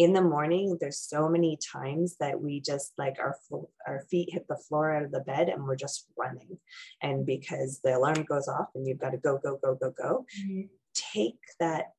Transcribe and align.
in 0.00 0.14
the 0.14 0.22
morning 0.22 0.78
there's 0.80 0.98
so 0.98 1.28
many 1.28 1.58
times 1.72 2.16
that 2.20 2.40
we 2.40 2.58
just 2.58 2.94
like 2.96 3.16
our 3.18 3.36
our 3.86 4.00
feet 4.10 4.32
hit 4.32 4.46
the 4.48 4.56
floor 4.56 4.94
out 4.94 5.02
of 5.02 5.12
the 5.12 5.20
bed 5.20 5.50
and 5.50 5.62
we're 5.62 5.76
just 5.76 6.06
running 6.18 6.56
and 7.02 7.26
because 7.26 7.80
the 7.84 7.94
alarm 7.94 8.22
goes 8.22 8.48
off 8.48 8.68
and 8.74 8.86
you've 8.86 8.98
got 8.98 9.10
to 9.10 9.18
go 9.18 9.38
go 9.44 9.58
go 9.62 9.74
go 9.74 9.92
go 10.02 10.24
mm-hmm. 10.40 10.62
take 10.94 11.38
that 11.58 11.92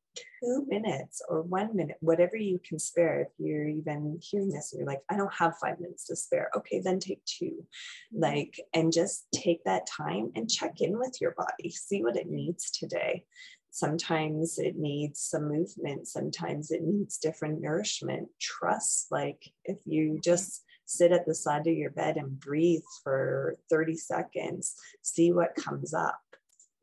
two 0.44 0.66
minutes 0.68 1.22
or 1.30 1.42
one 1.44 1.76
minute, 1.76 1.98
whatever 2.02 2.36
you 2.36 2.60
can 2.68 2.80
spare. 2.80 3.22
If 3.22 3.28
you're 3.38 3.68
even 3.68 4.20
hearing 4.22 4.50
this 4.50 4.74
and 4.74 4.80
you're 4.80 4.88
like, 4.88 5.02
I 5.10 5.16
don't 5.16 5.34
have 5.34 5.58
five 5.58 5.80
minutes 5.80 6.06
to 6.08 6.16
spare, 6.16 6.50
okay, 6.58 6.82
then 6.84 7.00
take 7.00 7.24
two. 7.26 7.66
Like, 8.12 8.60
and 8.74 8.92
just 8.92 9.28
take 9.34 9.64
that 9.64 9.88
time 9.88 10.32
and 10.36 10.50
check 10.50 10.82
in 10.82 10.98
with 10.98 11.18
your 11.22 11.32
body, 11.32 11.70
see 11.70 12.04
what 12.04 12.18
it 12.18 12.30
needs 12.30 12.72
today. 12.72 13.26
Sometimes 13.72 14.60
it 14.60 14.76
needs 14.76 15.22
some 15.22 15.48
movement, 15.48 16.08
sometimes 16.08 16.72
it 16.72 16.84
needs 16.84 17.18
different 17.18 17.62
nourishment. 17.62 18.28
Trust, 18.40 19.08
like, 19.12 19.42
if 19.64 19.78
you 19.86 20.20
just 20.22 20.64
sit 20.86 21.14
at 21.14 21.26
the 21.26 21.34
side 21.34 21.68
of 21.68 21.74
your 21.74 21.92
bed 21.92 22.18
and 22.18 22.38
breathe 22.40 22.84
for 23.04 23.56
30 23.70 23.96
seconds, 23.96 24.76
see 25.02 25.32
what 25.32 25.56
comes 25.56 25.94
up. 25.94 26.20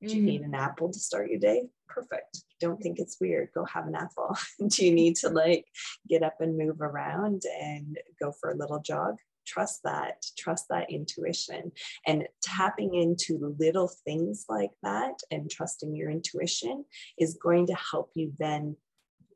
Do 0.02 0.16
you 0.16 0.22
need 0.22 0.42
mm-hmm. 0.42 0.54
an 0.54 0.60
apple 0.60 0.90
to 0.92 0.98
start 0.98 1.28
your 1.28 1.40
day? 1.40 1.68
Perfect. 1.88 2.44
Don't 2.60 2.80
think 2.80 2.98
it's 2.98 3.18
weird. 3.20 3.48
Go 3.52 3.64
have 3.64 3.86
an 3.86 3.96
apple. 3.96 4.36
Do 4.68 4.86
you 4.86 4.92
need 4.92 5.16
to 5.16 5.28
like 5.28 5.66
get 6.08 6.22
up 6.22 6.36
and 6.40 6.56
move 6.56 6.80
around 6.80 7.42
and 7.60 7.98
go 8.20 8.32
for 8.40 8.50
a 8.50 8.56
little 8.56 8.80
jog? 8.80 9.16
Trust 9.48 9.80
that, 9.84 10.24
trust 10.36 10.66
that 10.68 10.90
intuition. 10.90 11.72
And 12.06 12.28
tapping 12.42 12.94
into 12.94 13.56
little 13.58 13.90
things 14.04 14.44
like 14.48 14.72
that 14.82 15.14
and 15.30 15.50
trusting 15.50 15.96
your 15.96 16.10
intuition 16.10 16.84
is 17.18 17.38
going 17.42 17.66
to 17.68 17.74
help 17.74 18.10
you 18.14 18.32
then 18.38 18.76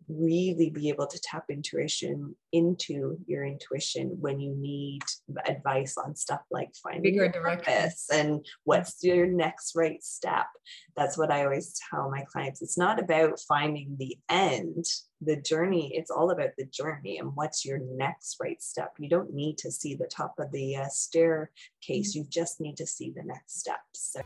really 0.09 0.69
be 0.69 0.91
able 0.91 1.07
to 1.07 1.21
tap 1.21 1.45
intuition 1.49 2.37
into 2.53 3.19
your 3.27 3.45
intuition 3.45 4.17
when 4.21 4.39
you 4.39 4.55
need 4.55 5.01
advice 5.47 5.97
on 5.97 6.15
stuff 6.15 6.43
like 6.51 6.71
finding 6.83 7.03
Bigger 7.03 7.25
your 7.25 7.33
purpose 7.33 8.09
and 8.13 8.45
what's 8.65 9.03
your 9.03 9.27
next 9.27 9.75
right 9.75 10.03
step. 10.03 10.47
That's 10.95 11.17
what 11.17 11.31
I 11.31 11.45
always 11.45 11.75
tell 11.91 12.11
my 12.11 12.25
clients. 12.31 12.61
It's 12.61 12.77
not 12.77 13.01
about 13.01 13.41
finding 13.49 13.97
the 13.99 14.19
end, 14.29 14.85
the 15.23 15.37
journey. 15.37 15.93
It's 15.95 16.11
all 16.11 16.31
about 16.31 16.51
the 16.59 16.67
journey 16.67 17.19
and 17.19 17.33
what's 17.35 17.65
your 17.65 17.79
next 17.79 18.37
right 18.41 18.61
step. 18.63 18.93
You 18.99 19.09
don't 19.09 19.33
need 19.33 19.57
to 19.59 19.71
see 19.71 19.95
the 19.95 20.09
top 20.09 20.35
of 20.39 20.53
the 20.53 20.77
uh, 20.77 20.89
staircase. 20.89 22.15
You 22.15 22.27
just 22.29 22.61
need 22.61 22.77
to 22.77 22.87
see 22.87 23.13
the 23.17 23.23
next 23.25 23.61
steps. 23.61 24.13
So- 24.13 24.23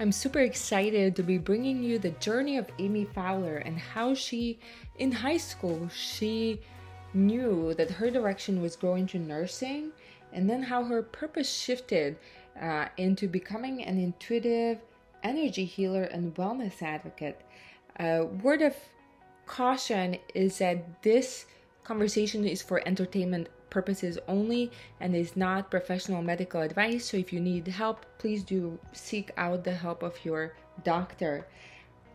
I'm 0.00 0.12
super 0.12 0.38
excited 0.40 1.16
to 1.16 1.24
be 1.24 1.38
bringing 1.38 1.82
you 1.82 1.98
the 1.98 2.10
journey 2.10 2.56
of 2.56 2.68
Amy 2.78 3.04
Fowler 3.04 3.56
and 3.56 3.76
how 3.76 4.14
she, 4.14 4.60
in 4.98 5.10
high 5.10 5.38
school, 5.38 5.88
she 5.88 6.60
knew 7.14 7.74
that 7.74 7.90
her 7.90 8.10
direction 8.10 8.60
was 8.60 8.76
going 8.76 9.06
to 9.08 9.18
nursing, 9.18 9.92
and 10.32 10.48
then 10.48 10.62
how 10.62 10.84
her 10.84 11.02
purpose 11.02 11.50
shifted 11.50 12.16
uh, 12.60 12.86
into 12.96 13.28
becoming 13.28 13.82
an 13.84 13.98
intuitive 13.98 14.78
energy 15.22 15.64
healer 15.64 16.04
and 16.04 16.34
wellness 16.34 16.82
advocate. 16.82 17.40
A 17.98 18.22
uh, 18.22 18.24
word 18.24 18.62
of 18.62 18.76
caution 19.46 20.18
is 20.34 20.58
that 20.58 21.02
this 21.02 21.46
conversation 21.82 22.44
is 22.44 22.62
for 22.62 22.86
entertainment 22.86 23.48
purposes 23.70 24.18
only 24.28 24.70
and 25.00 25.14
is 25.14 25.36
not 25.36 25.70
professional 25.70 26.22
medical 26.22 26.60
advice. 26.60 27.06
So 27.06 27.16
if 27.16 27.32
you 27.32 27.40
need 27.40 27.66
help, 27.68 28.04
please 28.18 28.42
do 28.42 28.78
seek 28.92 29.30
out 29.36 29.64
the 29.64 29.74
help 29.74 30.02
of 30.02 30.14
your 30.24 30.54
doctor. 30.84 31.46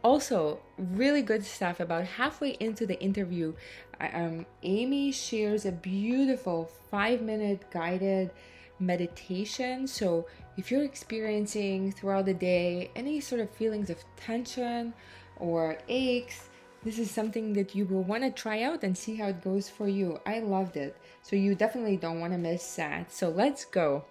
Also, 0.04 0.60
really 0.78 1.22
good 1.22 1.46
stuff 1.46 1.80
about 1.80 2.04
halfway 2.06 2.58
into 2.60 2.86
the 2.86 3.00
interview. 3.00 3.54
Um, 4.02 4.46
Amy 4.62 5.14
shares 5.14 5.66
a 5.66 5.72
beautiful 5.72 6.70
five 6.92 7.22
minute 7.22 7.64
guided 7.72 8.32
meditation. 8.80 9.88
So, 9.88 10.28
if 10.58 10.70
you're 10.70 10.84
experiencing 10.84 11.94
throughout 11.94 12.26
the 12.26 12.34
day 12.34 12.92
any 12.96 13.22
sort 13.22 13.40
of 13.42 13.50
feelings 13.50 13.90
of 13.90 14.04
tension 14.18 14.94
or 15.38 15.78
aches, 15.88 16.50
this 16.84 17.00
is 17.00 17.10
something 17.10 17.54
that 17.54 17.74
you 17.74 17.86
will 17.86 18.04
want 18.04 18.24
to 18.24 18.30
try 18.30 18.64
out 18.64 18.84
and 18.84 18.98
see 18.98 19.16
how 19.16 19.28
it 19.28 19.42
goes 19.42 19.70
for 19.70 19.88
you. 19.88 20.20
I 20.26 20.40
loved 20.40 20.76
it. 20.76 20.98
So 21.22 21.38
you 21.38 21.56
definitely 21.56 21.96
don't 21.96 22.20
want 22.20 22.34
to 22.34 22.38
miss 22.38 22.76
that. 22.76 23.10
So 23.12 23.30
let's 23.30 23.64
go. 23.64 24.04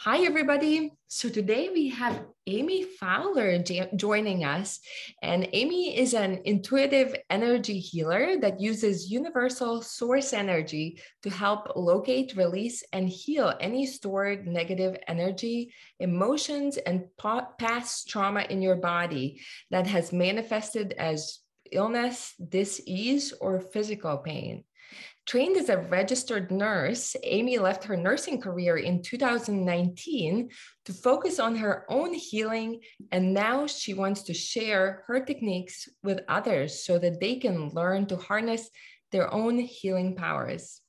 Hi, 0.00 0.24
everybody. 0.24 0.92
So 1.06 1.30
today 1.30 1.70
we 1.72 1.88
have 1.90 2.26
Amy 2.46 2.82
Fowler 2.82 3.58
joining 3.96 4.44
us. 4.44 4.80
And 5.22 5.48
Amy 5.52 5.96
is 5.96 6.12
an 6.12 6.42
intuitive 6.44 7.16
energy 7.30 7.78
healer 7.78 8.36
that 8.40 8.60
uses 8.60 9.10
universal 9.10 9.80
source 9.80 10.34
energy 10.34 11.00
to 11.22 11.30
help 11.30 11.72
locate, 11.74 12.36
release, 12.36 12.82
and 12.92 13.08
heal 13.08 13.54
any 13.60 13.86
stored 13.86 14.46
negative 14.46 14.96
energy, 15.08 15.72
emotions, 16.00 16.76
and 16.76 17.04
past 17.58 18.08
trauma 18.08 18.42
in 18.50 18.60
your 18.60 18.76
body 18.76 19.40
that 19.70 19.86
has 19.86 20.12
manifested 20.12 20.92
as 20.98 21.38
illness, 21.72 22.34
disease, 22.46 23.32
or 23.40 23.60
physical 23.60 24.18
pain. 24.18 24.64
Trained 25.26 25.56
as 25.56 25.70
a 25.70 25.78
registered 25.78 26.50
nurse, 26.50 27.16
Amy 27.22 27.58
left 27.58 27.84
her 27.84 27.96
nursing 27.96 28.40
career 28.40 28.76
in 28.76 29.02
2019 29.02 30.50
to 30.84 30.92
focus 30.92 31.38
on 31.38 31.56
her 31.56 31.86
own 31.88 32.12
healing. 32.12 32.80
And 33.10 33.32
now 33.32 33.66
she 33.66 33.94
wants 33.94 34.22
to 34.24 34.34
share 34.34 35.02
her 35.06 35.24
techniques 35.24 35.88
with 36.02 36.20
others 36.28 36.84
so 36.84 36.98
that 36.98 37.20
they 37.20 37.36
can 37.36 37.70
learn 37.70 38.04
to 38.06 38.16
harness 38.16 38.68
their 39.12 39.32
own 39.32 39.58
healing 39.58 40.14
powers. 40.14 40.82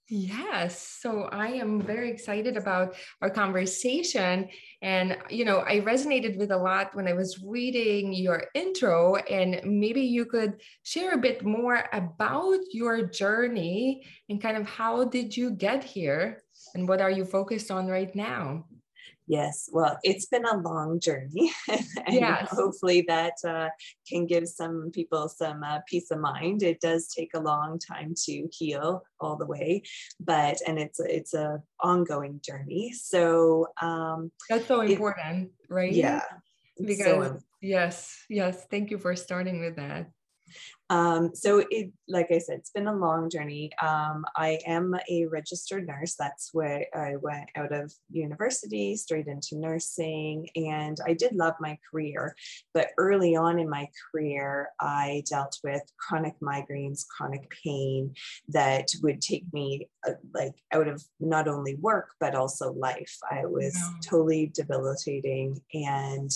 Yes. 0.08 1.00
So 1.02 1.24
I 1.32 1.48
am 1.48 1.82
very 1.82 2.12
excited 2.12 2.58
about 2.58 2.96
our 3.24 3.30
conversation. 3.30 4.48
And, 4.84 5.18
you 5.32 5.46
know, 5.46 5.64
I 5.66 5.80
resonated 5.80 6.38
with 6.38 6.52
a 6.52 6.58
lot 6.58 6.94
when 6.96 7.08
I 7.08 7.14
was 7.14 7.44
reading 7.44 8.14
your 8.14 8.44
intro. 8.54 9.16
And 9.16 9.62
maybe 9.64 10.02
you 10.02 10.26
could 10.26 10.62
share 10.84 11.14
a 11.14 11.18
bit 11.18 11.44
more 11.44 11.86
about 11.92 12.60
your 12.72 13.08
journey 13.08 14.06
and 14.30 14.40
kind 14.40 14.58
of 14.58 14.68
how 14.68 15.06
did 15.06 15.36
you 15.36 15.50
get 15.50 15.84
here 15.84 16.44
and 16.76 16.88
what 16.88 17.02
are 17.02 17.12
you 17.12 17.26
focused 17.26 17.72
on 17.72 17.88
right 17.88 18.16
now? 18.16 18.66
Yes, 19.28 19.70
well, 19.72 19.98
it's 20.04 20.28
been 20.28 20.46
a 20.46 20.58
long 20.58 21.00
journey, 21.00 21.52
and 21.68 21.84
yes. 22.08 22.48
hopefully 22.52 23.06
that 23.08 23.34
uh, 23.48 23.70
can 24.08 24.28
give 24.28 24.48
some 24.48 24.92
people 24.92 25.30
some 25.30 25.64
uh, 25.64 25.80
peace 25.88 26.12
of 26.12 26.20
mind. 26.20 26.62
It 26.62 26.80
does 26.80 27.08
take 27.08 27.32
a 27.34 27.40
long 27.40 27.80
time 27.80 28.14
to 28.26 28.48
heal 28.52 29.04
all 29.20 29.36
the 29.36 29.48
way, 29.48 29.82
but 30.20 30.60
and 30.68 30.78
it's 30.78 31.00
it's 31.00 31.34
a 31.34 31.60
ongoing 31.80 32.40
journey. 32.46 32.94
So 32.94 33.68
um, 33.82 34.32
that's 34.48 34.68
so 34.68 34.82
important, 34.82 35.52
it, 35.60 35.74
right? 35.74 35.92
Yeah, 35.92 36.22
because 36.80 37.06
so, 37.06 37.40
yes, 37.62 38.16
yes. 38.30 38.68
Thank 38.70 38.92
you 38.92 39.00
for 39.00 39.16
starting 39.16 39.60
with 39.60 39.76
that. 39.78 40.08
Um, 40.90 41.32
so 41.34 41.66
it, 41.72 41.92
like 42.08 42.28
I 42.32 42.38
said, 42.38 42.60
it's 42.60 42.70
been 42.70 42.88
a 42.88 42.96
long 42.96 43.30
journey. 43.30 43.72
Um, 43.82 44.24
I 44.36 44.60
am 44.68 44.96
a 45.10 45.26
registered 45.26 45.88
nurse. 45.88 46.16
That's 46.18 46.52
where 46.54 46.86
I 46.94 47.16
went 47.16 47.50
out 47.56 47.74
of 47.74 47.92
university, 48.12 48.96
straight 48.96 49.28
into 49.28 49.58
nursing, 49.58 50.48
and 50.56 50.98
I 51.06 51.14
did 51.14 51.34
love 51.34 51.56
my 51.60 51.80
career. 51.92 52.36
But 52.74 52.90
early 53.00 53.36
on 53.36 53.58
in 53.58 53.68
my 53.70 53.88
career, 54.12 54.70
I 54.80 55.24
dealt 55.28 55.58
with 55.64 55.82
chronic 55.98 56.36
migraines, 56.40 57.08
chronic 57.08 57.52
pain 57.64 58.14
that 58.50 58.90
would 59.02 59.22
take 59.22 59.46
me 59.54 59.90
uh, 60.08 60.14
like 60.36 60.54
out 60.72 60.88
of 60.88 61.04
not 61.20 61.48
only 61.48 61.76
work 61.76 62.10
but 62.20 62.36
also 62.36 62.74
life. 62.74 63.18
I 63.32 63.46
was 63.46 63.76
totally 64.04 64.52
debilitating, 64.54 65.62
and 65.74 66.32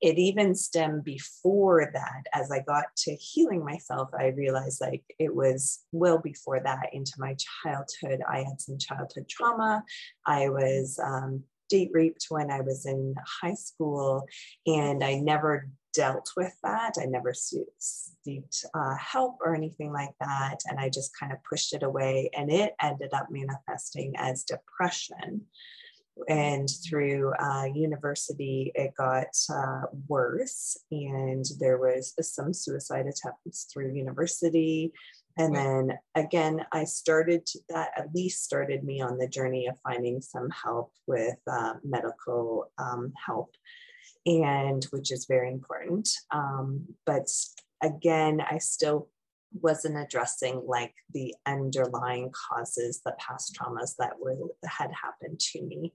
it 0.00 0.18
even 0.18 0.54
stemmed 0.54 1.04
before 1.04 1.90
that 1.92 2.22
as 2.32 2.50
I 2.50 2.60
got 2.60 2.86
to 2.98 3.14
healing 3.14 3.62
myself 3.62 3.89
myself, 3.90 4.10
I 4.18 4.28
realized 4.28 4.80
like 4.80 5.02
it 5.18 5.34
was 5.34 5.80
well 5.92 6.18
before 6.18 6.60
that 6.60 6.90
into 6.92 7.12
my 7.18 7.36
childhood. 7.64 8.20
I 8.28 8.38
had 8.38 8.60
some 8.60 8.78
childhood 8.78 9.28
trauma. 9.28 9.82
I 10.26 10.48
was 10.48 10.98
um, 11.02 11.42
date 11.68 11.90
raped 11.92 12.26
when 12.28 12.50
I 12.50 12.60
was 12.60 12.86
in 12.86 13.14
high 13.42 13.54
school, 13.54 14.26
and 14.66 15.02
I 15.02 15.14
never 15.14 15.68
dealt 15.92 16.30
with 16.36 16.54
that. 16.62 16.94
I 17.00 17.06
never 17.06 17.34
sought 17.34 17.66
uh, 18.74 18.94
help 18.96 19.38
or 19.44 19.54
anything 19.54 19.92
like 19.92 20.14
that. 20.20 20.58
And 20.66 20.78
I 20.78 20.88
just 20.88 21.10
kind 21.18 21.32
of 21.32 21.38
pushed 21.48 21.74
it 21.74 21.82
away. 21.82 22.30
And 22.36 22.50
it 22.50 22.74
ended 22.80 23.12
up 23.12 23.26
manifesting 23.28 24.14
as 24.16 24.44
depression. 24.44 25.46
And 26.28 26.68
through 26.84 27.32
uh, 27.34 27.64
university, 27.74 28.72
it 28.74 28.92
got 28.96 29.36
uh, 29.52 29.82
worse. 30.08 30.76
And 30.90 31.44
there 31.58 31.78
was 31.78 32.14
some 32.20 32.52
suicide 32.52 33.06
attempts 33.06 33.64
through 33.72 33.94
university. 33.94 34.92
And 35.38 35.54
then 35.54 35.98
again, 36.14 36.66
I 36.72 36.84
started 36.84 37.46
to, 37.46 37.60
that 37.70 37.92
at 37.96 38.14
least 38.14 38.44
started 38.44 38.84
me 38.84 39.00
on 39.00 39.16
the 39.16 39.28
journey 39.28 39.68
of 39.68 39.78
finding 39.80 40.20
some 40.20 40.50
help 40.50 40.92
with 41.06 41.38
uh, 41.50 41.74
medical 41.84 42.70
um, 42.78 43.12
help 43.14 43.54
and 44.26 44.84
which 44.90 45.10
is 45.10 45.26
very 45.26 45.50
important. 45.50 46.08
Um, 46.30 46.86
but 47.06 47.28
again, 47.82 48.40
I 48.40 48.58
still 48.58 49.08
wasn't 49.52 49.98
addressing 49.98 50.62
like 50.66 50.94
the 51.12 51.34
underlying 51.46 52.30
causes, 52.32 53.00
the 53.04 53.14
past 53.18 53.56
traumas 53.56 53.96
that 53.98 54.18
were 54.20 54.36
had 54.64 54.90
happened 54.92 55.40
to 55.40 55.62
me. 55.62 55.92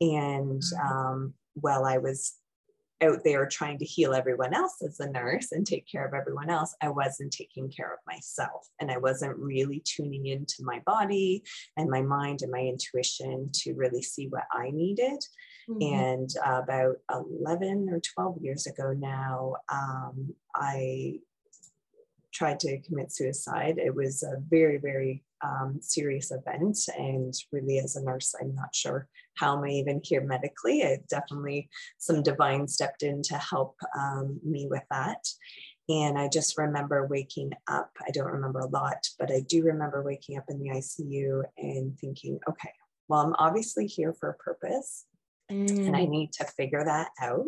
And 0.00 0.62
mm-hmm. 0.62 0.96
um, 0.96 1.34
while 1.54 1.84
I 1.84 1.98
was 1.98 2.34
out 3.02 3.18
there 3.24 3.46
trying 3.46 3.78
to 3.78 3.84
heal 3.84 4.14
everyone 4.14 4.54
else 4.54 4.82
as 4.82 5.00
a 5.00 5.10
nurse 5.10 5.52
and 5.52 5.66
take 5.66 5.86
care 5.90 6.06
of 6.06 6.14
everyone 6.14 6.48
else, 6.48 6.74
I 6.80 6.88
wasn't 6.88 7.32
taking 7.32 7.70
care 7.70 7.92
of 7.92 7.98
myself. 8.06 8.68
And 8.80 8.90
I 8.90 8.98
wasn't 8.98 9.36
really 9.36 9.82
tuning 9.84 10.26
into 10.26 10.62
my 10.62 10.80
body 10.86 11.42
and 11.76 11.90
my 11.90 12.02
mind 12.02 12.40
and 12.42 12.50
my 12.50 12.60
intuition 12.60 13.50
to 13.52 13.74
really 13.74 14.02
see 14.02 14.28
what 14.28 14.44
I 14.52 14.70
needed. 14.70 15.22
Mm-hmm. 15.68 15.94
And 15.94 16.30
uh, 16.46 16.62
about 16.62 16.96
11 17.10 17.88
or 17.90 18.00
12 18.00 18.38
years 18.40 18.66
ago 18.66 18.94
now, 18.96 19.54
um, 19.70 20.34
I 20.54 21.18
tried 22.34 22.60
to 22.60 22.80
commit 22.80 23.12
suicide. 23.12 23.78
It 23.78 23.94
was 23.94 24.22
a 24.22 24.40
very, 24.48 24.78
very 24.78 25.22
um, 25.42 25.78
serious 25.80 26.32
event. 26.32 26.78
And 26.98 27.32
really, 27.52 27.78
as 27.78 27.96
a 27.96 28.02
nurse, 28.02 28.34
I'm 28.40 28.54
not 28.54 28.74
sure 28.74 29.08
how 29.36 29.56
am 29.56 29.64
I 29.64 29.68
even 29.68 30.00
here 30.02 30.22
medically. 30.22 30.82
I 30.82 30.98
definitely, 31.08 31.68
some 31.98 32.22
divine 32.22 32.66
stepped 32.66 33.02
in 33.02 33.22
to 33.22 33.36
help 33.36 33.76
um, 33.98 34.40
me 34.44 34.66
with 34.68 34.84
that. 34.90 35.26
And 35.88 36.18
I 36.18 36.28
just 36.28 36.56
remember 36.56 37.06
waking 37.06 37.52
up. 37.68 37.90
I 38.06 38.10
don't 38.10 38.32
remember 38.32 38.60
a 38.60 38.68
lot, 38.68 39.06
but 39.18 39.30
I 39.30 39.40
do 39.40 39.62
remember 39.62 40.02
waking 40.02 40.38
up 40.38 40.44
in 40.48 40.58
the 40.58 40.70
ICU 40.70 41.42
and 41.58 41.98
thinking, 41.98 42.38
okay, 42.48 42.70
well, 43.08 43.20
I'm 43.20 43.34
obviously 43.38 43.86
here 43.86 44.14
for 44.14 44.30
a 44.30 44.34
purpose. 44.34 45.04
Mm. 45.52 45.86
And 45.86 45.96
I 45.96 46.06
mm. 46.06 46.08
need 46.08 46.32
to 46.34 46.44
figure 46.44 46.84
that 46.84 47.10
out. 47.20 47.44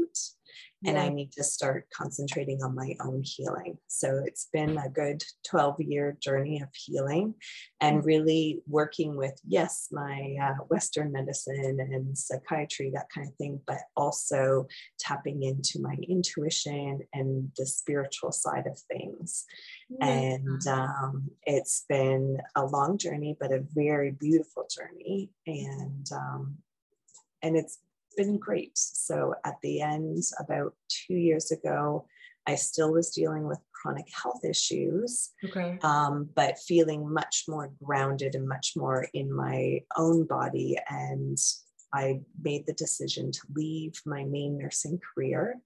And 0.86 0.96
yeah. 0.96 1.02
I 1.02 1.08
need 1.08 1.32
to 1.32 1.42
start 1.42 1.88
concentrating 1.92 2.62
on 2.62 2.74
my 2.74 2.94
own 3.00 3.22
healing. 3.24 3.76
So 3.88 4.22
it's 4.24 4.48
been 4.52 4.78
a 4.78 4.88
good 4.88 5.22
12 5.48 5.80
year 5.80 6.16
journey 6.20 6.62
of 6.62 6.68
healing 6.72 7.34
and 7.80 8.02
mm. 8.02 8.06
really 8.06 8.62
working 8.68 9.16
with, 9.16 9.38
yes, 9.44 9.88
my 9.90 10.36
uh, 10.40 10.62
Western 10.68 11.10
medicine 11.10 11.78
and 11.80 12.16
psychiatry, 12.16 12.92
that 12.94 13.08
kind 13.12 13.26
of 13.26 13.34
thing, 13.34 13.60
but 13.66 13.80
also 13.96 14.66
tapping 15.00 15.42
into 15.42 15.80
my 15.80 15.96
intuition 16.08 17.00
and 17.12 17.50
the 17.56 17.66
spiritual 17.66 18.30
side 18.30 18.66
of 18.66 18.78
things. 18.90 19.44
And 20.00 20.66
um, 20.68 21.30
it's 21.42 21.84
been 21.88 22.38
a 22.54 22.64
long 22.64 22.96
journey, 22.96 23.36
but 23.38 23.52
a 23.52 23.64
very 23.74 24.12
beautiful 24.12 24.68
journey. 24.70 25.30
And 25.46 26.06
um, 26.12 26.58
and 27.42 27.56
it's 27.56 27.78
been 28.16 28.38
great. 28.38 28.72
So 28.74 29.34
at 29.44 29.56
the 29.62 29.80
end, 29.80 30.22
about 30.38 30.74
two 30.88 31.14
years 31.14 31.50
ago, 31.50 32.06
I 32.46 32.54
still 32.54 32.92
was 32.92 33.10
dealing 33.10 33.46
with 33.46 33.58
chronic 33.72 34.06
health 34.22 34.44
issues, 34.44 35.30
okay. 35.44 35.78
um, 35.82 36.28
but 36.34 36.58
feeling 36.58 37.12
much 37.12 37.44
more 37.48 37.72
grounded 37.82 38.34
and 38.34 38.48
much 38.48 38.74
more 38.76 39.06
in 39.14 39.32
my 39.32 39.80
own 39.96 40.26
body. 40.26 40.76
And 40.88 41.36
I 41.92 42.20
made 42.40 42.66
the 42.66 42.72
decision 42.74 43.32
to 43.32 43.40
leave 43.54 43.94
my 44.06 44.24
main 44.24 44.58
nursing 44.58 45.00
career. 45.14 45.56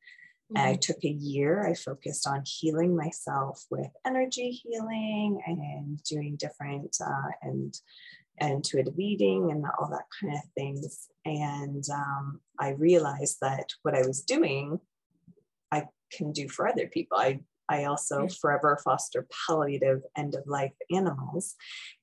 Mm-hmm. 0.52 0.66
I 0.66 0.74
took 0.76 1.04
a 1.04 1.08
year. 1.08 1.66
I 1.66 1.74
focused 1.74 2.26
on 2.26 2.42
healing 2.44 2.96
myself 2.96 3.64
with 3.70 3.90
energy 4.06 4.50
healing 4.50 5.40
and 5.46 6.02
doing 6.04 6.36
different 6.36 6.96
uh, 7.04 7.30
and 7.42 7.74
intuitive 8.40 8.98
eating 8.98 9.50
and 9.50 9.64
all 9.78 9.88
that 9.90 10.06
kind 10.20 10.34
of 10.34 10.42
things. 10.56 11.08
And 11.24 11.84
um, 11.92 12.40
I 12.58 12.70
realized 12.70 13.38
that 13.42 13.70
what 13.82 13.94
I 13.94 14.06
was 14.06 14.22
doing, 14.22 14.80
I 15.70 15.84
can 16.12 16.32
do 16.32 16.48
for 16.48 16.68
other 16.68 16.88
people. 16.88 17.18
I 17.18 17.40
I 17.70 17.84
also 17.84 18.26
forever 18.26 18.80
foster 18.82 19.28
palliative 19.46 20.02
end 20.16 20.34
of 20.34 20.42
life 20.46 20.72
animals 20.92 21.54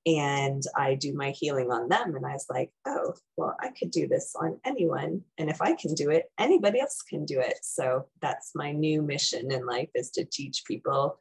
and 0.05 0.63
I 0.77 0.95
do 0.95 1.13
my 1.13 1.31
healing 1.31 1.71
on 1.71 1.89
them. 1.89 2.15
And 2.15 2.25
I 2.25 2.31
was 2.31 2.45
like, 2.49 2.71
oh, 2.85 3.13
well, 3.35 3.53
I 3.59 3.71
could 3.77 3.91
do 3.91 4.07
this 4.07 4.33
on 4.39 4.61
anyone. 4.65 5.23
And 5.37 5.49
if 5.49 5.61
I 5.61 5.73
can 5.73 5.93
do 5.93 6.09
it, 6.09 6.31
anybody 6.39 6.79
else 6.79 7.01
can 7.01 7.25
do 7.25 7.41
it. 7.41 7.59
So 7.63 8.05
that's 8.21 8.53
my 8.55 8.71
new 8.71 9.01
mission 9.01 9.51
in 9.51 9.65
life 9.65 9.89
is 9.93 10.09
to 10.11 10.23
teach 10.23 10.63
people 10.65 11.19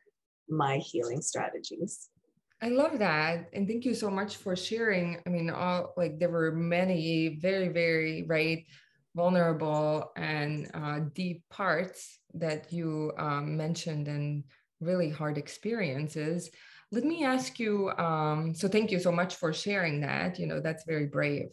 my 0.49 0.77
healing 0.77 1.23
strategies. 1.23 2.09
I 2.63 2.69
love 2.69 2.99
that. 3.01 3.51
And 3.53 3.69
thank 3.69 3.85
you 3.85 3.95
so 3.95 4.11
much 4.11 4.37
for 4.37 4.57
sharing. 4.57 5.21
I 5.27 5.29
mean, 5.29 5.51
all 5.51 5.93
like 5.97 6.19
there 6.19 6.31
were 6.31 6.53
many 6.53 7.39
very, 7.41 7.69
very, 7.69 8.25
right, 8.27 8.65
vulnerable 9.15 10.13
and 10.17 10.71
uh, 10.75 11.01
deep 11.15 11.43
parts 11.51 12.19
that 12.35 12.73
you 12.73 13.13
um, 13.19 13.57
mentioned 13.57 14.09
and 14.09 14.45
really 14.81 15.11
hard 15.11 15.39
experiences. 15.39 16.51
Let 16.93 17.05
me 17.05 17.25
ask 17.25 17.59
you 17.59 17.91
um, 17.99 18.55
so, 18.55 18.69
thank 18.69 18.91
you 18.91 19.01
so 19.01 19.13
much 19.13 19.37
for 19.37 19.53
sharing 19.53 20.01
that. 20.01 20.39
You 20.39 20.47
know, 20.47 20.61
that's 20.61 20.85
very 20.85 21.07
brave. 21.07 21.49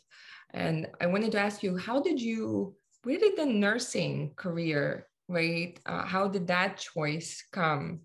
And 0.54 0.88
I 1.02 1.08
wanted 1.08 1.32
to 1.34 1.40
ask 1.40 1.64
you, 1.64 1.78
how 1.78 2.02
did 2.02 2.22
you, 2.22 2.76
where 3.04 3.18
did 3.18 3.36
the 3.36 3.46
nursing 3.46 4.34
career, 4.36 5.08
right? 5.28 5.78
Uh, 5.86 6.06
how 6.06 6.28
did 6.28 6.48
that 6.48 6.78
choice 6.78 7.44
come? 7.52 8.02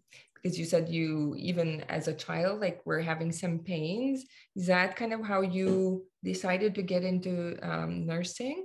Because 0.49 0.59
you 0.59 0.65
said 0.65 0.89
you 0.89 1.35
even 1.37 1.85
as 1.91 2.09
a 2.09 2.15
child 2.15 2.61
like 2.61 2.81
were 2.87 3.01
having 3.01 3.33
some 3.33 3.59
pains. 3.59 4.25
Is 4.57 4.67
that 4.69 4.97
kind 4.97 5.13
of 5.13 5.23
how 5.23 5.43
you 5.43 6.07
decided 6.25 6.75
to 6.77 6.83
get 6.83 7.05
into 7.05 7.59
um, 7.63 8.07
nursing? 8.07 8.65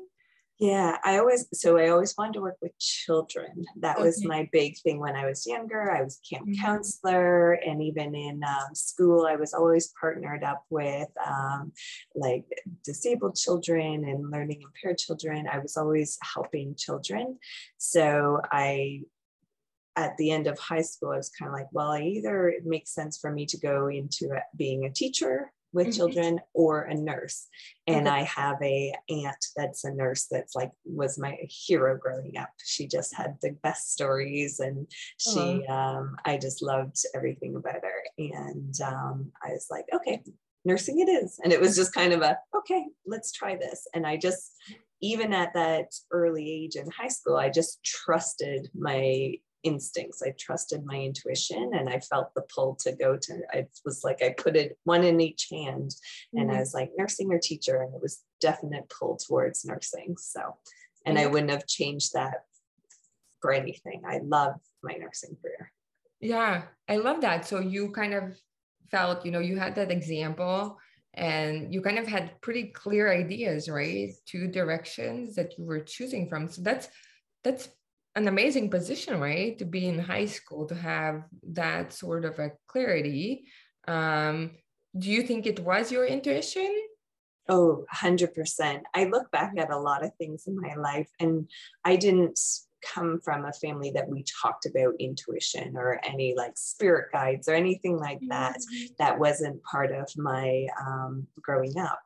Yeah 0.60 0.98
i 1.04 1.18
always 1.18 1.48
so 1.52 1.78
i 1.78 1.90
always 1.90 2.14
wanted 2.18 2.36
to 2.36 2.42
work 2.42 2.58
with 2.62 2.78
children. 2.80 3.66
That 3.82 3.98
okay. 3.98 4.06
was 4.06 4.24
my 4.24 4.48
big 4.54 4.78
thing 4.80 5.00
when 5.00 5.16
i 5.16 5.26
was 5.26 5.46
younger. 5.46 5.92
I 5.92 6.04
was 6.04 6.22
camp 6.30 6.48
mm-hmm. 6.48 6.64
counselor 6.64 7.54
and 7.54 7.82
even 7.82 8.16
in 8.16 8.42
um, 8.44 8.74
school 8.74 9.26
i 9.26 9.36
was 9.36 9.54
always 9.54 9.92
partnered 10.00 10.44
up 10.44 10.64
with 10.70 11.10
um, 11.26 11.74
like 12.16 12.46
disabled 12.86 13.36
children 13.36 14.06
and 14.08 14.32
learning 14.32 14.62
impaired 14.62 15.00
children. 15.00 15.50
I 15.52 15.60
was 15.60 15.76
always 15.76 16.18
helping 16.22 16.76
children. 16.76 17.40
So 17.78 18.40
i 18.52 19.02
at 19.96 20.18
the 20.18 20.32
end 20.32 20.48
of 20.48 20.58
high 20.60 20.82
school, 20.82 21.12
I 21.12 21.18
was 21.18 21.30
kind 21.30 21.50
of 21.50 21.54
like, 21.54 21.68
well, 21.72 21.96
either 21.96 22.50
it 22.50 22.66
makes 22.66 22.94
sense 22.94 23.18
for 23.18 23.32
me 23.32 23.46
to 23.48 23.58
go 23.58 23.88
into 23.88 24.30
being 24.58 24.86
a 24.86 24.92
teacher 24.92 25.52
with 25.74 25.88
mm-hmm. 25.88 25.98
children 25.98 26.40
or 26.54 26.84
a 26.84 26.94
nurse. 26.94 27.48
And 27.88 28.08
I 28.08 28.24
have 28.24 28.62
a 28.62 28.94
aunt 29.10 29.46
that's 29.56 29.84
a 29.84 29.92
nurse 29.92 30.28
that's 30.30 30.56
like 30.56 30.72
was 30.86 31.18
my 31.18 31.38
hero 31.50 31.98
growing 31.98 32.38
up. 32.38 32.50
She 32.64 32.88
just 32.88 33.14
had 33.16 33.38
the 33.42 33.52
best 33.64 33.92
stories 33.92 34.60
and 34.60 34.88
she 35.18 35.66
um, 35.68 36.16
I 36.26 36.38
just 36.38 36.62
loved 36.62 36.98
everything 37.16 37.56
about 37.56 37.82
her. 37.84 38.04
And 38.18 38.76
um, 38.82 39.32
I 39.44 39.50
was 39.50 39.68
like, 39.70 39.86
okay, 39.94 40.24
nursing 40.64 41.00
it 41.00 41.10
is. 41.10 41.40
And 41.44 41.52
it 41.52 41.60
was 41.60 41.76
just 41.76 41.94
kind 41.94 42.14
of 42.14 42.22
a 42.22 42.38
okay, 42.56 42.86
let's 43.06 43.32
try 43.32 43.56
this. 43.56 43.88
And 43.94 44.06
I 44.06 44.18
just 44.18 44.54
even 45.02 45.34
at 45.34 45.54
that 45.54 45.94
early 46.12 46.50
age 46.50 46.76
in 46.76 46.90
high 46.90 47.10
school, 47.10 47.36
I 47.36 47.50
just 47.50 47.84
trusted 47.84 48.70
my 48.74 49.34
instincts. 49.64 50.22
I 50.22 50.34
trusted 50.38 50.86
my 50.86 50.96
intuition 50.96 51.72
and 51.74 51.90
I 51.90 52.00
felt 52.00 52.34
the 52.34 52.44
pull 52.54 52.76
to 52.82 52.92
go 52.94 53.18
to, 53.18 53.42
I 53.52 53.68
was 53.86 54.04
like, 54.04 54.22
I 54.22 54.36
put 54.38 54.56
it 54.56 54.78
one 54.84 55.04
in 55.04 55.20
each 55.22 55.48
hand 55.52 55.90
mm-hmm. 55.92 56.40
and 56.40 56.50
I 56.50 56.54
mm-hmm. 56.54 56.60
was 56.60 56.74
like 56.74 56.92
nursing 56.98 57.32
or 57.32 57.40
teacher. 57.40 57.82
And 57.82 57.94
it 57.94 58.02
was 58.02 58.22
definite 58.42 58.90
pull 58.90 59.18
towards 59.18 59.66
nursing. 59.66 60.16
So, 60.20 60.58
and 61.06 61.18
I 61.18 61.28
wouldn't 61.28 61.52
have 61.52 61.68
changed 61.68 62.14
that 62.14 62.46
for 63.42 63.52
anything. 63.52 64.04
I 64.08 64.20
love 64.24 64.56
my 64.82 64.94
nursing 64.94 65.36
career. 65.42 65.72
Yeah, 66.22 66.64
I 66.88 66.98
love 66.98 67.22
that. 67.22 67.46
So 67.46 67.60
you 67.60 67.92
kind 67.92 68.14
of 68.14 68.38
felt, 68.90 69.26
you 69.26 69.32
know, 69.32 69.40
you 69.40 69.58
had 69.58 69.76
that 69.76 69.92
example 69.92 70.78
and 71.14 71.74
you 71.74 71.82
kind 71.82 72.00
of 72.00 72.08
had 72.08 72.42
pretty 72.42 72.66
clear 72.68 73.12
ideas, 73.12 73.70
right? 73.70 74.14
Two 74.26 74.48
directions 74.48 75.36
that 75.36 75.58
you 75.58 75.66
were 75.66 75.82
choosing 75.82 76.30
from. 76.30 76.48
So 76.48 76.62
that's 76.62 76.88
that's 77.44 77.70
an 78.16 78.28
amazing 78.28 78.70
position, 78.70 79.20
right? 79.20 79.58
To 79.58 79.66
be 79.66 79.88
in 79.88 80.00
high 80.00 80.26
school, 80.26 80.66
to 80.68 80.76
have 80.76 81.24
that 81.54 81.94
sort 81.94 82.26
of 82.26 82.40
a 82.40 82.52
clarity. 82.68 83.46
Um, 83.88 84.52
do 84.98 85.10
you 85.10 85.24
think 85.24 85.46
it 85.46 85.60
was 85.60 85.92
your 85.92 86.06
intuition? 86.06 86.72
Oh, 87.50 87.86
100%. 87.94 88.82
I 88.94 89.06
look 89.06 89.30
back 89.32 89.54
at 89.58 89.72
a 89.72 89.78
lot 89.78 90.06
of 90.06 90.16
things 90.16 90.46
in 90.48 90.56
my 90.60 90.76
life 90.76 91.10
and 91.20 91.50
I 91.84 91.96
didn't 91.98 92.40
come 92.94 93.20
from 93.24 93.46
a 93.46 93.54
family 93.54 93.92
that 93.92 94.08
we 94.08 94.26
talked 94.42 94.66
about 94.66 94.96
intuition 95.00 95.76
or 95.76 96.00
any 96.04 96.34
like 96.36 96.54
spirit 96.56 97.12
guides 97.12 97.48
or 97.48 97.54
anything 97.54 97.98
like 97.98 98.20
that. 98.30 98.58
Mm-hmm. 98.58 98.94
That 99.00 99.20
wasn't 99.20 99.64
part 99.64 99.92
of 99.92 100.10
my 100.18 100.68
um, 100.80 101.28
growing 101.42 101.78
up. 101.78 102.00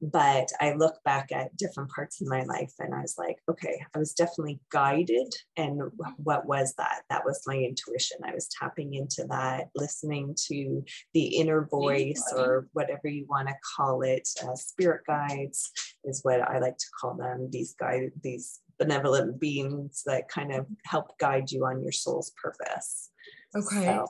But 0.00 0.48
I 0.60 0.72
look 0.74 0.96
back 1.04 1.32
at 1.32 1.56
different 1.56 1.90
parts 1.90 2.20
of 2.20 2.28
my 2.28 2.42
life 2.44 2.72
and 2.78 2.94
I 2.94 3.00
was 3.00 3.16
like, 3.18 3.38
okay, 3.48 3.80
I 3.94 3.98
was 3.98 4.12
definitely 4.12 4.60
guided. 4.70 5.34
And 5.56 5.80
what 6.16 6.46
was 6.46 6.74
that? 6.78 7.02
That 7.10 7.24
was 7.24 7.42
my 7.46 7.56
intuition. 7.56 8.18
I 8.24 8.34
was 8.34 8.48
tapping 8.48 8.94
into 8.94 9.24
that, 9.28 9.68
listening 9.74 10.34
to 10.48 10.84
the 11.14 11.24
inner 11.24 11.66
voice 11.70 12.22
or 12.36 12.68
whatever 12.72 13.08
you 13.08 13.26
want 13.28 13.48
to 13.48 13.54
call 13.76 14.02
it. 14.02 14.28
Uh, 14.42 14.54
spirit 14.54 15.02
guides 15.06 15.70
is 16.04 16.20
what 16.22 16.40
I 16.40 16.58
like 16.58 16.76
to 16.76 16.86
call 17.00 17.14
them. 17.14 17.48
These 17.50 17.74
guide, 17.78 18.10
these 18.22 18.60
benevolent 18.84 19.40
beings 19.40 20.02
that 20.06 20.28
kind 20.28 20.52
of 20.52 20.66
help 20.84 21.18
guide 21.18 21.50
you 21.50 21.64
on 21.64 21.82
your 21.82 21.92
soul's 21.92 22.32
purpose. 22.42 23.10
Okay. 23.56 23.84
So, 23.84 24.06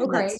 okay. 0.00 0.30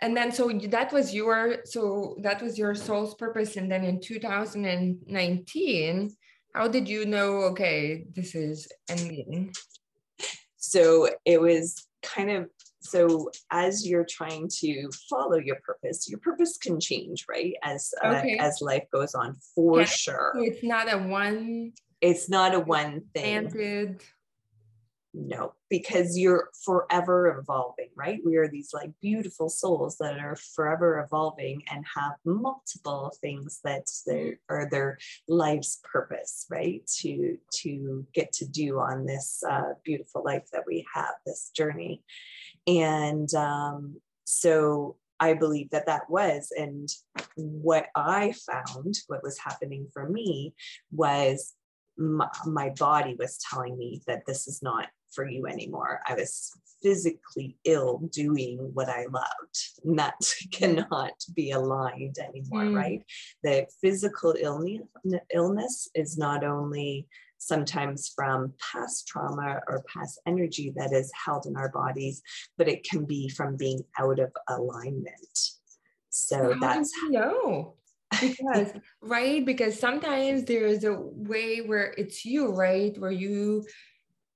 And 0.00 0.16
then 0.16 0.32
so 0.32 0.50
that 0.50 0.92
was 0.92 1.14
your 1.14 1.58
so 1.64 2.16
that 2.22 2.42
was 2.42 2.58
your 2.58 2.74
soul's 2.74 3.14
purpose 3.14 3.56
and 3.56 3.70
then 3.70 3.84
in 3.84 4.00
2019 4.00 6.10
how 6.54 6.68
did 6.68 6.88
you 6.88 7.06
know 7.06 7.42
okay 7.50 8.04
this 8.14 8.34
is 8.34 8.66
ending? 8.88 9.52
So 10.56 11.08
it 11.24 11.40
was 11.40 11.86
kind 12.02 12.30
of 12.30 12.48
so 12.80 13.30
as 13.52 13.86
you're 13.86 14.06
trying 14.08 14.48
to 14.60 14.90
follow 15.08 15.38
your 15.38 15.56
purpose 15.64 16.08
your 16.08 16.18
purpose 16.18 16.58
can 16.58 16.80
change 16.80 17.26
right 17.28 17.54
as 17.62 17.94
uh, 18.04 18.08
okay. 18.08 18.36
as 18.38 18.60
life 18.60 18.82
goes 18.92 19.14
on 19.14 19.36
for 19.54 19.80
yeah. 19.80 19.84
sure 19.84 20.32
it's 20.38 20.64
not 20.64 20.92
a 20.92 20.98
one 20.98 21.72
it's 22.02 22.28
not 22.28 22.54
a 22.54 22.60
one 22.60 23.04
thing. 23.14 23.48
Planted. 23.48 24.02
No, 25.14 25.52
because 25.68 26.18
you're 26.18 26.48
forever 26.64 27.38
evolving, 27.38 27.90
right? 27.94 28.18
We 28.24 28.36
are 28.36 28.48
these 28.48 28.70
like 28.72 28.90
beautiful 29.02 29.50
souls 29.50 29.98
that 29.98 30.18
are 30.18 30.36
forever 30.36 31.00
evolving 31.00 31.62
and 31.70 31.84
have 31.94 32.14
multiple 32.24 33.12
things 33.20 33.60
that 33.62 33.90
they 34.06 34.38
are 34.48 34.68
their 34.70 34.96
life's 35.28 35.80
purpose, 35.84 36.46
right? 36.50 36.82
To 37.00 37.36
to 37.56 38.06
get 38.14 38.32
to 38.34 38.46
do 38.46 38.80
on 38.80 39.04
this 39.04 39.42
uh, 39.48 39.74
beautiful 39.84 40.24
life 40.24 40.48
that 40.52 40.64
we 40.66 40.86
have, 40.94 41.14
this 41.26 41.50
journey, 41.54 42.02
and 42.66 43.32
um, 43.34 44.00
so 44.24 44.96
I 45.20 45.34
believe 45.34 45.70
that 45.70 45.86
that 45.86 46.08
was. 46.08 46.52
And 46.56 46.88
what 47.36 47.88
I 47.94 48.32
found, 48.32 48.94
what 49.08 49.22
was 49.22 49.38
happening 49.38 49.88
for 49.92 50.08
me, 50.08 50.54
was 50.90 51.52
my, 51.96 52.28
my 52.46 52.70
body 52.78 53.16
was 53.18 53.38
telling 53.50 53.76
me 53.76 54.02
that 54.06 54.26
this 54.26 54.48
is 54.48 54.62
not 54.62 54.88
for 55.12 55.28
you 55.28 55.46
anymore. 55.46 56.00
I 56.06 56.14
was 56.14 56.50
physically 56.82 57.56
ill 57.64 57.98
doing 58.12 58.58
what 58.74 58.88
I 58.88 59.06
loved. 59.10 59.58
And 59.84 59.98
that 59.98 60.14
cannot 60.52 61.12
be 61.34 61.50
aligned 61.52 62.16
anymore, 62.18 62.64
mm. 62.64 62.76
right? 62.76 63.02
The 63.42 63.66
physical 63.80 64.34
illness, 64.38 64.82
illness 65.32 65.88
is 65.94 66.18
not 66.18 66.44
only 66.44 67.06
sometimes 67.38 68.12
from 68.14 68.52
past 68.72 69.08
trauma 69.08 69.60
or 69.68 69.84
past 69.92 70.20
energy 70.26 70.72
that 70.76 70.92
is 70.92 71.10
held 71.24 71.46
in 71.46 71.56
our 71.56 71.70
bodies, 71.70 72.22
but 72.56 72.68
it 72.68 72.84
can 72.84 73.04
be 73.04 73.28
from 73.28 73.56
being 73.56 73.82
out 73.98 74.20
of 74.20 74.30
alignment. 74.48 75.38
So 76.10 76.54
How 76.54 76.60
that's 76.60 76.92
no 77.08 77.74
because 78.20 78.72
right? 79.00 79.44
Because 79.44 79.78
sometimes 79.78 80.44
there's 80.44 80.84
a 80.84 80.94
way 80.94 81.58
where 81.58 81.94
it's 81.96 82.24
you 82.24 82.52
right? 82.52 82.96
Where 82.98 83.10
you 83.10 83.64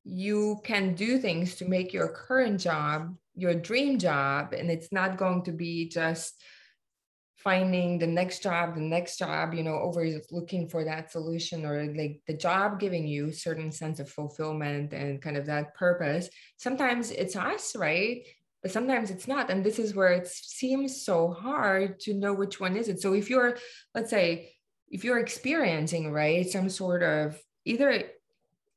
you 0.05 0.61
can 0.63 0.95
do 0.95 1.19
things 1.19 1.57
to 1.57 1.65
make 1.69 1.93
your 1.93 2.09
current 2.09 2.61
job 2.61 3.17
your 3.35 3.55
dream 3.55 3.99
job 3.99 4.53
and 4.55 4.71
it's 4.71 4.93
not 4.93 5.19
going 5.19 5.43
to 5.43 5.53
be 5.53 5.89
just 5.89 6.43
finding 7.37 7.99
the 7.99 8.07
next 8.07 8.43
job 8.43 8.75
the 8.75 8.81
next 8.81 9.19
job 9.19 9.53
you 9.53 9.63
know 9.63 9.79
over 9.79 10.05
looking 10.33 10.69
for 10.69 10.85
that 10.85 11.13
solution 11.13 11.67
or 11.67 11.93
like 11.95 12.21
the 12.27 12.35
job 12.35 12.81
giving 12.81 13.07
you 13.07 13.31
certain 13.31 13.71
sense 13.71 14.01
of 14.01 14.09
fulfillment 14.09 14.93
and 14.93 15.21
kind 15.23 15.37
of 15.37 15.47
that 15.47 15.75
purpose. 15.75 16.29
Sometimes 16.57 17.11
it's 17.11 17.37
us 17.37 17.77
right 17.77 18.27
but 18.63 18.71
sometimes 18.71 19.11
it's 19.11 19.29
not 19.29 19.51
and 19.51 19.65
this 19.65 19.79
is 19.79 19.95
where 19.95 20.13
it 20.13 20.27
seems 20.27 21.05
so 21.05 21.31
hard 21.31 22.01
to 22.01 22.15
know 22.15 22.33
which 22.33 22.61
one 22.61 22.77
is 22.77 22.89
it. 22.89 23.01
So 23.01 23.13
if 23.13 23.31
you're 23.31 23.57
let's 23.95 24.11
say 24.11 24.53
if 24.91 25.05
you're 25.05 25.19
experiencing 25.19 26.13
right 26.13 26.49
some 26.49 26.69
sort 26.69 27.03
of 27.03 27.41
either 27.65 28.03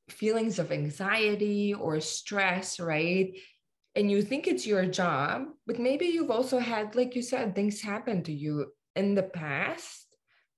feelings 0.08 0.58
of 0.58 0.72
anxiety 0.72 1.72
or 1.72 2.00
stress 2.00 2.80
right 2.80 3.32
and 3.94 4.10
you 4.10 4.22
think 4.22 4.46
it's 4.46 4.66
your 4.66 4.86
job 4.86 5.44
but 5.66 5.78
maybe 5.78 6.06
you've 6.06 6.30
also 6.30 6.58
had 6.58 6.96
like 6.96 7.14
you 7.14 7.22
said 7.22 7.54
things 7.54 7.80
happen 7.80 8.22
to 8.22 8.32
you 8.32 8.66
in 8.96 9.14
the 9.14 9.22
past 9.22 10.06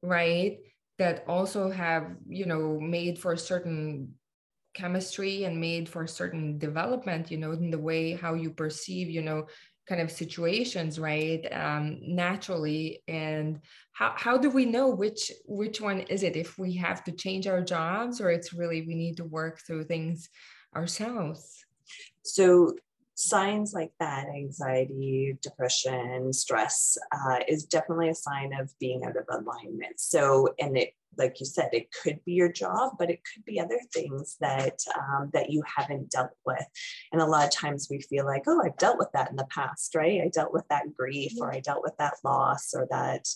right 0.02 0.59
that 0.99 1.25
also 1.29 1.71
have 1.71 2.17
you 2.29 2.47
know 2.47 2.79
made 2.81 3.19
for 3.19 3.37
certain 3.37 4.14
chemistry 4.75 5.45
and 5.45 5.61
made 5.61 5.88
for 5.88 6.05
a 6.05 6.09
certain 6.09 6.59
development 6.59 7.31
you 7.31 7.37
know 7.37 7.52
in 7.52 7.71
the 7.71 7.79
way 7.79 8.12
how 8.12 8.35
you 8.35 8.50
perceive 8.50 9.11
you 9.11 9.23
know 9.23 9.47
kind 9.88 10.00
of 10.00 10.11
situations 10.11 10.99
right 10.99 11.47
um, 11.52 11.99
naturally. 12.02 13.02
And 13.09 13.61
how, 13.93 14.14
how 14.17 14.38
do 14.38 14.50
we 14.50 14.64
know 14.64 14.88
which 14.88 15.33
which 15.45 15.81
one 15.81 16.00
is 16.00 16.23
it? 16.23 16.37
If 16.37 16.59
we 16.59 16.76
have 16.76 17.05
to 17.05 17.12
change 17.12 17.47
our 17.47 17.62
jobs 17.62 18.21
or 18.21 18.31
it's 18.31 18.52
really 18.52 18.87
we 18.87 18.95
need 18.95 19.17
to 19.19 19.25
work 19.25 19.61
through 19.67 19.85
things 19.85 20.29
ourselves? 20.75 21.64
So 22.23 22.75
signs 23.14 23.75
like 23.75 23.93
that 24.00 24.26
anxiety 24.29 25.37
depression 25.43 26.33
stress 26.33 26.97
uh, 27.12 27.41
is 27.47 27.64
definitely 27.64 28.09
a 28.09 28.14
sign 28.14 28.52
of 28.59 28.73
being 28.79 29.05
out 29.05 29.17
of 29.17 29.26
alignment. 29.29 29.99
So 29.99 30.55
and 30.59 30.76
it 30.76 30.95
like 31.16 31.40
you 31.40 31.47
said, 31.47 31.71
it 31.73 31.88
could 31.92 32.25
be 32.25 32.33
your 32.33 32.50
job, 32.50 32.92
but 32.99 33.11
it 33.11 33.21
could 33.25 33.45
be 33.45 33.61
other 33.61 33.78
things 33.92 34.37
that 34.40 34.78
um, 34.99 35.31
that 35.33 35.50
you 35.50 35.62
haven't 35.66 36.11
dealt 36.11 36.31
with. 36.47 36.64
And 37.12 37.21
a 37.21 37.26
lot 37.26 37.45
of 37.45 37.50
times 37.50 37.88
we 37.90 38.00
feel 38.00 38.25
like, 38.25 38.45
oh, 38.47 38.62
I've 38.64 38.78
dealt 38.78 38.99
with 38.99 39.11
that 39.12 39.31
in 39.31 39.37
the 39.37 39.47
past, 39.50 39.95
right? 39.95 40.21
I 40.23 40.28
dealt 40.28 40.52
with 40.52 40.66
that 40.69 40.95
grief, 40.95 41.33
or 41.40 41.52
I 41.52 41.61
dealt 41.61 41.83
with 41.83 41.97
that 41.99 42.14
loss, 42.25 42.73
or 42.75 42.87
that. 42.90 43.28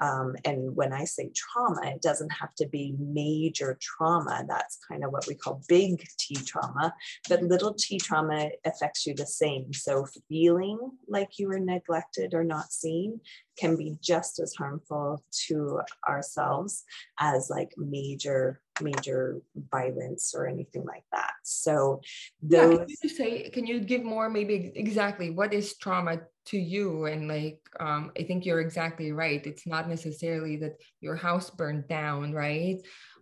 Um, 0.00 0.34
and 0.44 0.74
when 0.76 0.92
I 0.92 1.04
say 1.04 1.30
trauma, 1.34 1.86
it 1.86 2.02
doesn't 2.02 2.30
have 2.30 2.54
to 2.56 2.68
be 2.68 2.94
major 2.98 3.78
trauma. 3.80 4.44
That's 4.48 4.78
kind 4.88 5.04
of 5.04 5.12
what 5.12 5.26
we 5.26 5.34
call 5.34 5.62
big 5.68 6.04
T 6.18 6.34
trauma, 6.34 6.94
but 7.28 7.42
little 7.42 7.74
T 7.74 7.98
trauma 7.98 8.50
affects 8.64 9.06
you 9.06 9.14
the 9.14 9.26
same. 9.26 9.72
So 9.72 10.06
feeling 10.28 10.78
like 11.08 11.38
you 11.38 11.48
were 11.48 11.60
neglected 11.60 12.34
or 12.34 12.44
not 12.44 12.72
seen 12.72 13.20
can 13.58 13.76
be 13.76 13.96
just 14.02 14.40
as 14.40 14.54
harmful 14.54 15.22
to 15.46 15.80
ourselves 16.08 16.84
as 17.18 17.50
like 17.50 17.72
major 17.76 18.60
major 18.80 19.40
violence 19.70 20.34
or 20.34 20.48
anything 20.48 20.84
like 20.84 21.04
that. 21.12 21.32
So 21.44 22.00
those 22.42 22.78
yeah, 22.78 22.84
can 22.84 22.96
you 23.02 23.08
say 23.08 23.50
can 23.50 23.66
you 23.66 23.80
give 23.80 24.02
more 24.02 24.28
maybe 24.28 24.72
exactly 24.74 25.30
what 25.30 25.54
is 25.54 25.76
trauma 25.76 26.20
to 26.46 26.58
you? 26.58 27.06
And 27.06 27.28
like 27.28 27.60
um, 27.80 28.10
i 28.18 28.22
think 28.22 28.44
you're 28.44 28.60
exactly 28.60 29.12
right. 29.12 29.46
It's 29.46 29.66
not 29.66 29.88
necessarily 29.88 30.56
that 30.58 30.74
your 31.00 31.16
house 31.16 31.50
burned 31.50 31.88
down 31.88 32.32
right? 32.32 32.78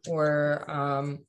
Or 0.09 0.71
um 0.71 1.21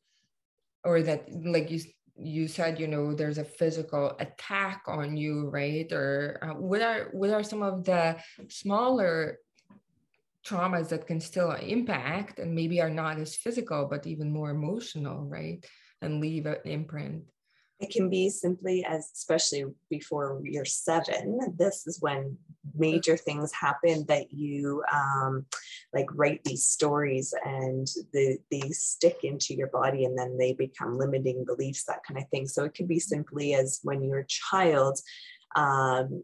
or 0.84 1.02
that 1.02 1.28
like 1.44 1.72
you 1.72 1.80
you 2.16 2.48
said 2.48 2.80
you 2.80 2.88
know 2.88 3.14
there's 3.14 3.40
a 3.40 3.44
physical 3.44 4.16
attack 4.20 4.84
on 4.88 5.18
you 5.18 5.50
right? 5.50 5.92
Or 5.92 6.40
uh, 6.42 6.54
what 6.54 6.82
are 6.82 7.10
what 7.12 7.32
are 7.32 7.44
some 7.44 7.62
of 7.62 7.84
the 7.84 8.18
smaller 8.50 9.40
traumas 10.46 10.90
that 10.90 11.08
can 11.08 11.20
still 11.20 11.52
impact 11.52 12.40
and 12.40 12.54
maybe 12.54 12.82
are 12.82 12.90
not 12.90 13.18
as 13.18 13.36
physical 13.36 13.88
but 13.90 14.06
even 14.06 14.32
more 14.32 14.52
emotional 14.52 15.26
right? 15.26 15.66
And 16.02 16.20
leave 16.20 16.46
an 16.46 16.58
imprint 16.66 17.24
it 17.80 17.90
can 17.90 18.10
be 18.10 18.30
simply 18.30 18.86
as, 18.86 19.10
especially 19.14 19.66
before 19.90 20.40
you're 20.44 20.66
seven, 20.66 21.40
this 21.58 21.86
is 21.88 22.00
when 22.02 22.38
major 22.76 23.18
things 23.18 23.52
happen 23.52 24.06
that 24.08 24.32
you 24.32 24.84
um, 24.92 25.46
like 25.94 26.08
write 26.14 26.44
these 26.44 26.66
stories 26.66 27.34
and 27.44 27.88
the, 28.14 28.38
they 28.52 28.62
stick 28.70 29.20
into 29.24 29.54
your 29.54 29.68
body 29.68 30.06
and 30.06 30.18
then 30.18 30.38
they 30.38 30.54
become 30.54 30.98
limiting 30.98 31.44
beliefs, 31.46 31.84
that 31.86 32.04
kind 32.08 32.20
of 32.20 32.30
thing. 32.30 32.48
So 32.48 32.64
it 32.64 32.74
could 32.74 32.88
be 32.88 33.00
simply 33.00 33.54
as 33.54 33.80
when 33.84 34.04
you're 34.04 34.20
a 34.20 34.28
child, 34.28 35.00
um, 35.56 36.24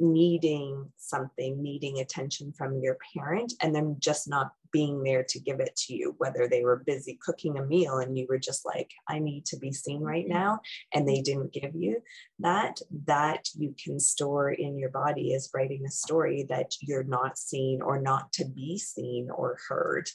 needing 0.00 0.90
something, 0.96 1.62
needing 1.62 2.00
attention 2.00 2.52
from 2.52 2.80
your 2.80 2.96
parent, 3.14 3.52
and 3.62 3.74
then 3.74 3.96
just 4.00 4.28
not 4.28 4.52
being 4.72 5.02
there 5.02 5.24
to 5.24 5.40
give 5.40 5.60
it 5.60 5.74
to 5.76 5.94
you, 5.94 6.14
whether 6.18 6.48
they 6.48 6.64
were 6.64 6.84
busy 6.86 7.18
cooking 7.20 7.58
a 7.58 7.66
meal 7.66 7.98
and 7.98 8.16
you 8.16 8.26
were 8.28 8.38
just 8.38 8.64
like, 8.64 8.90
I 9.08 9.18
need 9.18 9.44
to 9.46 9.58
be 9.58 9.72
seen 9.72 10.00
right 10.00 10.24
mm-hmm. 10.24 10.32
now, 10.32 10.60
and 10.94 11.08
they 11.08 11.20
didn't 11.20 11.52
give 11.52 11.74
you 11.74 12.02
that, 12.38 12.80
that 13.06 13.48
you 13.56 13.74
can 13.82 14.00
store 14.00 14.50
in 14.50 14.78
your 14.78 14.90
body 14.90 15.32
is 15.32 15.50
writing 15.54 15.84
a 15.86 15.90
story 15.90 16.46
that 16.48 16.74
you're 16.80 17.04
not 17.04 17.36
seen 17.36 17.82
or 17.82 18.00
not 18.00 18.32
to 18.34 18.44
be 18.44 18.78
seen 18.78 19.28
or 19.30 19.58
heard. 19.68 20.08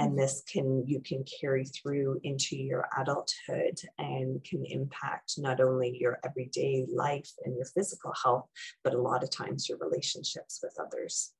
And 0.00 0.18
this 0.18 0.42
can 0.50 0.82
you 0.86 1.00
can 1.00 1.22
carry 1.40 1.64
through 1.64 2.18
into 2.24 2.56
your 2.56 2.88
adulthood 2.98 3.78
and 3.98 4.42
can 4.42 4.64
impact 4.64 5.34
not 5.36 5.60
only 5.60 5.96
your 6.00 6.18
everyday 6.24 6.86
life 6.92 7.30
and 7.44 7.54
your 7.54 7.66
physical 7.66 8.12
health 8.24 8.46
but 8.82 8.94
a 8.94 9.00
lot 9.00 9.22
of 9.22 9.30
times 9.30 9.68
your 9.68 9.78
relationships 9.78 10.60
with 10.62 10.74
others. 10.80 11.32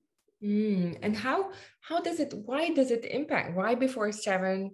Mm, 0.44 0.98
and 1.02 1.16
how 1.16 1.50
how 1.80 2.00
does 2.00 2.20
it 2.20 2.32
why 2.34 2.70
does 2.70 2.90
it 2.90 3.04
impact? 3.06 3.56
Why 3.56 3.74
before 3.74 4.12
seven 4.12 4.72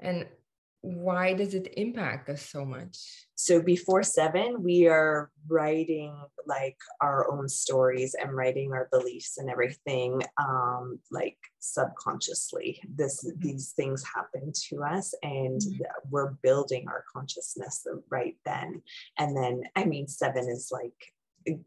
and 0.00 0.26
why 0.80 1.34
does 1.34 1.54
it 1.54 1.72
impact 1.76 2.28
us 2.28 2.42
so 2.42 2.64
much? 2.64 3.26
So 3.34 3.60
before 3.60 4.02
seven, 4.02 4.62
we 4.62 4.86
are 4.86 5.30
writing 5.48 6.14
like 6.46 6.76
our 7.00 7.30
own 7.30 7.48
stories 7.48 8.14
and 8.14 8.34
writing 8.34 8.72
our 8.72 8.88
beliefs 8.92 9.38
and 9.38 9.50
everything, 9.50 10.22
um, 10.38 11.00
like 11.10 11.36
subconsciously. 11.58 12.80
This 12.88 13.24
mm-hmm. 13.24 13.40
these 13.40 13.72
things 13.72 14.04
happen 14.04 14.52
to 14.68 14.82
us, 14.84 15.14
and 15.22 15.60
mm-hmm. 15.60 15.82
we're 16.10 16.32
building 16.42 16.86
our 16.88 17.04
consciousness 17.12 17.86
right 18.08 18.36
then. 18.44 18.82
And 19.18 19.36
then, 19.36 19.62
I 19.74 19.84
mean, 19.84 20.06
seven 20.06 20.48
is 20.48 20.70
like 20.72 21.12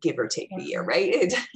give 0.02 0.20
or 0.20 0.28
take 0.28 0.50
a 0.58 0.62
year, 0.62 0.84
right? 0.84 1.34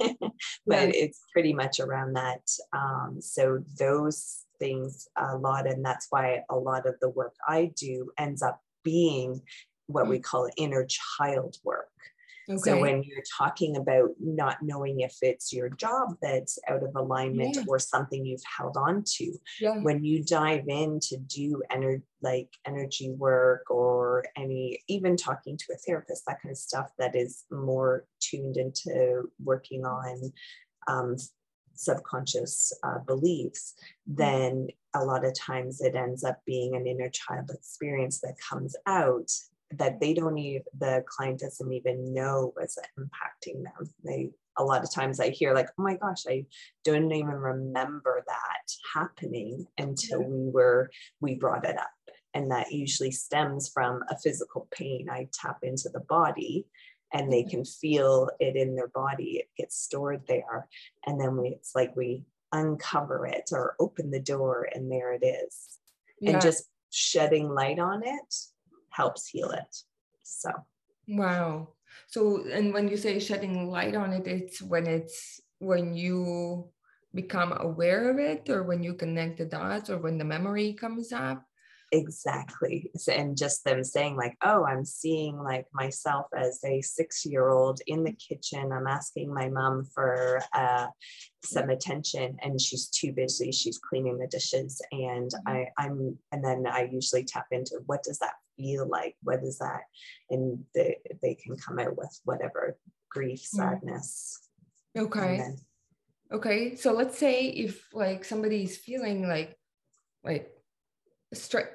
but 0.66 0.94
it's 0.94 1.20
pretty 1.32 1.52
much 1.52 1.80
around 1.80 2.14
that. 2.14 2.48
Um, 2.72 3.18
so 3.20 3.62
those 3.78 4.44
things 4.58 5.08
a 5.16 5.36
lot. 5.36 5.66
And 5.66 5.84
that's 5.84 6.06
why 6.10 6.42
a 6.50 6.56
lot 6.56 6.86
of 6.86 6.94
the 7.00 7.10
work 7.10 7.34
I 7.46 7.72
do 7.76 8.10
ends 8.18 8.42
up 8.42 8.60
being 8.82 9.40
what 9.86 10.08
we 10.08 10.18
mm. 10.18 10.22
call 10.22 10.48
inner 10.56 10.86
child 10.88 11.56
work. 11.64 11.88
Okay. 12.48 12.58
So 12.58 12.80
when 12.80 13.02
you're 13.02 13.24
talking 13.36 13.76
about 13.76 14.10
not 14.20 14.58
knowing 14.62 15.00
if 15.00 15.16
it's 15.20 15.52
your 15.52 15.68
job 15.68 16.14
that's 16.22 16.58
out 16.68 16.82
of 16.84 16.94
alignment 16.94 17.56
yeah. 17.56 17.64
or 17.66 17.78
something 17.78 18.24
you've 18.24 18.42
held 18.56 18.76
on 18.76 19.02
to, 19.04 19.32
yeah. 19.60 19.78
when 19.82 20.04
you 20.04 20.22
dive 20.22 20.68
in 20.68 21.00
to 21.00 21.16
do 21.16 21.62
ener- 21.72 22.02
like 22.22 22.50
energy 22.66 23.10
work 23.10 23.68
or 23.70 24.24
any 24.36 24.80
even 24.88 25.16
talking 25.16 25.56
to 25.56 25.72
a 25.74 25.76
therapist, 25.78 26.24
that 26.26 26.40
kind 26.40 26.52
of 26.52 26.58
stuff 26.58 26.90
that 26.98 27.16
is 27.16 27.44
more 27.50 28.04
tuned 28.20 28.56
into 28.56 29.24
working 29.42 29.84
on 29.84 30.32
um, 30.86 31.16
subconscious 31.74 32.72
uh, 32.82 32.98
beliefs, 33.06 33.74
mm. 34.08 34.16
then 34.16 34.68
a 34.94 35.04
lot 35.04 35.24
of 35.24 35.34
times 35.38 35.80
it 35.80 35.94
ends 35.94 36.24
up 36.24 36.40
being 36.46 36.74
an 36.74 36.86
inner 36.86 37.10
child 37.10 37.50
experience 37.52 38.20
that 38.20 38.36
comes 38.48 38.74
out 38.86 39.30
that 39.78 40.00
they 40.00 40.14
don't 40.14 40.38
even 40.38 40.62
the 40.78 41.04
client 41.08 41.40
doesn't 41.40 41.72
even 41.72 42.12
know 42.12 42.52
was 42.56 42.78
impacting 42.98 43.62
them 43.62 43.90
they 44.04 44.30
a 44.58 44.64
lot 44.64 44.82
of 44.82 44.92
times 44.92 45.20
i 45.20 45.30
hear 45.30 45.54
like 45.54 45.68
oh 45.78 45.82
my 45.82 45.96
gosh 45.96 46.24
i 46.28 46.44
don't 46.84 47.12
even 47.12 47.28
remember 47.28 48.22
that 48.26 48.72
happening 48.94 49.66
until 49.78 50.22
we 50.22 50.50
were 50.50 50.90
we 51.20 51.34
brought 51.34 51.64
it 51.64 51.78
up 51.78 51.90
and 52.34 52.50
that 52.50 52.72
usually 52.72 53.10
stems 53.10 53.68
from 53.68 54.02
a 54.10 54.18
physical 54.18 54.68
pain 54.72 55.08
i 55.10 55.28
tap 55.32 55.58
into 55.62 55.88
the 55.90 56.00
body 56.00 56.66
and 57.12 57.32
they 57.32 57.42
mm-hmm. 57.42 57.50
can 57.50 57.64
feel 57.64 58.30
it 58.40 58.56
in 58.56 58.74
their 58.74 58.88
body. 58.88 59.38
It 59.38 59.48
gets 59.56 59.76
stored 59.76 60.22
there. 60.26 60.68
And 61.06 61.20
then 61.20 61.36
we, 61.36 61.50
it's 61.50 61.74
like 61.74 61.94
we 61.96 62.24
uncover 62.52 63.26
it 63.26 63.50
or 63.52 63.74
open 63.78 64.10
the 64.10 64.20
door 64.20 64.68
and 64.74 64.90
there 64.90 65.12
it 65.12 65.24
is. 65.24 65.78
Yeah. 66.20 66.32
And 66.32 66.42
just 66.42 66.64
shedding 66.90 67.48
light 67.48 67.78
on 67.78 68.02
it 68.04 68.34
helps 68.96 69.28
heal 69.28 69.50
it. 69.50 69.76
So, 70.22 70.50
wow. 71.06 71.68
So, 72.08 72.46
and 72.50 72.72
when 72.72 72.88
you 72.88 72.96
say 72.96 73.18
shedding 73.20 73.70
light 73.70 73.94
on 73.94 74.12
it, 74.12 74.26
it's 74.26 74.62
when 74.62 74.86
it's 74.86 75.40
when 75.58 75.94
you 75.94 76.68
become 77.14 77.52
aware 77.60 78.10
of 78.10 78.18
it 78.18 78.48
or 78.48 78.62
when 78.62 78.82
you 78.82 78.94
connect 78.94 79.38
the 79.38 79.44
dots 79.44 79.90
or 79.90 79.98
when 79.98 80.18
the 80.18 80.24
memory 80.24 80.72
comes 80.72 81.12
up 81.12 81.44
exactly. 81.92 82.90
And 83.10 83.36
just 83.36 83.64
them 83.64 83.84
saying 83.84 84.16
like 84.16 84.36
oh 84.42 84.64
i'm 84.64 84.84
seeing 84.84 85.38
like 85.38 85.66
myself 85.72 86.26
as 86.36 86.60
a 86.64 86.80
six 86.80 87.24
year 87.24 87.48
old 87.48 87.80
in 87.86 88.04
the 88.04 88.12
kitchen. 88.12 88.72
I'm 88.72 88.86
asking 88.86 89.32
my 89.32 89.48
mom 89.48 89.84
for 89.94 90.42
uh, 90.52 90.86
some 91.44 91.70
attention 91.70 92.36
and 92.42 92.60
she's 92.60 92.88
too 92.88 93.12
busy. 93.12 93.52
She's 93.52 93.78
cleaning 93.78 94.18
the 94.18 94.26
dishes 94.26 94.80
and 94.92 95.30
mm-hmm. 95.30 95.48
i 95.48 95.66
i'm 95.78 96.18
and 96.32 96.44
then 96.44 96.66
i 96.66 96.88
usually 96.90 97.24
tap 97.24 97.46
into 97.50 97.80
what 97.86 98.02
does 98.02 98.18
that 98.18 98.34
feel 98.56 98.88
like? 98.88 99.16
What 99.22 99.42
is 99.42 99.58
that? 99.58 99.82
And 100.30 100.64
they, 100.74 100.96
they 101.22 101.34
can 101.34 101.56
come 101.56 101.78
out 101.78 101.96
with 101.96 102.18
whatever 102.24 102.78
grief 103.16 103.40
mm. 103.40 103.58
sadness 103.58 104.46
okay. 104.96 105.38
then, 105.38 105.56
okay 106.32 106.76
so 106.76 106.92
let's 106.92 107.18
say 107.18 107.46
if 107.46 107.86
like 107.92 108.24
somebody 108.24 108.64
is 108.64 108.76
feeling 108.76 109.26
like 109.26 109.56
like 110.24 110.50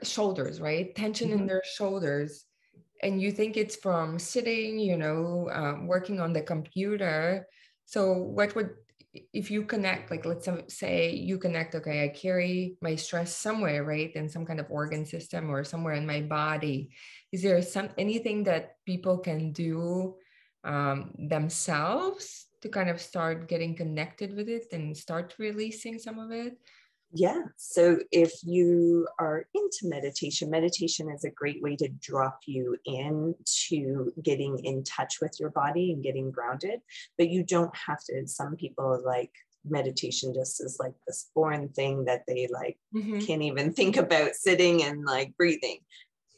shoulders, 0.03 0.61
right? 0.61 0.95
Tension 0.95 1.29
mm-hmm. 1.29 1.39
in 1.39 1.47
their 1.47 1.63
shoulders. 1.75 2.45
And 3.03 3.21
you 3.21 3.31
think 3.31 3.57
it's 3.57 3.75
from 3.75 4.19
sitting, 4.19 4.77
you 4.79 4.97
know, 4.97 5.49
um, 5.51 5.87
working 5.87 6.19
on 6.19 6.33
the 6.33 6.41
computer. 6.41 7.47
So, 7.85 8.13
what 8.13 8.55
would, 8.55 8.71
if 9.33 9.49
you 9.49 9.63
connect, 9.63 10.11
like, 10.11 10.25
let's 10.25 10.47
say 10.69 11.11
you 11.11 11.37
connect, 11.37 11.75
okay, 11.75 12.03
I 12.03 12.09
carry 12.09 12.77
my 12.81 12.95
stress 12.95 13.35
somewhere, 13.35 13.83
right? 13.83 14.15
In 14.15 14.29
some 14.29 14.45
kind 14.45 14.59
of 14.59 14.67
organ 14.69 15.05
system 15.05 15.49
or 15.49 15.63
somewhere 15.63 15.95
in 15.95 16.05
my 16.05 16.21
body. 16.21 16.91
Is 17.31 17.41
there 17.41 17.61
some 17.61 17.89
anything 17.97 18.43
that 18.43 18.75
people 18.85 19.17
can 19.17 19.51
do 19.51 20.15
um, 20.63 21.11
themselves 21.17 22.45
to 22.61 22.69
kind 22.69 22.89
of 22.89 23.01
start 23.01 23.49
getting 23.49 23.75
connected 23.75 24.35
with 24.35 24.47
it 24.47 24.67
and 24.71 24.95
start 24.95 25.33
releasing 25.39 25.97
some 25.97 26.19
of 26.19 26.31
it? 26.31 26.53
Yeah. 27.13 27.41
So 27.57 27.99
if 28.11 28.31
you 28.43 29.07
are 29.19 29.45
into 29.53 29.79
meditation, 29.83 30.49
meditation 30.49 31.09
is 31.09 31.25
a 31.25 31.29
great 31.29 31.61
way 31.61 31.75
to 31.75 31.89
drop 31.89 32.39
you 32.45 32.77
into 32.85 34.11
getting 34.23 34.59
in 34.63 34.83
touch 34.83 35.15
with 35.21 35.35
your 35.39 35.49
body 35.49 35.91
and 35.91 36.03
getting 36.03 36.31
grounded. 36.31 36.79
But 37.17 37.29
you 37.29 37.43
don't 37.43 37.75
have 37.75 38.03
to. 38.05 38.27
Some 38.27 38.55
people 38.55 39.01
like 39.03 39.31
meditation 39.65 40.33
just 40.33 40.63
is 40.63 40.77
like 40.79 40.93
this 41.05 41.29
foreign 41.33 41.69
thing 41.69 42.05
that 42.05 42.23
they 42.27 42.47
like 42.51 42.77
mm-hmm. 42.95 43.19
can't 43.19 43.43
even 43.43 43.73
think 43.73 43.97
about 43.97 44.35
sitting 44.35 44.83
and 44.83 45.05
like 45.05 45.35
breathing 45.37 45.79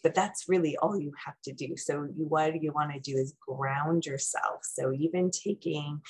but 0.04 0.14
that's 0.14 0.50
really 0.50 0.76
all 0.78 1.00
you 1.00 1.12
have 1.26 1.36
to 1.46 1.54
do. 1.54 1.76
So 1.78 2.04
you 2.16 2.26
what 2.26 2.62
you 2.62 2.72
want 2.74 2.94
to 2.94 3.00
do 3.00 3.18
is 3.18 3.36
ground 3.48 4.06
yourself. 4.06 4.60
So 4.64 4.92
even 4.94 5.32
taking 5.32 6.02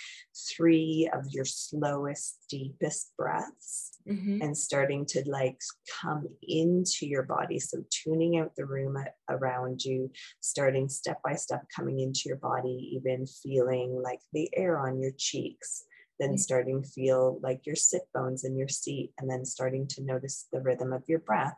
three 0.55 1.09
of 1.13 1.25
your 1.29 1.45
slowest 1.45 2.45
deepest 2.49 3.13
breaths 3.17 3.99
mm-hmm. 4.09 4.41
and 4.41 4.57
starting 4.57 5.05
to 5.07 5.23
like 5.27 5.59
come 6.01 6.27
into 6.41 7.05
your 7.05 7.23
body. 7.23 7.59
So 7.59 7.83
tuning 7.89 8.39
out 8.39 8.55
the 8.55 8.65
room 8.65 8.97
around 9.29 9.83
you 9.83 10.11
starting 10.41 10.89
step 10.89 11.19
by 11.23 11.35
step 11.35 11.63
coming 11.75 11.99
into 11.99 12.23
your 12.25 12.37
body 12.37 12.91
even 12.95 13.25
feeling 13.27 14.01
like 14.03 14.19
the 14.33 14.49
air 14.55 14.79
on 14.79 14.99
your 14.99 15.11
cheeks 15.17 15.85
then 16.23 16.35
mm. 16.35 16.39
starting 16.39 16.81
to 16.81 16.89
feel 16.89 17.39
like 17.43 17.65
your 17.65 17.75
sit 17.75 18.03
bones 18.13 18.45
in 18.45 18.57
your 18.57 18.67
seat 18.67 19.11
and 19.19 19.29
then 19.29 19.43
starting 19.45 19.85
to 19.87 20.03
notice 20.03 20.47
the 20.51 20.61
rhythm 20.61 20.93
of 20.93 21.03
your 21.07 21.19
breath 21.19 21.55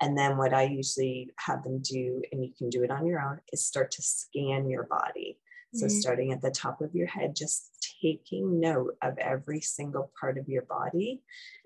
and 0.00 0.16
then 0.16 0.36
what 0.36 0.54
i 0.54 0.62
usually 0.62 1.30
have 1.38 1.62
them 1.64 1.80
do 1.82 2.22
and 2.32 2.44
you 2.44 2.52
can 2.56 2.70
do 2.70 2.82
it 2.82 2.90
on 2.90 3.06
your 3.06 3.20
own 3.20 3.38
is 3.52 3.66
start 3.66 3.90
to 3.90 4.02
scan 4.02 4.68
your 4.70 4.84
body 4.84 5.38
so 5.74 5.86
mm-hmm. 5.86 5.94
starting 5.94 6.32
at 6.32 6.40
the 6.40 6.50
top 6.50 6.80
of 6.80 6.94
your 6.94 7.08
head 7.08 7.34
just 7.36 7.70
taking 8.00 8.60
note 8.60 8.96
of 9.02 9.18
every 9.18 9.60
single 9.60 10.12
part 10.18 10.38
of 10.38 10.48
your 10.48 10.62
body 10.62 11.22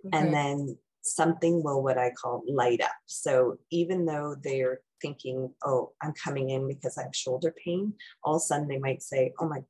okay. 0.07 0.19
and 0.19 0.33
then 0.33 0.77
something 1.03 1.63
will 1.63 1.83
what 1.83 1.99
i 1.99 2.11
call 2.11 2.43
light 2.49 2.81
up 2.81 2.91
so 3.07 3.57
even 3.71 4.05
though 4.05 4.35
they're 4.43 4.81
thinking 5.01 5.51
oh 5.65 5.93
i'm 6.03 6.13
coming 6.13 6.51
in 6.51 6.67
because 6.67 6.99
i 6.99 7.03
have 7.03 7.15
shoulder 7.15 7.55
pain 7.65 7.93
all 8.25 8.37
of 8.37 8.41
a 8.41 8.41
sudden 8.41 8.69
they 8.69 8.79
might 8.79 9.03
say 9.03 9.33
oh 9.41 9.49
my 9.49 9.61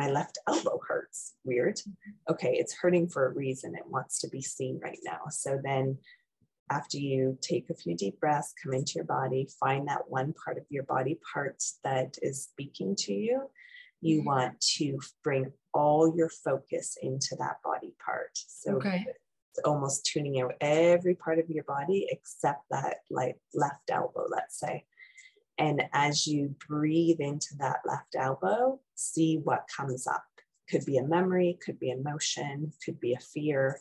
my 0.00 0.08
left 0.08 0.38
elbow 0.48 0.80
hurts. 0.88 1.34
Weird. 1.44 1.78
Okay, 2.30 2.54
it's 2.54 2.74
hurting 2.74 3.08
for 3.08 3.26
a 3.26 3.34
reason. 3.34 3.74
It 3.74 3.86
wants 3.86 4.18
to 4.20 4.28
be 4.28 4.40
seen 4.40 4.80
right 4.82 4.98
now. 5.04 5.20
So 5.30 5.60
then, 5.62 5.98
after 6.70 6.96
you 6.96 7.36
take 7.42 7.68
a 7.68 7.74
few 7.74 7.94
deep 7.94 8.18
breaths, 8.18 8.54
come 8.62 8.72
into 8.72 8.92
your 8.94 9.04
body, 9.04 9.46
find 9.58 9.88
that 9.88 10.08
one 10.08 10.32
part 10.32 10.56
of 10.56 10.64
your 10.70 10.84
body 10.84 11.18
part 11.34 11.62
that 11.84 12.16
is 12.22 12.44
speaking 12.44 12.96
to 13.00 13.12
you. 13.12 13.42
You 14.00 14.20
mm-hmm. 14.20 14.26
want 14.26 14.60
to 14.78 14.98
bring 15.22 15.52
all 15.74 16.16
your 16.16 16.30
focus 16.30 16.96
into 17.02 17.36
that 17.38 17.56
body 17.62 17.94
part. 18.02 18.30
So 18.34 18.76
okay. 18.76 19.04
it's 19.06 19.64
almost 19.66 20.06
tuning 20.06 20.40
out 20.40 20.54
every 20.62 21.14
part 21.14 21.38
of 21.38 21.50
your 21.50 21.64
body 21.64 22.06
except 22.10 22.62
that 22.70 22.98
like 23.10 23.36
left 23.52 23.90
elbow, 23.90 24.26
let's 24.30 24.58
say. 24.58 24.86
And 25.60 25.82
as 25.92 26.26
you 26.26 26.54
breathe 26.66 27.20
into 27.20 27.54
that 27.58 27.80
left 27.86 28.16
elbow, 28.18 28.80
see 28.94 29.40
what 29.44 29.68
comes 29.74 30.06
up. 30.06 30.24
Could 30.70 30.86
be 30.86 30.96
a 30.96 31.04
memory, 31.04 31.58
could 31.62 31.78
be 31.78 31.90
emotion, 31.90 32.72
could 32.82 32.98
be 32.98 33.12
a 33.12 33.20
fear. 33.20 33.78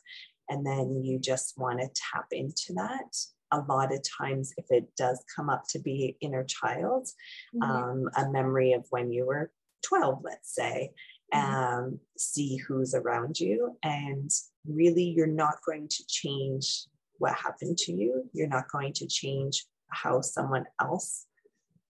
And 0.49 0.65
then 0.65 1.01
you 1.03 1.19
just 1.19 1.57
want 1.57 1.79
to 1.79 1.89
tap 1.95 2.25
into 2.31 2.73
that. 2.73 3.15
A 3.51 3.61
lot 3.61 3.93
of 3.93 4.03
times, 4.03 4.53
if 4.57 4.65
it 4.69 4.89
does 4.97 5.23
come 5.33 5.49
up 5.49 5.63
to 5.69 5.79
be 5.79 6.17
inner 6.19 6.43
child, 6.43 7.07
mm-hmm. 7.55 7.63
um, 7.63 8.09
a 8.17 8.29
memory 8.29 8.73
of 8.73 8.85
when 8.89 9.11
you 9.11 9.25
were 9.25 9.49
12, 9.85 10.19
let's 10.23 10.53
say, 10.53 10.91
mm-hmm. 11.33 11.55
um, 11.55 11.99
see 12.17 12.57
who's 12.57 12.93
around 12.93 13.39
you. 13.39 13.77
And 13.83 14.29
really, 14.67 15.05
you're 15.05 15.27
not 15.27 15.59
going 15.65 15.87
to 15.87 16.03
change 16.07 16.87
what 17.19 17.35
happened 17.35 17.77
to 17.77 17.93
you. 17.93 18.29
You're 18.33 18.47
not 18.47 18.69
going 18.69 18.91
to 18.93 19.07
change 19.07 19.63
how 19.91 20.19
someone 20.21 20.65
else 20.81 21.25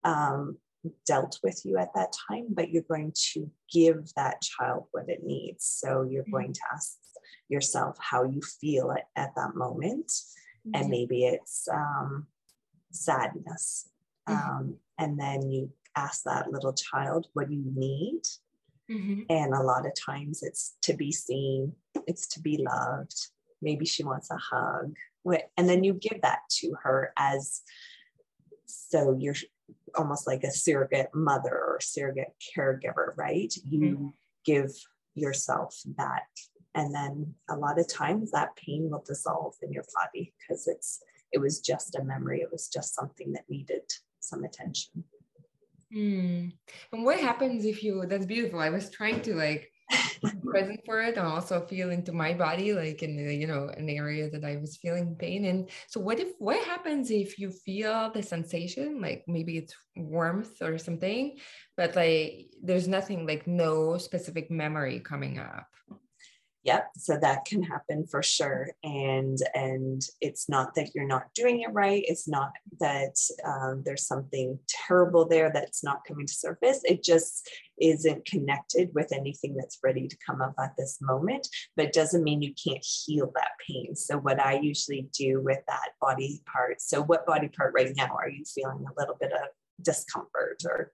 um, 0.04 0.58
dealt 1.06 1.40
with 1.44 1.62
you 1.66 1.78
at 1.78 1.94
that 1.96 2.14
time, 2.30 2.48
but 2.50 2.70
you're 2.70 2.84
going 2.84 3.14
to 3.34 3.50
give 3.72 4.12
that 4.16 4.42
child 4.42 4.86
what 4.92 5.10
it 5.10 5.24
needs. 5.24 5.66
So 5.66 6.08
you're 6.10 6.24
mm-hmm. 6.24 6.32
going 6.32 6.54
to 6.54 6.62
ask 6.74 6.98
yourself 7.50 7.98
how 8.00 8.24
you 8.24 8.42
feel 8.42 8.92
at, 8.92 9.08
at 9.16 9.36
that 9.36 9.56
moment. 9.56 10.08
Mm-hmm. 10.08 10.72
And 10.76 10.90
maybe 10.90 11.26
it's 11.26 11.68
um, 11.72 12.28
sadness. 12.92 13.90
Mm-hmm. 14.28 14.50
Um, 14.50 14.76
and 14.98 15.20
then 15.20 15.50
you 15.50 15.72
ask 15.96 16.24
that 16.24 16.52
little 16.52 16.74
child, 16.74 17.28
what 17.34 17.52
you 17.52 17.64
need? 17.76 18.22
Mm-hmm. 18.90 19.22
And 19.30 19.54
a 19.54 19.64
lot 19.64 19.86
of 19.86 19.94
times 20.00 20.44
it's 20.44 20.76
to 20.84 20.94
be 20.94 21.12
seen, 21.12 21.74
it's 22.08 22.28
to 22.28 22.40
be 22.40 22.58
loved. 22.58 23.16
Maybe 23.62 23.86
she 23.86 24.04
wants 24.04 24.30
a 24.32 24.38
hug. 24.38 24.96
And 25.58 25.68
then 25.68 25.84
you 25.84 25.94
give 25.94 26.22
that 26.22 26.40
to 26.60 26.74
her 26.84 27.12
as 27.18 27.62
so 28.66 29.18
you're 29.20 29.36
almost 29.96 30.28
like 30.28 30.44
a 30.44 30.52
surrogate 30.52 31.10
mother 31.14 31.54
or 31.54 31.80
surrogate 31.82 32.34
caregiver, 32.56 33.16
right? 33.18 33.54
You 33.64 33.80
mm-hmm. 33.80 34.08
give 34.46 34.72
yourself 35.16 35.80
that. 35.98 36.28
And 36.76 36.94
then 36.94 37.34
a 37.50 37.56
lot 37.56 37.80
of 37.80 37.88
times 37.88 38.32
that 38.32 38.56
pain 38.56 38.90
will 38.90 39.04
dissolve 39.06 39.56
in 39.62 39.72
your 39.72 39.86
body 39.96 40.34
because 40.40 40.68
it's 40.68 41.02
it 41.32 41.40
was 41.40 41.60
just 41.60 41.96
a 41.96 42.04
memory. 42.04 42.42
It 42.42 42.52
was 42.52 42.70
just 42.70 42.96
something 42.96 43.34
that 43.34 43.50
needed 43.50 43.82
some 44.20 44.44
attention. 44.44 45.04
Mm. 45.94 46.54
And 46.92 47.04
what 47.04 47.20
happens 47.20 47.66
if 47.66 47.84
you 47.84 48.06
that's 48.08 48.26
beautiful. 48.26 48.60
I 48.60 48.70
was 48.70 48.90
trying 48.90 49.22
to 49.22 49.36
like 49.36 49.72
present 50.44 50.82
for 50.86 51.02
it. 51.02 51.18
And 51.18 51.28
also 51.28 51.62
feel 51.62 51.92
into 51.92 52.12
my 52.12 52.34
body 52.34 52.74
like 52.74 53.04
in 53.04 53.16
the, 53.18 53.34
you 53.34 53.48
know 53.48 53.70
an 53.76 53.90
area 53.90 54.30
that 54.30 54.44
i 54.44 54.58
was 54.58 54.78
feeling 54.78 55.16
pain 55.16 55.46
in. 55.46 55.68
So 55.88 56.00
what 56.00 56.20
if 56.20 56.30
what 56.40 56.64
happens 56.66 57.12
if 57.12 57.40
you 57.40 57.52
feel 57.52 58.12
the 58.12 58.24
sensation 58.24 59.02
like 59.02 59.24
maybe 59.28 59.58
it's 59.58 59.74
warmth 59.96 60.62
or 60.62 60.78
something 60.78 61.38
but 61.76 61.96
like 61.96 62.50
there's 62.62 62.88
nothing 62.88 63.26
like 63.26 63.48
no 63.48 63.98
specific 63.98 64.52
memory 64.52 65.00
coming 65.00 65.40
up 65.40 65.68
yep 66.68 66.90
so 66.98 67.18
that 67.18 67.46
can 67.46 67.64
happen 67.64 68.06
for 68.06 68.22
sure 68.22 68.70
and 68.84 69.38
and 69.56 70.02
it's 70.20 70.50
not 70.50 70.76
that 70.76 70.94
you're 70.94 71.08
not 71.08 71.34
doing 71.34 71.62
it 71.62 71.72
right 71.72 72.04
it's 72.08 72.28
not 72.28 72.52
that 72.82 73.16
um, 73.46 73.82
there's 73.86 74.06
something 74.06 74.60
terrible 74.68 75.26
there 75.26 75.50
that's 75.52 75.82
not 75.84 76.04
coming 76.06 76.28
to 76.28 76.34
surface 76.34 76.82
it 76.84 77.02
just 77.02 77.50
isn't 77.80 78.26
connected 78.26 78.90
with 78.94 79.14
anything 79.14 79.56
that's 79.56 79.80
ready 79.82 80.08
to 80.10 80.18
come 80.26 80.42
up 80.42 80.54
at 80.60 80.74
this 80.78 80.98
moment 81.02 81.48
but 81.78 81.94
doesn't 81.94 82.24
mean 82.24 82.42
you 82.42 82.54
can't 82.54 82.84
heal 82.84 83.32
that 83.36 83.52
pain. 83.66 83.96
So 83.96 84.18
what 84.18 84.40
i 84.40 84.60
usually 84.60 85.08
do 85.18 85.42
with 85.42 85.60
that 85.68 85.90
body 86.02 86.42
part 86.52 86.82
so 86.82 87.02
what 87.02 87.26
body 87.26 87.48
part 87.48 87.74
right 87.74 87.94
now 87.96 88.14
are 88.20 88.30
you 88.30 88.44
feeling 88.44 88.86
a 88.86 89.00
little 89.00 89.16
bit 89.20 89.32
of 89.32 89.48
discomfort 89.82 90.62
or? 90.66 90.92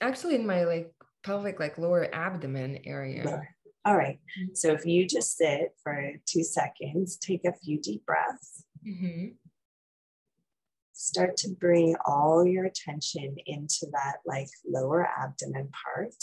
Actually 0.00 0.36
in 0.36 0.46
my 0.46 0.64
like 0.64 0.92
pelvic 1.24 1.60
like 1.60 1.78
lower 1.78 2.08
abdomen 2.14 2.78
area 2.84 3.42
all 3.84 3.96
right. 3.96 4.18
Mm-hmm. 4.38 4.54
So 4.54 4.72
if 4.72 4.86
you 4.86 5.06
just 5.06 5.36
sit 5.36 5.74
for 5.82 6.12
two 6.26 6.42
seconds, 6.42 7.16
take 7.16 7.44
a 7.44 7.52
few 7.52 7.80
deep 7.80 8.04
breaths. 8.06 8.64
Mm-hmm. 8.86 9.34
Start 10.92 11.36
to 11.38 11.50
bring 11.50 11.96
all 12.06 12.46
your 12.46 12.64
attention 12.64 13.36
into 13.46 13.86
that 13.92 14.16
like 14.24 14.48
lower 14.66 15.06
abdomen 15.06 15.68
part. 15.84 16.14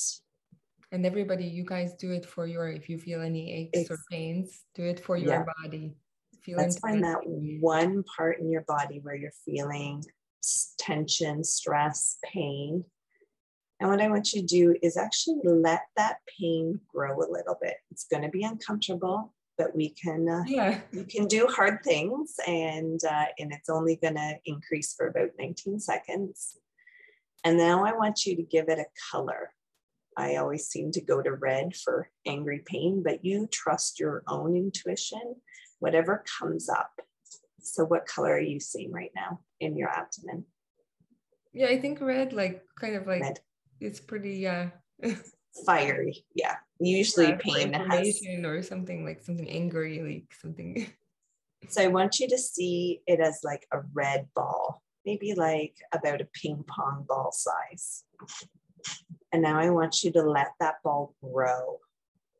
And 0.91 1.05
everybody, 1.05 1.45
you 1.45 1.63
guys 1.63 1.93
do 1.93 2.11
it 2.11 2.25
for 2.25 2.47
your, 2.47 2.69
if 2.69 2.89
you 2.89 2.97
feel 2.97 3.21
any 3.21 3.53
aches 3.53 3.81
it's, 3.81 3.91
or 3.91 3.99
pains, 4.09 4.61
do 4.75 4.83
it 4.83 4.99
for 4.99 5.15
your 5.15 5.33
yeah. 5.33 5.45
body. 5.63 5.95
Feel 6.41 6.57
Let's 6.57 6.79
find 6.79 7.03
that 7.03 7.19
one 7.23 8.03
part 8.03 8.39
in 8.39 8.49
your 8.49 8.63
body 8.67 8.99
where 9.01 9.15
you're 9.15 9.31
feeling 9.45 10.03
tension, 10.79 11.43
stress, 11.43 12.17
pain. 12.25 12.83
And 13.81 13.89
what 13.89 13.99
I 13.99 14.09
want 14.09 14.31
you 14.31 14.41
to 14.41 14.47
do 14.47 14.75
is 14.83 14.95
actually 14.95 15.39
let 15.43 15.81
that 15.97 16.17
pain 16.39 16.79
grow 16.93 17.17
a 17.17 17.31
little 17.31 17.57
bit. 17.59 17.77
It's 17.89 18.05
going 18.05 18.21
to 18.21 18.29
be 18.29 18.43
uncomfortable, 18.43 19.33
but 19.57 19.75
we 19.75 19.89
can 19.89 20.29
uh, 20.29 20.43
yeah 20.45 20.81
you 20.91 21.03
can 21.03 21.25
do 21.25 21.47
hard 21.47 21.79
things, 21.83 22.35
and 22.45 22.99
uh, 23.03 23.25
and 23.39 23.51
it's 23.51 23.69
only 23.69 23.95
going 23.95 24.15
to 24.15 24.35
increase 24.45 24.93
for 24.93 25.07
about 25.07 25.31
19 25.39 25.79
seconds. 25.79 26.57
And 27.43 27.57
now 27.57 27.83
I 27.83 27.93
want 27.93 28.23
you 28.23 28.35
to 28.35 28.43
give 28.43 28.69
it 28.69 28.77
a 28.77 28.85
color. 29.11 29.51
I 30.15 30.35
always 30.35 30.67
seem 30.67 30.91
to 30.91 31.01
go 31.01 31.23
to 31.23 31.33
red 31.33 31.75
for 31.75 32.07
angry 32.27 32.61
pain, 32.63 33.01
but 33.03 33.25
you 33.25 33.47
trust 33.51 33.99
your 33.99 34.21
own 34.27 34.55
intuition, 34.55 35.37
whatever 35.79 36.23
comes 36.39 36.69
up. 36.69 36.91
So, 37.59 37.83
what 37.85 38.05
color 38.05 38.35
are 38.35 38.39
you 38.39 38.59
seeing 38.59 38.91
right 38.91 39.11
now 39.15 39.39
in 39.59 39.75
your 39.75 39.89
abdomen? 39.89 40.45
Yeah, 41.51 41.67
I 41.67 41.81
think 41.81 41.99
red, 41.99 42.31
like 42.31 42.61
kind 42.79 42.95
of 42.95 43.07
like 43.07 43.23
red 43.23 43.39
it's 43.81 43.99
pretty 43.99 44.47
uh 44.47 44.67
fiery. 45.65 46.25
Yeah. 46.33 46.55
Usually 46.79 47.29
yeah, 47.29 47.37
pain 47.39 47.73
has 47.73 48.21
or 48.43 48.61
something 48.61 49.05
like 49.05 49.21
something 49.21 49.49
angry, 49.49 50.01
like 50.01 50.33
something. 50.39 50.87
So 51.69 51.83
I 51.83 51.89
want 51.89 52.19
you 52.19 52.27
to 52.27 52.39
see 52.39 53.01
it 53.05 53.19
as 53.19 53.41
like 53.43 53.67
a 53.71 53.81
red 53.93 54.27
ball, 54.33 54.81
maybe 55.05 55.35
like 55.35 55.75
about 55.93 56.19
a 56.19 56.27
ping 56.33 56.65
pong 56.67 57.05
ball 57.07 57.31
size. 57.31 58.03
And 59.31 59.43
now 59.43 59.59
I 59.59 59.69
want 59.69 60.03
you 60.03 60.11
to 60.13 60.23
let 60.23 60.53
that 60.59 60.77
ball 60.83 61.13
grow. 61.23 61.77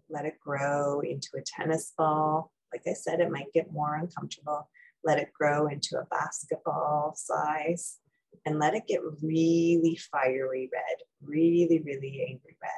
Let 0.10 0.26
it 0.26 0.40
grow 0.40 1.02
into 1.02 1.30
a 1.38 1.44
tennis 1.46 1.94
ball. 1.96 2.52
Like 2.74 2.82
I 2.88 2.94
said, 2.94 3.20
it 3.20 3.30
might 3.30 3.54
get 3.54 3.72
more 3.72 3.96
uncomfortable. 3.96 4.68
Let 5.04 5.20
it 5.20 5.32
grow 5.32 5.68
into 5.68 6.00
a 6.00 6.06
basketball 6.06 7.14
size 7.16 8.00
and 8.46 8.60
let 8.60 8.74
it 8.74 8.88
get 8.88 9.02
really 9.22 10.00
fiery 10.12 10.70
red, 10.74 10.98
really, 11.24 11.82
really 11.86 12.26
angry 12.28 12.58
red. 12.62 12.72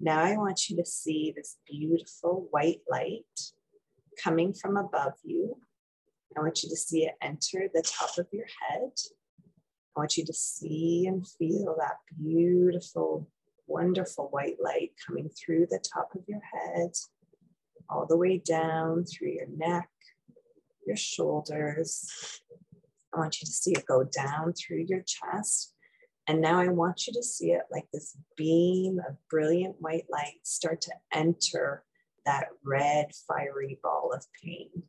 Now 0.00 0.20
I 0.22 0.36
want 0.36 0.68
you 0.68 0.76
to 0.76 0.84
see 0.84 1.32
this 1.34 1.56
beautiful 1.66 2.48
white 2.50 2.80
light 2.90 3.24
coming 4.22 4.52
from 4.52 4.76
above 4.76 5.14
you. 5.22 5.56
I 6.36 6.40
want 6.40 6.62
you 6.62 6.68
to 6.68 6.76
see 6.76 7.04
it 7.04 7.14
enter 7.22 7.68
the 7.72 7.82
top 7.82 8.18
of 8.18 8.26
your 8.30 8.46
head. 8.68 8.90
I 9.96 10.00
want 10.00 10.18
you 10.18 10.24
to 10.26 10.34
see 10.34 11.06
and 11.06 11.26
feel 11.26 11.76
that 11.78 11.96
beautiful, 12.22 13.26
wonderful 13.66 14.28
white 14.30 14.56
light 14.62 14.90
coming 15.06 15.30
through 15.30 15.68
the 15.70 15.82
top 15.94 16.10
of 16.14 16.22
your 16.26 16.42
head, 16.52 16.90
all 17.88 18.04
the 18.06 18.18
way 18.18 18.36
down 18.36 19.04
through 19.04 19.30
your 19.30 19.46
neck, 19.56 19.88
your 20.86 20.96
shoulders, 20.96 22.42
I 23.16 23.18
want 23.18 23.40
you 23.40 23.46
to 23.46 23.52
see 23.52 23.72
it 23.72 23.86
go 23.86 24.04
down 24.04 24.52
through 24.52 24.84
your 24.88 25.02
chest. 25.02 25.72
And 26.28 26.40
now 26.40 26.58
I 26.58 26.68
want 26.68 27.06
you 27.06 27.12
to 27.14 27.22
see 27.22 27.52
it 27.52 27.62
like 27.70 27.86
this 27.92 28.16
beam 28.36 28.98
of 29.08 29.16
brilliant 29.30 29.76
white 29.78 30.06
light 30.10 30.40
start 30.42 30.82
to 30.82 30.92
enter 31.14 31.84
that 32.26 32.48
red, 32.64 33.12
fiery 33.26 33.78
ball 33.82 34.12
of 34.14 34.26
pain. 34.42 34.82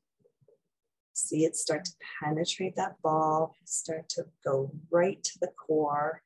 See 1.13 1.45
it 1.45 1.55
start 1.55 1.85
to 1.85 1.91
penetrate 2.21 2.75
that 2.75 3.01
ball, 3.01 3.55
start 3.63 4.09
to 4.09 4.25
go 4.43 4.71
right 4.91 5.23
to 5.23 5.39
the 5.39 5.51
core, 5.65 6.21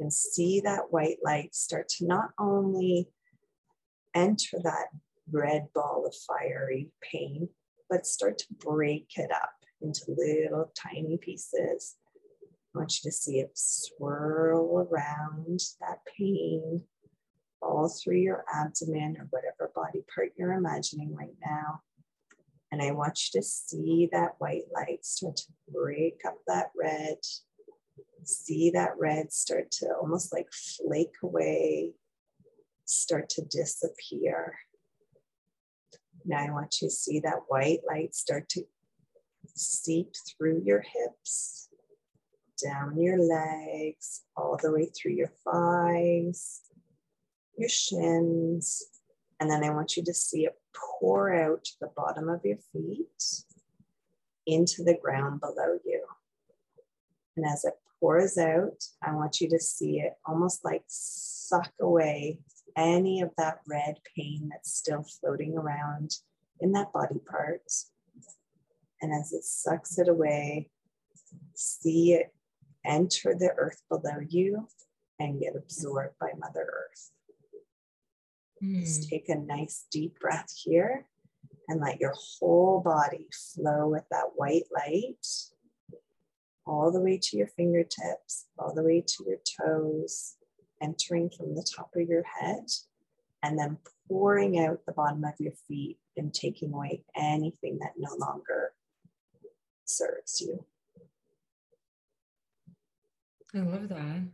and 0.00 0.12
see 0.12 0.60
that 0.60 0.90
white 0.92 1.18
light 1.22 1.54
start 1.54 1.88
to 1.90 2.06
not 2.06 2.30
only 2.38 3.08
enter 4.14 4.58
that 4.62 4.86
red 5.30 5.66
ball 5.74 6.06
of 6.06 6.14
fiery 6.26 6.90
pain, 7.02 7.48
but 7.90 8.06
start 8.06 8.38
to 8.38 8.46
break 8.60 9.10
it 9.16 9.30
up 9.30 9.61
into 9.82 10.04
little 10.08 10.72
tiny 10.74 11.18
pieces. 11.18 11.96
I 12.74 12.78
want 12.78 12.98
you 12.98 13.10
to 13.10 13.14
see 13.14 13.40
it 13.40 13.50
swirl 13.54 14.88
around 14.90 15.60
that 15.80 15.98
pain 16.18 16.82
all 17.60 17.88
through 17.88 18.16
your 18.16 18.44
abdomen 18.52 19.16
or 19.18 19.28
whatever 19.30 19.70
body 19.74 20.04
part 20.12 20.32
you're 20.36 20.52
imagining 20.52 21.14
right 21.14 21.36
now. 21.44 21.80
And 22.70 22.80
I 22.82 22.92
want 22.92 23.20
you 23.22 23.40
to 23.40 23.46
see 23.46 24.08
that 24.12 24.36
white 24.38 24.64
light 24.74 25.04
start 25.04 25.36
to 25.36 25.52
break 25.70 26.20
up 26.26 26.38
that 26.46 26.70
red. 26.74 27.18
See 28.24 28.70
that 28.70 28.92
red 28.98 29.32
start 29.32 29.70
to 29.72 29.88
almost 30.00 30.32
like 30.32 30.48
flake 30.52 31.14
away, 31.22 31.92
start 32.84 33.28
to 33.30 33.42
disappear. 33.42 34.54
Now 36.24 36.38
I 36.38 36.50
want 36.50 36.76
you 36.80 36.88
to 36.88 36.94
see 36.94 37.20
that 37.20 37.40
white 37.48 37.80
light 37.86 38.14
start 38.14 38.48
to 38.50 38.62
seep 39.54 40.12
through 40.28 40.62
your 40.64 40.80
hips, 40.80 41.68
down 42.62 42.98
your 42.98 43.18
legs, 43.18 44.22
all 44.36 44.58
the 44.60 44.72
way 44.72 44.86
through 44.86 45.12
your 45.12 45.32
thighs, 45.44 46.60
your 47.56 47.68
shins. 47.68 48.84
And 49.40 49.50
then 49.50 49.64
I 49.64 49.70
want 49.70 49.96
you 49.96 50.04
to 50.04 50.14
see 50.14 50.44
it 50.44 50.56
pour 51.00 51.32
out 51.34 51.66
the 51.80 51.90
bottom 51.96 52.28
of 52.28 52.40
your 52.44 52.58
feet 52.72 53.24
into 54.46 54.82
the 54.82 54.98
ground 55.02 55.40
below 55.40 55.78
you. 55.84 56.04
And 57.36 57.46
as 57.46 57.64
it 57.64 57.74
pours 58.00 58.36
out, 58.38 58.84
I 59.02 59.14
want 59.14 59.40
you 59.40 59.48
to 59.50 59.58
see 59.58 60.00
it 60.00 60.14
almost 60.26 60.64
like 60.64 60.84
suck 60.86 61.72
away 61.80 62.38
any 62.76 63.20
of 63.20 63.30
that 63.36 63.60
red 63.68 63.96
pain 64.16 64.48
that's 64.50 64.72
still 64.72 65.04
floating 65.20 65.56
around 65.56 66.12
in 66.60 66.72
that 66.72 66.92
body 66.92 67.20
part 67.30 67.62
And 69.02 69.12
as 69.12 69.32
it 69.32 69.44
sucks 69.44 69.98
it 69.98 70.08
away, 70.08 70.70
see 71.54 72.14
it 72.14 72.32
enter 72.84 73.34
the 73.34 73.52
earth 73.56 73.82
below 73.88 74.18
you 74.26 74.68
and 75.18 75.40
get 75.40 75.56
absorbed 75.56 76.14
by 76.20 76.30
Mother 76.38 76.66
Earth. 76.66 77.10
Mm. 78.62 78.80
Just 78.80 79.08
take 79.08 79.28
a 79.28 79.34
nice 79.34 79.86
deep 79.90 80.18
breath 80.20 80.52
here 80.64 81.06
and 81.68 81.80
let 81.80 82.00
your 82.00 82.14
whole 82.16 82.80
body 82.80 83.28
flow 83.32 83.88
with 83.88 84.04
that 84.10 84.30
white 84.36 84.64
light 84.74 85.26
all 86.66 86.92
the 86.92 87.00
way 87.00 87.18
to 87.20 87.36
your 87.36 87.48
fingertips, 87.48 88.46
all 88.58 88.72
the 88.72 88.82
way 88.82 89.02
to 89.04 89.24
your 89.26 89.38
toes, 89.60 90.36
entering 90.80 91.30
from 91.30 91.54
the 91.54 91.66
top 91.74 91.90
of 91.96 92.08
your 92.08 92.24
head, 92.40 92.66
and 93.42 93.58
then 93.58 93.78
pouring 94.08 94.60
out 94.60 94.78
the 94.86 94.92
bottom 94.92 95.24
of 95.24 95.34
your 95.38 95.52
feet 95.66 95.98
and 96.16 96.32
taking 96.32 96.72
away 96.72 97.02
anything 97.16 97.78
that 97.80 97.92
no 97.96 98.14
longer 98.16 98.71
serves 99.92 100.40
you. 100.40 100.64
I 103.54 103.58
love 103.58 103.88
that. 103.88 104.28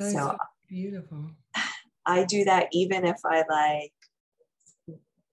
So 0.00 0.36
beautiful. 0.68 1.30
I 2.06 2.24
do 2.24 2.44
that 2.44 2.68
even 2.72 3.04
if 3.04 3.18
I 3.24 3.44
like 3.48 3.92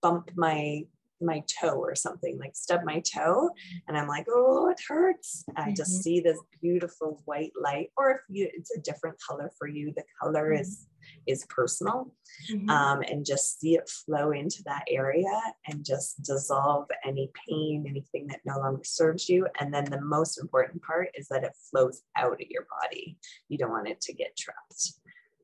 bump 0.02 0.30
my 0.36 0.84
my 1.20 1.42
toe 1.60 1.78
or 1.78 1.94
something, 1.94 2.38
like 2.38 2.54
stub 2.54 2.80
my 2.84 3.00
toe, 3.00 3.50
and 3.88 3.96
I'm 3.96 4.08
like, 4.08 4.26
oh, 4.28 4.70
it 4.70 4.80
hurts. 4.86 5.44
I 5.56 5.62
mm-hmm. 5.62 5.74
just 5.74 6.02
see 6.02 6.20
this 6.20 6.38
beautiful 6.60 7.22
white 7.24 7.52
light, 7.60 7.90
or 7.96 8.10
if 8.12 8.20
you 8.28 8.48
it's 8.52 8.74
a 8.76 8.80
different 8.80 9.16
color 9.26 9.50
for 9.58 9.68
you, 9.68 9.92
the 9.94 10.04
color 10.20 10.52
mm-hmm. 10.52 10.60
is 10.62 10.86
is 11.26 11.44
personal. 11.48 12.14
Mm-hmm. 12.50 12.70
Um, 12.70 13.02
and 13.02 13.26
just 13.26 13.60
see 13.60 13.74
it 13.74 13.88
flow 13.88 14.30
into 14.30 14.62
that 14.64 14.84
area 14.88 15.40
and 15.66 15.84
just 15.84 16.22
dissolve 16.22 16.88
any 17.04 17.30
pain, 17.48 17.84
anything 17.88 18.26
that 18.28 18.40
no 18.44 18.58
longer 18.58 18.82
serves 18.84 19.28
you. 19.28 19.46
And 19.58 19.72
then 19.72 19.84
the 19.84 20.00
most 20.00 20.38
important 20.38 20.82
part 20.82 21.08
is 21.14 21.28
that 21.28 21.44
it 21.44 21.52
flows 21.70 22.02
out 22.16 22.34
of 22.34 22.48
your 22.48 22.66
body. 22.80 23.18
You 23.48 23.58
don't 23.58 23.70
want 23.70 23.88
it 23.88 24.00
to 24.02 24.12
get 24.12 24.36
trapped. 24.36 24.92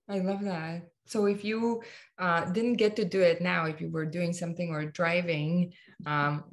I 0.09 0.19
love 0.21 0.43
that. 0.43 0.89
So 1.07 1.27
if 1.27 1.45
you 1.45 1.83
uh, 2.19 2.47
didn't 2.47 2.75
get 2.75 2.97
to 2.97 3.05
do 3.05 3.21
it 3.21 3.41
now, 3.41 3.67
if 3.67 3.81
you 3.81 3.91
were 3.91 4.07
doing 4.07 4.33
something 4.33 4.71
or 4.71 4.87
driving, 4.87 5.73
um, 6.05 6.45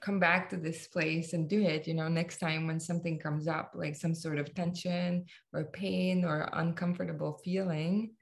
come 0.00 0.20
back 0.20 0.50
to 0.50 0.56
this 0.56 0.86
place 0.86 1.32
and 1.32 1.48
do 1.48 1.62
it. 1.62 1.86
You 1.86 1.94
know, 1.94 2.08
next 2.08 2.38
time 2.38 2.66
when 2.66 2.78
something 2.78 3.18
comes 3.18 3.48
up, 3.48 3.72
like 3.74 3.96
some 3.96 4.14
sort 4.14 4.38
of 4.38 4.54
tension 4.54 5.24
or 5.52 5.64
pain 5.64 6.24
or 6.24 6.50
uncomfortable 6.52 7.40
feeling, 7.42 8.12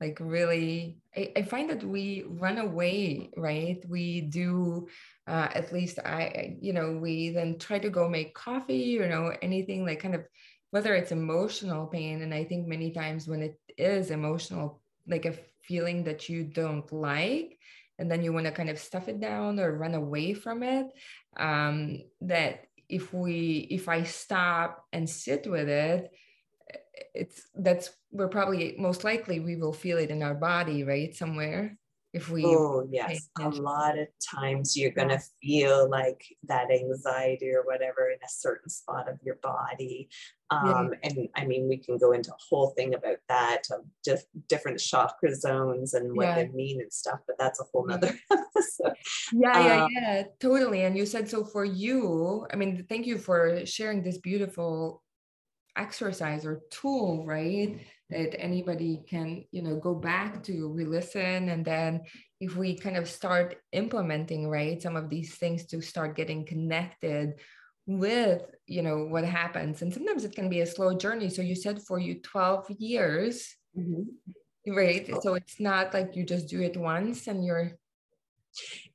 like 0.00 0.18
really, 0.20 0.98
I, 1.16 1.32
I 1.36 1.42
find 1.42 1.70
that 1.70 1.82
we 1.82 2.24
run 2.28 2.58
away, 2.58 3.30
right? 3.36 3.82
We 3.88 4.22
do. 4.22 4.88
Uh, 5.26 5.48
at 5.54 5.72
least 5.72 5.98
I, 6.00 6.56
you 6.60 6.72
know, 6.72 6.92
we 6.92 7.30
then 7.30 7.58
try 7.58 7.78
to 7.78 7.88
go 7.88 8.08
make 8.08 8.34
coffee, 8.34 8.76
you 8.76 9.08
know, 9.08 9.32
anything 9.42 9.86
like 9.86 10.00
kind 10.00 10.14
of 10.14 10.24
whether 10.74 10.96
it's 10.96 11.12
emotional 11.12 11.86
pain 11.86 12.22
and 12.22 12.34
i 12.34 12.42
think 12.42 12.66
many 12.66 12.90
times 12.90 13.28
when 13.28 13.40
it 13.42 13.56
is 13.76 14.10
emotional 14.10 14.80
like 15.06 15.24
a 15.26 15.34
feeling 15.62 16.04
that 16.04 16.28
you 16.28 16.44
don't 16.44 16.90
like 16.92 17.58
and 17.98 18.10
then 18.10 18.22
you 18.22 18.32
want 18.32 18.46
to 18.46 18.52
kind 18.52 18.70
of 18.70 18.78
stuff 18.78 19.08
it 19.08 19.20
down 19.20 19.60
or 19.60 19.76
run 19.76 19.94
away 19.94 20.34
from 20.34 20.62
it 20.62 20.86
um, 21.36 21.98
that 22.20 22.64
if 22.88 23.14
we 23.14 23.66
if 23.70 23.88
i 23.88 24.02
stop 24.02 24.84
and 24.92 25.08
sit 25.08 25.46
with 25.46 25.68
it 25.68 26.10
it's 27.14 27.48
that's 27.54 27.90
we're 28.12 28.28
probably 28.28 28.74
most 28.78 29.04
likely 29.04 29.40
we 29.40 29.56
will 29.56 29.72
feel 29.72 29.98
it 29.98 30.10
in 30.10 30.22
our 30.22 30.34
body 30.34 30.84
right 30.84 31.16
somewhere 31.16 31.76
if 32.14 32.30
we 32.30 32.44
oh 32.46 32.88
yes. 32.90 33.28
A 33.40 33.48
lot 33.48 33.98
of 33.98 34.06
times 34.24 34.76
you're 34.76 34.92
going 34.92 35.08
to 35.08 35.20
feel 35.42 35.90
like 35.90 36.24
that 36.44 36.70
anxiety 36.70 37.50
or 37.50 37.64
whatever 37.64 38.08
in 38.08 38.18
a 38.24 38.28
certain 38.28 38.70
spot 38.70 39.08
of 39.08 39.18
your 39.22 39.36
body. 39.42 40.08
Um, 40.50 40.92
yeah. 40.92 41.10
and 41.10 41.28
i 41.34 41.46
mean 41.46 41.66
we 41.68 41.78
can 41.78 41.96
go 41.96 42.12
into 42.12 42.30
a 42.30 42.36
whole 42.48 42.74
thing 42.76 42.94
about 42.94 43.16
that 43.30 43.62
of 43.72 43.80
just 44.04 44.26
different 44.46 44.78
chakra 44.78 45.34
zones 45.34 45.94
and 45.94 46.14
what 46.14 46.26
yeah. 46.26 46.34
they 46.34 46.48
mean 46.48 46.82
and 46.82 46.92
stuff 46.92 47.20
but 47.26 47.36
that's 47.38 47.60
a 47.60 47.64
whole 47.72 47.86
nother 47.86 48.14
episode. 48.30 48.94
Yeah 49.32 49.66
yeah 49.66 49.84
um, 49.84 49.90
yeah 49.90 50.22
totally. 50.38 50.82
And 50.82 50.98
you 50.98 51.06
said 51.06 51.30
so 51.30 51.44
for 51.44 51.64
you 51.64 52.46
i 52.52 52.56
mean 52.56 52.84
thank 52.90 53.06
you 53.06 53.16
for 53.16 53.64
sharing 53.64 54.02
this 54.02 54.18
beautiful 54.18 55.02
exercise 55.76 56.44
or 56.44 56.60
tool 56.70 57.24
right 57.26 57.80
that 58.10 58.38
anybody 58.40 59.02
can 59.08 59.44
you 59.50 59.62
know 59.62 59.76
go 59.76 59.94
back 59.94 60.42
to 60.42 60.68
re-listen 60.68 61.48
and 61.48 61.64
then 61.64 62.00
if 62.40 62.56
we 62.56 62.76
kind 62.76 62.96
of 62.96 63.08
start 63.08 63.56
implementing 63.72 64.48
right 64.48 64.82
some 64.82 64.94
of 64.94 65.08
these 65.08 65.36
things 65.36 65.64
to 65.66 65.80
start 65.80 66.16
getting 66.16 66.44
connected 66.44 67.34
with 67.86 68.42
you 68.66 68.82
know 68.82 69.04
what 69.04 69.24
happens. 69.24 69.82
And 69.82 69.92
sometimes 69.92 70.24
it 70.24 70.34
can 70.34 70.48
be 70.48 70.60
a 70.60 70.66
slow 70.66 70.96
journey. 70.96 71.28
So 71.28 71.42
you 71.42 71.54
said 71.54 71.82
for 71.82 71.98
you 71.98 72.20
12 72.20 72.70
years 72.78 73.54
mm-hmm. 73.76 74.72
right? 74.74 75.10
So 75.22 75.34
it's 75.34 75.60
not 75.60 75.92
like 75.92 76.16
you 76.16 76.24
just 76.24 76.48
do 76.48 76.62
it 76.62 76.76
once 76.76 77.26
and 77.26 77.44
you're 77.44 77.72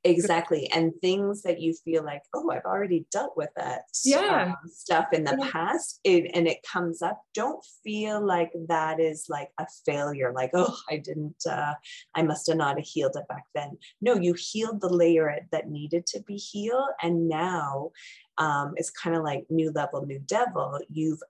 exactly 0.04 0.70
and 0.74 0.92
things 1.00 1.42
that 1.42 1.60
you 1.60 1.74
feel 1.84 2.04
like 2.04 2.22
oh 2.34 2.50
i've 2.50 2.64
already 2.64 3.06
dealt 3.12 3.36
with 3.36 3.50
that 3.56 3.82
yeah. 4.04 4.54
Um, 4.62 4.70
stuff 4.70 5.06
in 5.12 5.24
the 5.24 5.36
yeah. 5.38 5.50
past 5.50 6.00
it, 6.04 6.30
and 6.34 6.46
it 6.48 6.58
comes 6.62 7.02
up 7.02 7.20
don't 7.34 7.64
feel 7.84 8.24
like 8.24 8.52
that 8.68 9.00
is 9.00 9.26
like 9.28 9.50
a 9.58 9.66
failure 9.84 10.32
like 10.34 10.50
oh 10.54 10.76
i 10.88 10.96
didn't 10.96 11.44
uh, 11.48 11.74
i 12.14 12.22
must 12.22 12.46
have 12.46 12.56
not 12.56 12.78
healed 12.80 13.16
it 13.16 13.28
back 13.28 13.44
then 13.54 13.76
no 14.00 14.14
you 14.14 14.34
healed 14.34 14.80
the 14.80 14.88
layer 14.88 15.38
that 15.52 15.68
needed 15.68 16.06
to 16.06 16.20
be 16.22 16.36
healed 16.36 16.88
and 17.02 17.28
now 17.28 17.90
um, 18.38 18.72
it's 18.76 18.90
kind 18.90 19.14
of 19.14 19.22
like 19.22 19.44
new 19.50 19.70
level 19.72 20.06
new 20.06 20.20
devil 20.20 20.78
you've 20.88 21.20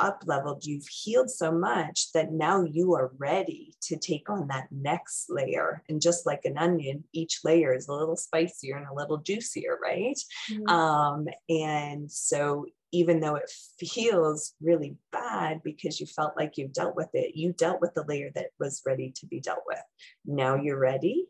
up 0.00 0.22
leveled, 0.26 0.64
you've 0.64 0.88
healed 0.88 1.30
so 1.30 1.52
much 1.52 2.10
that 2.12 2.32
now 2.32 2.64
you 2.64 2.94
are 2.94 3.12
ready 3.18 3.74
to 3.82 3.96
take 3.96 4.28
on 4.28 4.48
that 4.48 4.68
next 4.70 5.26
layer. 5.28 5.82
And 5.88 6.00
just 6.00 6.26
like 6.26 6.44
an 6.44 6.58
onion, 6.58 7.04
each 7.12 7.40
layer 7.44 7.72
is 7.74 7.88
a 7.88 7.92
little 7.92 8.16
spicier 8.16 8.76
and 8.76 8.86
a 8.86 8.94
little 8.94 9.18
juicier, 9.18 9.78
right? 9.82 10.18
Mm-hmm. 10.50 10.68
Um, 10.68 11.28
and 11.48 12.10
so 12.10 12.66
even 12.92 13.20
though 13.20 13.36
it 13.36 13.50
feels 13.78 14.54
really 14.60 14.96
bad 15.12 15.60
because 15.62 16.00
you 16.00 16.06
felt 16.06 16.36
like 16.36 16.56
you've 16.56 16.72
dealt 16.72 16.96
with 16.96 17.10
it, 17.14 17.36
you 17.36 17.52
dealt 17.52 17.80
with 17.80 17.94
the 17.94 18.04
layer 18.08 18.30
that 18.34 18.48
was 18.58 18.82
ready 18.84 19.12
to 19.16 19.26
be 19.26 19.40
dealt 19.40 19.62
with. 19.66 19.82
Now 20.24 20.56
you're 20.56 20.78
ready. 20.78 21.26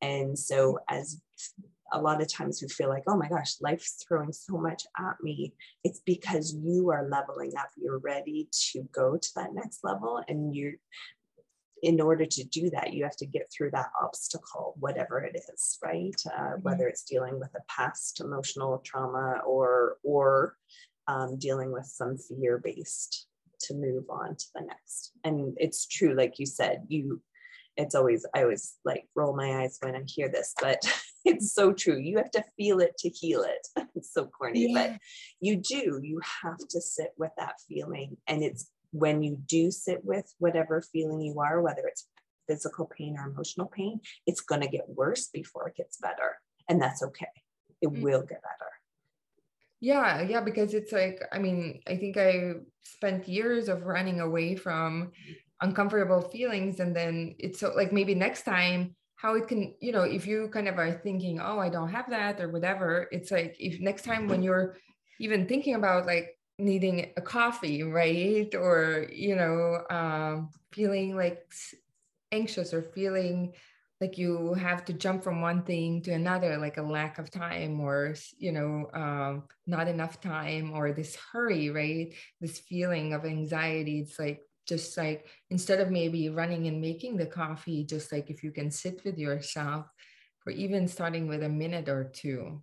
And 0.00 0.38
so 0.38 0.78
as 0.88 1.20
a 1.92 2.00
lot 2.00 2.22
of 2.22 2.28
times 2.28 2.60
we 2.62 2.68
feel 2.68 2.88
like, 2.88 3.04
oh 3.06 3.16
my 3.16 3.28
gosh, 3.28 3.54
life's 3.60 4.02
throwing 4.06 4.32
so 4.32 4.56
much 4.56 4.84
at 4.98 5.16
me. 5.22 5.54
It's 5.84 6.00
because 6.00 6.54
you 6.54 6.90
are 6.90 7.08
leveling 7.08 7.52
up. 7.58 7.68
You're 7.76 7.98
ready 7.98 8.48
to 8.72 8.82
go 8.92 9.16
to 9.16 9.28
that 9.36 9.54
next 9.54 9.84
level. 9.84 10.22
And 10.26 10.54
you, 10.54 10.78
in 11.82 12.00
order 12.00 12.24
to 12.24 12.44
do 12.44 12.70
that, 12.70 12.92
you 12.92 13.04
have 13.04 13.16
to 13.16 13.26
get 13.26 13.50
through 13.52 13.72
that 13.72 13.90
obstacle, 14.00 14.74
whatever 14.80 15.20
it 15.20 15.36
is, 15.52 15.78
right? 15.84 16.14
Uh, 16.26 16.40
mm-hmm. 16.40 16.62
Whether 16.62 16.88
it's 16.88 17.04
dealing 17.04 17.38
with 17.38 17.50
a 17.54 17.62
past 17.68 18.20
emotional 18.20 18.78
trauma 18.84 19.40
or, 19.46 19.98
or 20.02 20.56
um, 21.08 21.38
dealing 21.38 21.72
with 21.72 21.86
some 21.86 22.16
fear 22.16 22.60
based 22.62 23.26
to 23.60 23.74
move 23.74 24.04
on 24.08 24.36
to 24.36 24.46
the 24.54 24.62
next. 24.62 25.12
And 25.24 25.56
it's 25.58 25.86
true, 25.86 26.14
like 26.14 26.38
you 26.38 26.46
said, 26.46 26.84
you 26.88 27.20
it's 27.76 27.94
always 27.94 28.26
i 28.34 28.42
always 28.42 28.76
like 28.84 29.06
roll 29.14 29.34
my 29.34 29.62
eyes 29.62 29.78
when 29.80 29.96
i 29.96 30.02
hear 30.06 30.28
this 30.28 30.54
but 30.60 30.78
it's 31.24 31.52
so 31.52 31.72
true. 31.72 31.98
You 31.98 32.18
have 32.18 32.30
to 32.32 32.44
feel 32.56 32.80
it 32.80 32.96
to 32.98 33.08
heal 33.08 33.42
it. 33.42 33.66
It's 33.94 34.12
so 34.12 34.26
corny 34.26 34.72
yeah. 34.72 34.88
but 34.88 34.98
you 35.40 35.56
do. 35.56 36.00
You 36.02 36.20
have 36.42 36.58
to 36.70 36.80
sit 36.80 37.12
with 37.18 37.30
that 37.36 37.54
feeling. 37.68 38.16
And 38.26 38.42
it's 38.42 38.70
when 38.90 39.22
you 39.22 39.36
do 39.46 39.70
sit 39.70 40.04
with 40.04 40.32
whatever 40.38 40.82
feeling 40.92 41.20
you 41.20 41.38
are 41.40 41.60
whether 41.62 41.82
it's 41.86 42.06
physical 42.48 42.90
pain 42.96 43.16
or 43.18 43.30
emotional 43.30 43.66
pain 43.66 44.00
it's 44.26 44.42
going 44.42 44.60
to 44.60 44.66
get 44.68 44.88
worse 44.88 45.28
before 45.28 45.68
it 45.68 45.76
gets 45.76 45.98
better. 45.98 46.38
And 46.68 46.80
that's 46.80 47.02
okay. 47.02 47.28
It 47.80 47.90
mm-hmm. 47.90 48.02
will 48.02 48.20
get 48.20 48.42
better. 48.42 48.70
Yeah 49.80 50.22
yeah 50.22 50.40
because 50.40 50.74
it's 50.74 50.92
like 50.92 51.20
i 51.32 51.38
mean 51.38 51.80
i 51.88 51.96
think 51.96 52.16
i 52.16 52.54
spent 52.82 53.28
years 53.28 53.68
of 53.68 53.82
running 53.82 54.20
away 54.20 54.54
from 54.54 55.10
uncomfortable 55.60 56.22
feelings 56.22 56.80
and 56.80 56.94
then 56.94 57.34
it's 57.38 57.60
so 57.60 57.72
like 57.74 57.92
maybe 57.92 58.14
next 58.14 58.42
time 58.42 58.94
how 59.22 59.36
it 59.36 59.46
can 59.46 59.72
you 59.80 59.92
know 59.92 60.02
if 60.02 60.26
you 60.26 60.48
kind 60.52 60.68
of 60.68 60.76
are 60.78 60.92
thinking 60.92 61.40
oh 61.40 61.58
i 61.58 61.68
don't 61.68 61.90
have 61.90 62.10
that 62.10 62.40
or 62.40 62.48
whatever 62.48 63.08
it's 63.12 63.30
like 63.30 63.54
if 63.60 63.80
next 63.80 64.04
time 64.04 64.26
when 64.26 64.42
you're 64.42 64.76
even 65.20 65.46
thinking 65.46 65.76
about 65.76 66.04
like 66.04 66.36
needing 66.58 67.12
a 67.16 67.20
coffee 67.20 67.82
right? 67.82 68.54
Or 68.54 69.06
you 69.10 69.36
know 69.36 69.84
um, 69.90 70.50
feeling 70.72 71.16
like 71.16 71.42
anxious 72.30 72.72
or 72.72 72.82
feeling 72.82 73.52
like 74.00 74.18
you 74.18 74.54
have 74.54 74.84
to 74.86 74.92
jump 74.92 75.22
from 75.22 75.40
one 75.40 75.62
thing 75.62 76.02
to 76.02 76.10
another 76.10 76.56
like 76.58 76.76
a 76.76 76.82
lack 76.82 77.18
of 77.18 77.30
time 77.30 77.80
or 77.80 78.14
you 78.38 78.52
know 78.52 78.90
um, 78.94 79.44
not 79.66 79.86
enough 79.88 80.20
time 80.20 80.72
or 80.72 80.92
this 80.92 81.16
hurry 81.32 81.70
right? 81.70 82.14
This 82.40 82.58
feeling 82.58 83.12
of 83.12 83.24
anxiety 83.24 84.00
it's 84.00 84.18
like 84.18 84.40
just 84.66 84.96
like 84.96 85.26
instead 85.50 85.80
of 85.80 85.90
maybe 85.90 86.28
running 86.28 86.66
and 86.66 86.80
making 86.80 87.16
the 87.16 87.26
coffee 87.26 87.84
just 87.84 88.12
like 88.12 88.30
if 88.30 88.42
you 88.42 88.50
can 88.50 88.70
sit 88.70 89.02
with 89.04 89.18
yourself 89.18 89.86
for 90.40 90.50
even 90.50 90.86
starting 90.88 91.26
with 91.26 91.42
a 91.42 91.48
minute 91.48 91.88
or 91.88 92.04
two 92.04 92.62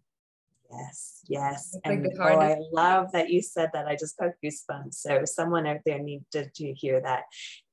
Yes, 0.71 1.21
yes. 1.27 1.77
and 1.83 2.03
like 2.03 2.13
oh, 2.19 2.39
I 2.39 2.57
love 2.71 3.11
that 3.13 3.29
you 3.29 3.41
said 3.41 3.71
that. 3.73 3.87
I 3.87 3.95
just 3.95 4.17
got 4.17 4.31
goosebumps. 4.43 4.93
So 4.93 5.25
someone 5.25 5.65
out 5.65 5.79
there 5.85 5.99
needed 5.99 6.53
to 6.53 6.73
hear 6.73 7.01
that. 7.01 7.23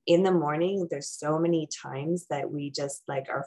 In 0.07 0.23
the 0.23 0.31
morning, 0.31 0.87
there's 0.91 1.11
so 1.11 1.39
many 1.39 1.69
times 1.83 2.27
that 2.31 2.51
we 2.51 2.71
just 2.71 3.03
like 3.09 3.27
our 3.29 3.45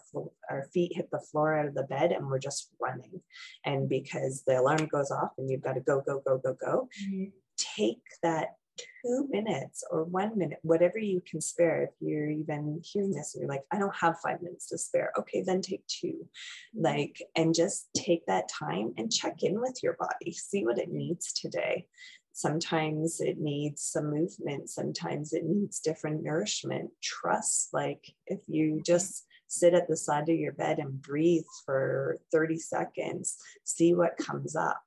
our 0.49 0.63
feet 0.73 0.95
hit 0.95 1.09
the 1.09 1.19
floor 1.19 1.57
out 1.57 1.65
of 1.65 1.73
the 1.73 1.83
bed 1.83 2.11
and 2.11 2.27
we're 2.27 2.37
just 2.37 2.69
running. 2.79 3.21
And 3.65 3.89
because 3.89 4.43
the 4.45 4.59
alarm 4.59 4.87
goes 4.87 5.09
off 5.09 5.31
and 5.37 5.49
you've 5.49 5.63
got 5.63 5.73
to 5.73 5.81
go, 5.81 6.01
go, 6.01 6.21
go, 6.23 6.37
go, 6.37 6.53
go, 6.53 6.89
mm-hmm. 7.03 7.29
take 7.57 8.03
that 8.21 8.55
two 9.03 9.27
minutes 9.29 9.83
or 9.89 10.03
one 10.03 10.37
minute, 10.37 10.59
whatever 10.61 10.97
you 10.99 11.21
can 11.29 11.41
spare. 11.41 11.83
If 11.83 11.89
you're 11.99 12.29
even 12.29 12.81
hearing 12.83 13.11
this 13.11 13.35
and 13.35 13.41
you're 13.41 13.49
like, 13.49 13.63
I 13.71 13.79
don't 13.79 13.95
have 13.95 14.19
five 14.19 14.41
minutes 14.41 14.67
to 14.69 14.77
spare. 14.77 15.11
Okay, 15.17 15.43
then 15.43 15.61
take 15.61 15.85
2 15.87 16.07
mm-hmm. 16.07 16.81
Like, 16.81 17.21
and 17.35 17.53
just 17.55 17.89
take 17.95 18.25
that 18.27 18.49
time 18.49 18.93
and 18.97 19.11
check 19.11 19.43
in 19.43 19.59
with 19.59 19.79
your 19.83 19.93
body, 19.93 20.31
see 20.31 20.65
what 20.65 20.79
it 20.79 20.91
needs 20.91 21.33
today. 21.33 21.87
Sometimes 22.33 23.19
it 23.19 23.37
needs 23.37 23.81
some 23.81 24.09
movement, 24.09 24.69
sometimes 24.69 25.33
it 25.33 25.43
needs 25.45 25.79
different 25.79 26.23
nourishment. 26.23 26.91
Trust, 27.01 27.69
like, 27.73 28.13
if 28.27 28.39
you 28.47 28.73
mm-hmm. 28.73 28.83
just 28.85 29.25
sit 29.47 29.73
at 29.73 29.87
the 29.87 29.97
side 29.97 30.29
of 30.29 30.35
your 30.35 30.53
bed 30.53 30.79
and 30.79 31.01
breathe 31.01 31.43
for 31.65 32.19
30 32.31 32.57
seconds, 32.59 33.37
see 33.63 33.93
what 33.93 34.17
comes 34.17 34.55
up. 34.55 34.81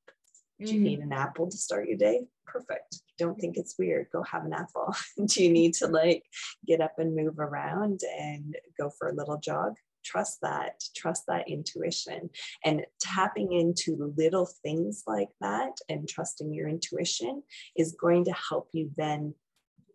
Do 0.61 0.75
you 0.75 0.81
need 0.81 1.01
mm-hmm. 1.01 1.13
an 1.13 1.19
apple 1.19 1.51
to 1.51 1.57
start 1.57 1.89
your 1.89 1.97
day? 1.97 2.23
Perfect. 2.47 3.01
Don't 3.19 3.41
think 3.41 3.57
it's 3.57 3.77
weird. 3.79 4.09
Go 4.13 4.23
have 4.23 4.45
an 4.45 4.53
apple. 4.53 4.95
Do 5.27 5.43
you 5.43 5.51
need 5.51 5.75
to 5.75 5.87
like 5.87 6.25
get 6.67 6.81
up 6.81 6.99
and 6.99 7.17
move 7.17 7.39
around 7.39 8.01
and 8.19 8.57
go 8.79 8.91
for 8.91 9.09
a 9.09 9.15
little 9.15 9.39
jog? 9.39 9.75
Trust 10.05 10.41
that, 10.43 10.83
trust 10.97 11.25
that 11.29 11.49
intuition. 11.49 12.31
And 12.65 12.85
tapping 13.01 13.53
into 13.53 14.13
little 14.17 14.49
things 14.63 15.05
like 15.07 15.31
that 15.41 15.73
and 15.89 16.09
trusting 16.09 16.53
your 16.53 16.69
intuition 16.69 17.43
is 17.77 17.97
going 18.01 18.25
to 18.25 18.33
help 18.33 18.69
you 18.73 18.91
then 18.97 19.35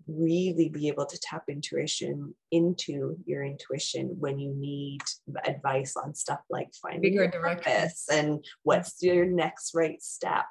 really 0.08 0.70
be 0.70 0.88
able 0.88 1.06
to 1.06 1.20
tap 1.20 1.43
intuition 1.50 2.34
into 2.52 3.17
your 3.26 3.43
intuition 3.43 4.15
when 4.20 4.39
you 4.39 4.54
need 4.56 5.02
advice 5.46 5.96
on 5.96 6.15
stuff 6.15 6.39
like 6.50 6.70
finding 6.82 7.02
Bigger 7.02 7.24
your 7.24 7.41
purpose 7.41 8.06
and 8.12 8.43
what's 8.63 9.02
your 9.02 9.26
next 9.26 9.74
right 9.76 10.02
step. 10.02 10.46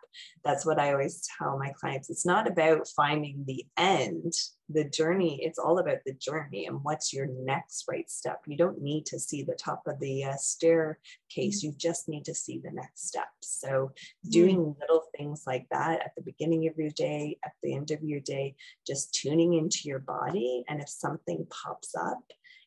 That's 0.45 0.67
what 0.67 0.79
I 0.79 0.93
always 0.93 1.27
tell 1.39 1.59
my 1.59 1.73
clients. 1.79 2.11
It's 2.11 2.27
not 2.27 2.47
about 2.47 2.87
finding 2.97 3.45
the 3.47 3.65
end 3.77 4.33
the 4.69 4.85
journey 4.85 5.39
it's 5.43 5.59
all 5.59 5.79
about 5.79 5.99
the 6.05 6.15
journey 6.15 6.67
and 6.67 6.81
what's 6.83 7.13
your 7.13 7.29
next 7.45 7.85
right 7.89 8.11
step 8.11 8.41
you 8.47 8.57
don't 8.57 8.83
need 8.83 9.07
to 9.07 9.19
see 9.19 9.43
the 9.43 9.55
top 9.55 9.83
of 9.87 9.99
the 10.01 10.25
uh, 10.25 10.35
staircase 10.37 11.63
you 11.63 11.73
just 11.77 12.09
need 12.09 12.25
to 12.25 12.35
see 12.35 12.61
the 12.65 12.73
next 12.73 13.07
step 13.07 13.29
so 13.41 13.93
doing 14.31 14.57
mm. 14.57 14.81
little 14.81 15.05
things 15.17 15.45
like 15.47 15.67
that 15.71 16.01
at 16.01 16.13
the 16.17 16.23
beginning 16.23 16.69
of 16.69 16.77
your 16.77 16.91
day 16.91 17.37
at 17.45 17.53
the 17.63 17.75
end 17.75 17.91
of 17.91 18.03
your 18.03 18.21
day 18.21 18.55
just 18.87 19.15
tuning 19.15 19.55
into 19.55 19.81
your 19.85 19.99
body 19.99 20.65
and 20.69 20.81
if 20.81 20.89
something 20.89 21.47
pops 21.51 21.95
up 21.95 22.23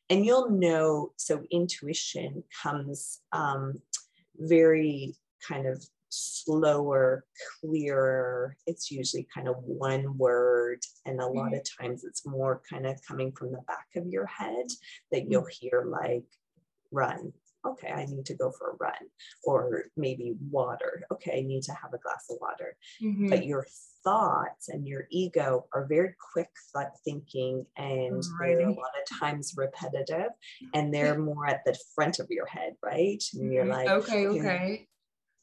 and 0.10 0.26
you'll 0.26 0.50
know 0.50 1.12
so 1.18 1.44
intuition 1.52 2.44
comes 2.64 3.22
um, 3.32 3.76
very 4.38 5.16
kind 5.48 5.68
of 5.68 5.84
slower, 6.10 7.26
clearer. 7.62 8.56
It's 8.66 8.92
usually 8.92 9.28
kind 9.34 9.48
of 9.48 9.56
one 9.60 10.18
word. 10.18 10.80
And 11.06 11.20
a 11.20 11.26
lot 11.26 11.52
mm-hmm. 11.52 11.56
of 11.56 11.68
times 11.80 12.04
it's 12.04 12.26
more 12.26 12.62
kind 12.70 12.86
of 12.86 13.00
coming 13.08 13.32
from 13.32 13.52
the 13.52 13.62
back 13.68 13.88
of 13.96 14.08
your 14.08 14.26
head 14.26 14.66
that 15.12 15.30
you'll 15.30 15.48
hear 15.50 15.86
like 15.88 16.26
run. 16.92 17.34
Okay, 17.68 17.90
I 17.90 18.06
need 18.06 18.26
to 18.28 18.36
go 18.36 18.52
for 18.52 18.72
a 18.72 18.76
run. 18.80 18.94
Or 19.44 19.86
maybe 19.98 20.36
water. 20.50 21.04
Okay, 21.12 21.40
I 21.40 21.42
need 21.42 21.64
to 21.64 21.74
have 21.74 21.94
a 21.94 21.98
glass 21.98 22.26
of 22.30 22.38
water. 22.42 22.78
Mm-hmm. 23.04 23.30
But 23.30 23.46
your 23.46 23.66
thoughts 24.04 24.70
and 24.70 24.88
your 24.88 25.08
ego 25.12 25.66
are 25.74 25.86
very 25.86 26.16
quick 26.34 26.50
thought 26.74 26.92
thinking 27.04 27.66
and 27.78 28.24
right. 28.40 28.56
they're 28.58 28.68
a 28.68 28.74
lot 28.74 28.92
of 28.98 29.20
times 29.20 29.54
repetitive 29.58 30.32
and 30.74 30.94
they're 30.94 31.18
more 31.20 31.46
at 31.48 31.62
the 31.66 31.78
front 31.96 32.20
of 32.20 32.28
your 32.30 32.46
head, 32.46 32.74
right? 32.84 33.22
And 33.34 33.52
you're 33.52 33.66
mm-hmm. 33.66 33.72
like, 33.72 33.90
okay, 33.90 34.28
okay. 34.28 34.88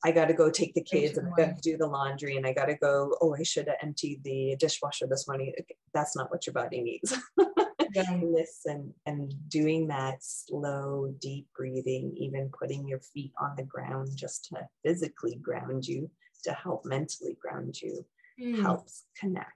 I 0.04 0.12
got 0.12 0.26
to 0.26 0.34
go 0.34 0.50
take 0.50 0.74
the 0.74 0.84
kids 0.84 1.18
and 1.18 1.26
I 1.26 1.30
got 1.36 1.56
to 1.56 1.60
do 1.62 1.76
the 1.76 1.86
laundry 1.86 2.36
and 2.36 2.46
I 2.46 2.52
got 2.52 2.66
to 2.66 2.76
go, 2.76 3.16
oh, 3.20 3.34
I 3.34 3.42
should 3.42 3.66
have 3.66 3.78
emptied 3.82 4.22
the 4.24 4.54
dishwasher 4.58 5.06
this 5.08 5.26
morning. 5.26 5.52
That's 5.94 6.14
not 6.14 6.30
what 6.30 6.46
your 6.46 6.52
body 6.54 6.80
needs. 6.80 7.12
yeah. 7.96 8.20
Listen 8.22 8.94
and 9.06 9.32
doing 9.48 9.88
that 9.88 10.18
slow, 10.20 11.14
deep 11.20 11.46
breathing, 11.56 12.14
even 12.16 12.50
putting 12.58 12.86
your 12.86 13.00
feet 13.00 13.32
on 13.40 13.54
the 13.56 13.64
ground 13.64 14.08
just 14.14 14.46
to 14.46 14.66
physically 14.84 15.36
ground 15.36 15.86
you, 15.86 16.10
to 16.44 16.52
help 16.52 16.84
mentally 16.84 17.36
ground 17.40 17.80
you, 17.80 18.04
mm. 18.40 18.60
helps 18.60 19.04
connect. 19.18 19.50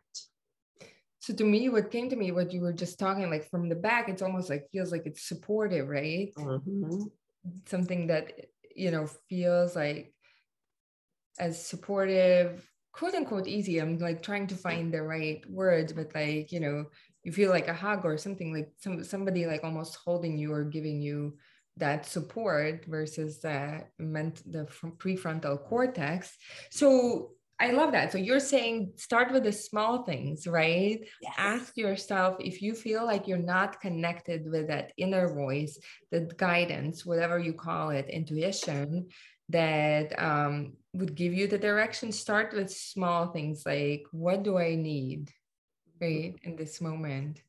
So 1.20 1.34
to 1.34 1.44
me, 1.44 1.68
what 1.68 1.90
came 1.90 2.08
to 2.08 2.16
me, 2.16 2.32
what 2.32 2.52
you 2.52 2.62
were 2.62 2.72
just 2.72 2.98
talking, 2.98 3.30
like 3.30 3.48
from 3.50 3.68
the 3.68 3.74
back, 3.74 4.08
it's 4.08 4.22
almost 4.22 4.48
like 4.48 4.70
feels 4.72 4.90
like 4.90 5.04
it's 5.04 5.28
supportive, 5.28 5.88
right? 5.88 6.32
Mm-hmm. 6.36 7.02
Something 7.66 8.06
that 8.06 8.32
you 8.74 8.90
know 8.90 9.06
feels 9.28 9.76
like 9.76 10.12
as 11.38 11.64
supportive 11.64 12.66
quote 12.92 13.14
unquote 13.14 13.46
easy 13.46 13.78
i'm 13.78 13.98
like 13.98 14.22
trying 14.22 14.46
to 14.46 14.54
find 14.54 14.92
the 14.92 15.02
right 15.02 15.48
words 15.50 15.92
but 15.92 16.14
like 16.14 16.50
you 16.52 16.60
know 16.60 16.84
you 17.24 17.32
feel 17.32 17.50
like 17.50 17.68
a 17.68 17.74
hug 17.74 18.04
or 18.04 18.16
something 18.16 18.52
like 18.52 18.70
some 18.78 19.04
somebody 19.04 19.46
like 19.46 19.64
almost 19.64 19.98
holding 20.04 20.38
you 20.38 20.52
or 20.52 20.64
giving 20.64 21.00
you 21.00 21.36
that 21.76 22.06
support 22.06 22.84
versus 22.86 23.40
the 23.40 23.84
meant 23.98 24.42
the 24.50 24.66
prefrontal 24.98 25.62
cortex 25.62 26.36
so 26.70 27.32
I 27.62 27.72
love 27.72 27.92
that. 27.92 28.10
So 28.10 28.16
you're 28.16 28.40
saying 28.40 28.92
start 28.96 29.30
with 29.32 29.44
the 29.44 29.52
small 29.52 30.04
things, 30.04 30.46
right? 30.46 31.06
Yes. 31.20 31.34
Ask 31.36 31.76
yourself 31.76 32.36
if 32.40 32.62
you 32.62 32.72
feel 32.72 33.04
like 33.04 33.28
you're 33.28 33.36
not 33.36 33.82
connected 33.82 34.50
with 34.50 34.68
that 34.68 34.94
inner 34.96 35.28
voice, 35.28 35.78
the 36.10 36.20
guidance, 36.38 37.04
whatever 37.04 37.38
you 37.38 37.52
call 37.52 37.90
it, 37.90 38.08
intuition, 38.08 39.08
that 39.50 40.18
um, 40.18 40.74
would 40.92 41.14
give 41.14 41.34
you 41.34 41.46
the 41.46 41.58
direction 41.58 42.12
start 42.12 42.52
with 42.52 42.70
small 42.70 43.28
things 43.28 43.62
like 43.66 44.04
what 44.12 44.42
do 44.42 44.58
i 44.58 44.74
need 44.74 45.30
right 46.00 46.34
in 46.42 46.56
this 46.56 46.80
moment 46.80 47.42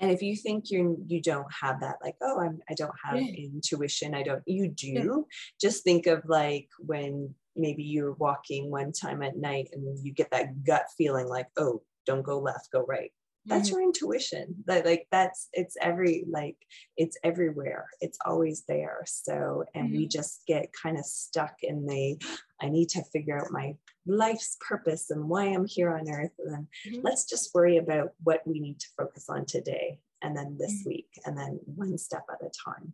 and 0.00 0.10
if 0.10 0.22
you 0.22 0.34
think 0.34 0.70
you 0.70 1.02
you 1.06 1.20
don't 1.20 1.46
have 1.52 1.80
that 1.80 1.96
like 2.02 2.16
oh 2.22 2.40
I'm, 2.40 2.60
i 2.68 2.74
don't 2.74 2.94
have 3.04 3.20
yeah. 3.20 3.48
intuition 3.52 4.14
i 4.14 4.22
don't 4.22 4.42
you 4.46 4.68
do 4.68 4.86
yeah. 4.86 5.36
just 5.60 5.84
think 5.84 6.06
of 6.06 6.22
like 6.26 6.68
when 6.78 7.34
maybe 7.56 7.82
you're 7.82 8.14
walking 8.14 8.70
one 8.70 8.92
time 8.92 9.22
at 9.22 9.36
night 9.36 9.68
and 9.72 9.98
you 10.04 10.12
get 10.12 10.30
that 10.30 10.64
gut 10.64 10.86
feeling 10.96 11.28
like 11.28 11.48
oh 11.56 11.82
don't 12.06 12.22
go 12.22 12.38
left 12.38 12.70
go 12.72 12.84
right 12.86 13.12
that's 13.46 13.68
mm-hmm. 13.68 13.78
your 13.78 13.82
intuition 13.84 14.54
that 14.66 14.84
like 14.84 15.06
that's 15.10 15.48
it's 15.52 15.76
every 15.80 16.24
like 16.28 16.56
it's 16.96 17.16
everywhere 17.24 17.86
it's 18.00 18.18
always 18.26 18.64
there 18.68 19.00
so 19.06 19.64
and 19.74 19.88
mm-hmm. 19.88 19.98
we 19.98 20.08
just 20.08 20.42
get 20.46 20.72
kind 20.72 20.98
of 20.98 21.04
stuck 21.04 21.54
in 21.62 21.86
the 21.86 22.20
i 22.60 22.68
need 22.68 22.88
to 22.88 23.02
figure 23.04 23.38
out 23.38 23.50
my 23.50 23.74
life's 24.06 24.56
purpose 24.66 25.10
and 25.10 25.28
why 25.28 25.46
i'm 25.46 25.66
here 25.66 25.94
on 25.94 26.10
earth 26.10 26.32
and 26.38 26.52
then 26.52 26.68
mm-hmm. 26.86 27.00
let's 27.02 27.24
just 27.24 27.54
worry 27.54 27.78
about 27.78 28.10
what 28.22 28.46
we 28.46 28.60
need 28.60 28.78
to 28.78 28.86
focus 28.96 29.26
on 29.28 29.46
today 29.46 29.98
and 30.22 30.36
then 30.36 30.56
this 30.58 30.80
mm-hmm. 30.80 30.90
week 30.90 31.08
and 31.24 31.36
then 31.36 31.58
one 31.64 31.96
step 31.96 32.24
at 32.30 32.46
a 32.46 32.50
time 32.64 32.92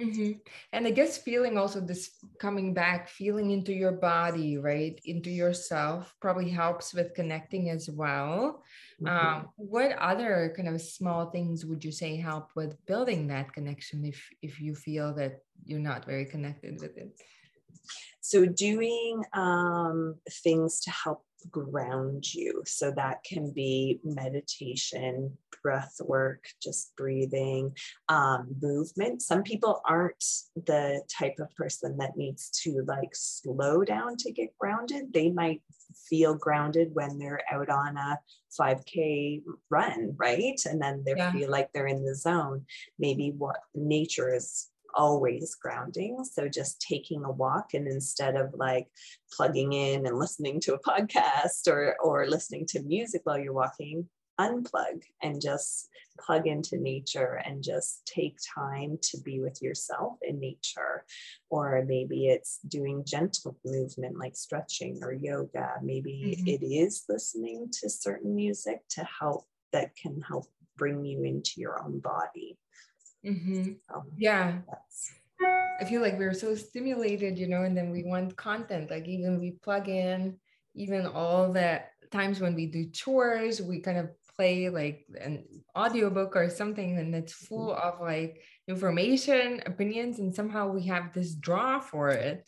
Mm-hmm. 0.00 0.32
And 0.72 0.86
I 0.86 0.90
guess 0.90 1.18
feeling 1.18 1.58
also 1.58 1.80
this 1.80 2.10
coming 2.38 2.72
back, 2.72 3.08
feeling 3.08 3.50
into 3.50 3.72
your 3.72 3.92
body, 3.92 4.56
right, 4.56 4.98
into 5.04 5.30
yourself, 5.30 6.14
probably 6.20 6.48
helps 6.48 6.94
with 6.94 7.14
connecting 7.14 7.70
as 7.70 7.90
well. 7.90 8.62
Mm-hmm. 9.02 9.08
Um, 9.08 9.48
what 9.56 9.92
other 9.98 10.52
kind 10.56 10.68
of 10.68 10.80
small 10.80 11.30
things 11.30 11.66
would 11.66 11.84
you 11.84 11.92
say 11.92 12.16
help 12.16 12.50
with 12.54 12.84
building 12.86 13.26
that 13.28 13.52
connection 13.52 14.04
if 14.04 14.28
if 14.42 14.60
you 14.60 14.74
feel 14.74 15.14
that 15.14 15.42
you're 15.64 15.80
not 15.80 16.06
very 16.06 16.24
connected 16.24 16.80
with 16.80 16.96
it? 16.96 17.10
So 18.20 18.46
doing 18.46 19.22
um, 19.32 20.16
things 20.28 20.80
to 20.80 20.90
help 20.90 21.24
ground 21.50 22.32
you. 22.34 22.62
So 22.66 22.90
that 22.92 23.22
can 23.24 23.50
be 23.52 24.00
meditation, 24.04 25.36
breath 25.62 25.96
work, 26.04 26.44
just 26.62 26.94
breathing, 26.96 27.76
um, 28.08 28.54
movement. 28.60 29.22
Some 29.22 29.42
people 29.42 29.80
aren't 29.88 30.24
the 30.54 31.02
type 31.08 31.36
of 31.38 31.54
person 31.54 31.96
that 31.98 32.16
needs 32.16 32.50
to 32.62 32.84
like 32.86 33.10
slow 33.14 33.84
down 33.84 34.16
to 34.18 34.32
get 34.32 34.56
grounded. 34.58 35.12
They 35.12 35.30
might 35.30 35.62
feel 36.08 36.34
grounded 36.34 36.90
when 36.92 37.18
they're 37.18 37.42
out 37.50 37.68
on 37.68 37.96
a 37.96 38.18
5K 38.58 39.42
run, 39.70 40.14
right? 40.16 40.60
And 40.64 40.80
then 40.80 41.02
they 41.04 41.14
yeah. 41.16 41.32
feel 41.32 41.50
like 41.50 41.72
they're 41.72 41.86
in 41.86 42.04
the 42.04 42.14
zone. 42.14 42.64
Maybe 42.98 43.32
what 43.36 43.56
nature 43.74 44.34
is 44.34 44.68
always 44.94 45.54
grounding. 45.54 46.24
So 46.24 46.48
just 46.48 46.80
taking 46.80 47.24
a 47.24 47.30
walk 47.30 47.74
and 47.74 47.86
instead 47.86 48.36
of 48.36 48.54
like 48.54 48.88
plugging 49.32 49.72
in 49.72 50.06
and 50.06 50.18
listening 50.18 50.60
to 50.60 50.74
a 50.74 50.82
podcast 50.82 51.68
or 51.68 51.96
or 52.02 52.26
listening 52.26 52.66
to 52.70 52.82
music 52.82 53.22
while 53.24 53.38
you're 53.38 53.52
walking, 53.52 54.08
unplug 54.40 55.02
and 55.22 55.40
just 55.40 55.88
plug 56.18 56.46
into 56.46 56.76
nature 56.78 57.40
and 57.44 57.62
just 57.62 58.06
take 58.06 58.36
time 58.54 58.98
to 59.02 59.18
be 59.20 59.40
with 59.40 59.60
yourself 59.62 60.14
in 60.22 60.40
nature. 60.40 61.04
Or 61.50 61.84
maybe 61.86 62.28
it's 62.28 62.58
doing 62.68 63.04
gentle 63.06 63.56
movement 63.64 64.18
like 64.18 64.36
stretching 64.36 65.00
or 65.02 65.12
yoga. 65.12 65.74
Maybe 65.82 66.36
mm-hmm. 66.38 66.48
it 66.48 66.64
is 66.64 67.04
listening 67.08 67.68
to 67.80 67.90
certain 67.90 68.34
music 68.34 68.80
to 68.90 69.06
help 69.20 69.46
that 69.72 69.94
can 69.96 70.20
help 70.20 70.46
bring 70.76 71.04
you 71.04 71.22
into 71.24 71.52
your 71.56 71.82
own 71.82 72.00
body. 72.00 72.58
Mm-hmm. 73.24 73.72
So, 73.88 74.04
yeah. 74.16 74.58
I 75.80 75.84
feel 75.84 76.02
like 76.02 76.18
we're 76.18 76.34
so 76.34 76.54
stimulated, 76.54 77.38
you 77.38 77.48
know, 77.48 77.62
and 77.62 77.76
then 77.76 77.90
we 77.90 78.04
want 78.04 78.36
content. 78.36 78.90
Like 78.90 79.08
even 79.08 79.40
we 79.40 79.52
plug 79.52 79.88
in, 79.88 80.36
even 80.74 81.06
all 81.06 81.52
the 81.52 81.82
times 82.10 82.40
when 82.40 82.54
we 82.54 82.66
do 82.66 82.90
chores, 82.90 83.62
we 83.62 83.80
kind 83.80 83.98
of 83.98 84.10
play 84.36 84.68
like 84.68 85.06
an 85.20 85.44
audiobook 85.76 86.36
or 86.36 86.50
something, 86.50 86.98
and 86.98 87.14
it's 87.14 87.32
full 87.32 87.74
of 87.74 88.00
like 88.00 88.42
information, 88.68 89.62
opinions, 89.64 90.18
and 90.18 90.34
somehow 90.34 90.68
we 90.68 90.82
have 90.86 91.12
this 91.12 91.34
draw 91.34 91.80
for 91.80 92.10
it. 92.10 92.46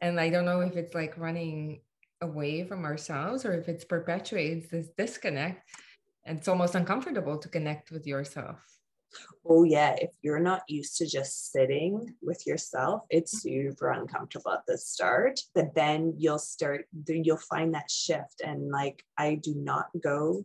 And 0.00 0.18
I 0.18 0.30
don't 0.30 0.46
know 0.46 0.60
if 0.60 0.76
it's 0.76 0.94
like 0.94 1.18
running 1.18 1.82
away 2.20 2.64
from 2.64 2.84
ourselves 2.84 3.44
or 3.44 3.52
if 3.54 3.68
it's 3.68 3.84
perpetuates 3.84 4.70
this 4.70 4.88
disconnect. 4.96 5.68
And 6.24 6.38
it's 6.38 6.48
almost 6.48 6.74
uncomfortable 6.74 7.38
to 7.38 7.48
connect 7.48 7.90
with 7.90 8.06
yourself. 8.06 8.58
Oh, 9.44 9.64
yeah. 9.64 9.94
If 9.98 10.10
you're 10.22 10.40
not 10.40 10.62
used 10.68 10.96
to 10.98 11.06
just 11.06 11.52
sitting 11.52 12.14
with 12.22 12.46
yourself, 12.46 13.02
it's 13.10 13.44
mm-hmm. 13.44 13.68
super 13.68 13.90
uncomfortable 13.90 14.52
at 14.52 14.66
the 14.66 14.78
start. 14.78 15.40
But 15.54 15.74
then 15.74 16.14
you'll 16.16 16.38
start, 16.38 16.86
you'll 17.06 17.36
find 17.36 17.74
that 17.74 17.90
shift. 17.90 18.40
And 18.44 18.70
like, 18.70 19.04
I 19.18 19.34
do 19.34 19.54
not 19.56 19.86
go, 20.02 20.44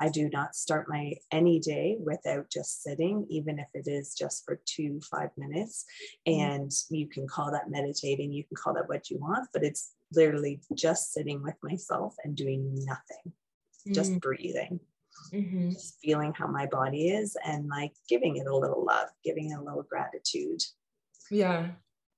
I 0.00 0.08
do 0.08 0.30
not 0.30 0.54
start 0.54 0.88
my 0.88 1.14
any 1.32 1.58
day 1.58 1.96
without 2.00 2.50
just 2.50 2.82
sitting, 2.82 3.26
even 3.28 3.58
if 3.58 3.68
it 3.74 3.90
is 3.90 4.14
just 4.14 4.44
for 4.44 4.60
two, 4.64 5.00
five 5.10 5.30
minutes. 5.36 5.84
Mm-hmm. 6.26 6.40
And 6.40 6.72
you 6.90 7.08
can 7.08 7.26
call 7.26 7.50
that 7.52 7.70
meditating, 7.70 8.32
you 8.32 8.44
can 8.44 8.56
call 8.56 8.74
that 8.74 8.88
what 8.88 9.10
you 9.10 9.18
want, 9.18 9.48
but 9.52 9.64
it's 9.64 9.92
literally 10.12 10.60
just 10.74 11.12
sitting 11.12 11.42
with 11.42 11.56
myself 11.62 12.14
and 12.24 12.36
doing 12.36 12.74
nothing, 12.86 13.32
just 13.92 14.12
mm. 14.12 14.20
breathing 14.20 14.80
mm-hmm. 15.32 15.70
just 15.70 15.98
feeling 16.02 16.32
how 16.36 16.46
my 16.46 16.66
body 16.66 17.10
is 17.10 17.36
and 17.44 17.68
like 17.68 17.92
giving 18.08 18.36
it 18.36 18.46
a 18.46 18.56
little 18.56 18.84
love, 18.84 19.08
giving 19.24 19.50
it 19.50 19.58
a 19.58 19.62
little 19.62 19.82
gratitude. 19.82 20.62
Yeah. 21.30 21.68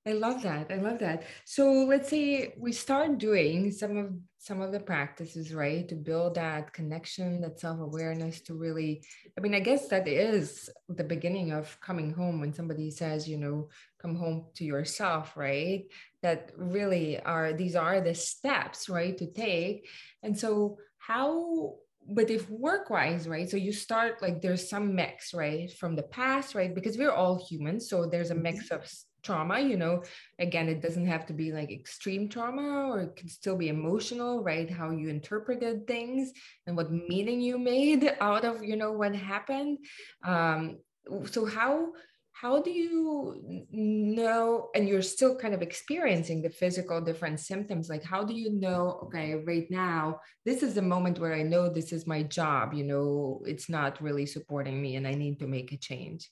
I 0.07 0.13
love 0.13 0.41
that. 0.41 0.71
I 0.71 0.77
love 0.77 0.97
that. 0.99 1.23
So 1.45 1.71
let's 1.71 2.09
say 2.09 2.55
we 2.57 2.71
start 2.71 3.19
doing 3.19 3.71
some 3.71 3.97
of 3.97 4.13
some 4.39 4.59
of 4.59 4.71
the 4.71 4.79
practices, 4.79 5.53
right? 5.53 5.87
To 5.87 5.95
build 5.95 6.33
that 6.33 6.73
connection, 6.73 7.41
that 7.41 7.59
self-awareness 7.59 8.41
to 8.41 8.55
really, 8.55 9.03
I 9.37 9.41
mean, 9.41 9.53
I 9.53 9.59
guess 9.59 9.89
that 9.89 10.07
is 10.07 10.67
the 10.89 11.03
beginning 11.03 11.51
of 11.51 11.79
coming 11.79 12.11
home 12.11 12.39
when 12.39 12.51
somebody 12.51 12.89
says, 12.89 13.29
you 13.29 13.37
know, 13.37 13.69
come 14.01 14.15
home 14.15 14.47
to 14.55 14.63
yourself, 14.63 15.37
right? 15.37 15.83
That 16.23 16.51
really 16.57 17.19
are 17.19 17.53
these 17.53 17.75
are 17.75 18.01
the 18.01 18.15
steps, 18.15 18.89
right, 18.89 19.15
to 19.19 19.27
take. 19.27 19.87
And 20.23 20.35
so 20.35 20.79
how 20.97 21.75
but 22.09 22.29
if 22.29 22.49
work 22.49 22.89
wise 22.89 23.27
right 23.27 23.49
so 23.49 23.57
you 23.57 23.71
start 23.71 24.21
like 24.21 24.41
there's 24.41 24.69
some 24.69 24.95
mix 24.95 25.33
right 25.33 25.71
from 25.73 25.95
the 25.95 26.03
past 26.03 26.55
right 26.55 26.73
because 26.73 26.97
we're 26.97 27.11
all 27.11 27.45
humans 27.49 27.89
so 27.89 28.05
there's 28.05 28.31
a 28.31 28.35
mix 28.35 28.65
mm-hmm. 28.65 28.75
of 28.75 28.91
trauma 29.23 29.59
you 29.59 29.77
know 29.77 30.01
again 30.39 30.67
it 30.67 30.81
doesn't 30.81 31.05
have 31.05 31.25
to 31.25 31.33
be 31.33 31.51
like 31.51 31.71
extreme 31.71 32.27
trauma 32.27 32.89
or 32.89 33.01
it 33.01 33.15
can 33.15 33.29
still 33.29 33.55
be 33.55 33.69
emotional 33.69 34.43
right 34.43 34.69
how 34.69 34.89
you 34.89 35.09
interpreted 35.09 35.85
things 35.85 36.31
and 36.65 36.75
what 36.75 36.91
meaning 36.91 37.39
you 37.39 37.57
made 37.57 38.15
out 38.21 38.43
of 38.43 38.63
you 38.63 38.75
know 38.75 38.91
what 38.91 39.15
happened 39.15 39.77
um 40.23 40.77
so 41.25 41.45
how 41.45 41.87
how 42.33 42.61
do 42.61 42.71
you 42.71 43.65
know 43.71 44.69
and 44.73 44.87
you're 44.87 45.01
still 45.01 45.35
kind 45.35 45.53
of 45.53 45.61
experiencing 45.61 46.41
the 46.41 46.49
physical 46.49 46.99
different 46.99 47.39
symptoms 47.39 47.89
like 47.89 48.03
how 48.03 48.23
do 48.23 48.33
you 48.33 48.51
know 48.51 48.99
okay 49.03 49.35
right 49.35 49.69
now 49.69 50.19
this 50.45 50.63
is 50.63 50.73
the 50.73 50.81
moment 50.81 51.19
where 51.19 51.33
i 51.33 51.43
know 51.43 51.69
this 51.69 51.91
is 51.91 52.07
my 52.07 52.23
job 52.23 52.73
you 52.73 52.83
know 52.83 53.41
it's 53.45 53.69
not 53.69 54.01
really 54.01 54.25
supporting 54.25 54.81
me 54.81 54.95
and 54.95 55.07
i 55.07 55.13
need 55.13 55.39
to 55.39 55.47
make 55.47 55.71
a 55.71 55.77
change? 55.77 56.29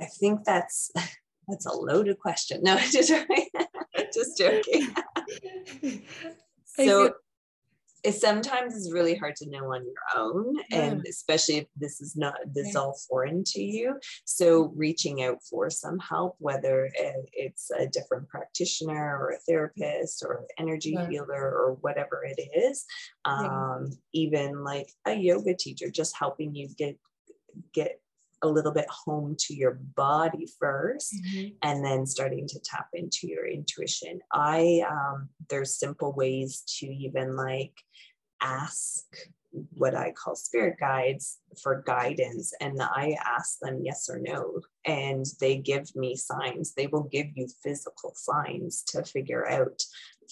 I 0.00 0.06
think 0.06 0.44
that's 0.44 0.90
that's 1.48 1.66
a 1.66 1.72
loaded 1.72 2.18
question. 2.18 2.62
No 2.62 2.76
just 2.90 3.12
just 4.14 4.38
joking. 4.38 4.94
So 6.64 7.14
it 8.04 8.12
sometimes 8.12 8.74
is 8.74 8.92
really 8.92 9.14
hard 9.14 9.34
to 9.36 9.48
know 9.48 9.72
on 9.72 9.84
your 9.84 10.22
own 10.22 10.56
yeah. 10.70 10.82
and 10.82 11.06
especially 11.08 11.56
if 11.56 11.66
this 11.76 12.00
is 12.00 12.16
not 12.16 12.34
this 12.52 12.72
yeah. 12.72 12.80
all 12.80 12.98
foreign 13.08 13.42
to 13.44 13.62
you 13.62 13.98
so 14.24 14.72
reaching 14.76 15.22
out 15.22 15.38
for 15.48 15.70
some 15.70 15.98
help 15.98 16.36
whether 16.38 16.90
it's 17.32 17.70
a 17.70 17.86
different 17.86 18.28
practitioner 18.28 19.18
or 19.18 19.30
a 19.30 19.38
therapist 19.48 20.22
or 20.24 20.34
an 20.34 20.46
energy 20.58 20.90
yeah. 20.90 21.08
healer 21.08 21.50
or 21.50 21.78
whatever 21.80 22.24
it 22.24 22.40
is 22.54 22.84
um, 23.24 23.90
even 24.12 24.62
like 24.62 24.88
a 25.06 25.14
yoga 25.14 25.54
teacher 25.54 25.90
just 25.90 26.16
helping 26.16 26.54
you 26.54 26.68
get 26.76 26.96
get 27.72 28.00
a 28.42 28.48
little 28.48 28.72
bit 28.72 28.86
home 28.88 29.34
to 29.38 29.54
your 29.54 29.78
body 29.96 30.48
1st 30.62 31.14
mm-hmm. 31.14 31.48
and 31.62 31.84
then 31.84 32.06
starting 32.06 32.46
to 32.46 32.60
tap 32.60 32.88
into 32.94 33.26
your 33.26 33.46
intuition 33.46 34.20
i 34.32 34.82
um, 34.88 35.28
there's 35.48 35.78
simple 35.78 36.12
ways 36.12 36.62
to 36.66 36.86
even 36.86 37.36
like 37.36 37.72
ask 38.40 39.04
what 39.72 39.94
i 39.94 40.12
call 40.12 40.34
spirit 40.34 40.76
guides 40.78 41.38
for 41.62 41.82
guidance 41.86 42.52
and 42.60 42.80
i 42.82 43.16
ask 43.24 43.58
them 43.62 43.80
yes 43.82 44.08
or 44.10 44.18
no 44.18 44.60
and 44.84 45.24
they 45.40 45.56
give 45.56 45.94
me 45.96 46.14
signs 46.14 46.74
they 46.74 46.86
will 46.88 47.04
give 47.04 47.26
you 47.34 47.46
physical 47.62 48.12
signs 48.14 48.82
to 48.82 49.02
figure 49.02 49.48
out 49.48 49.82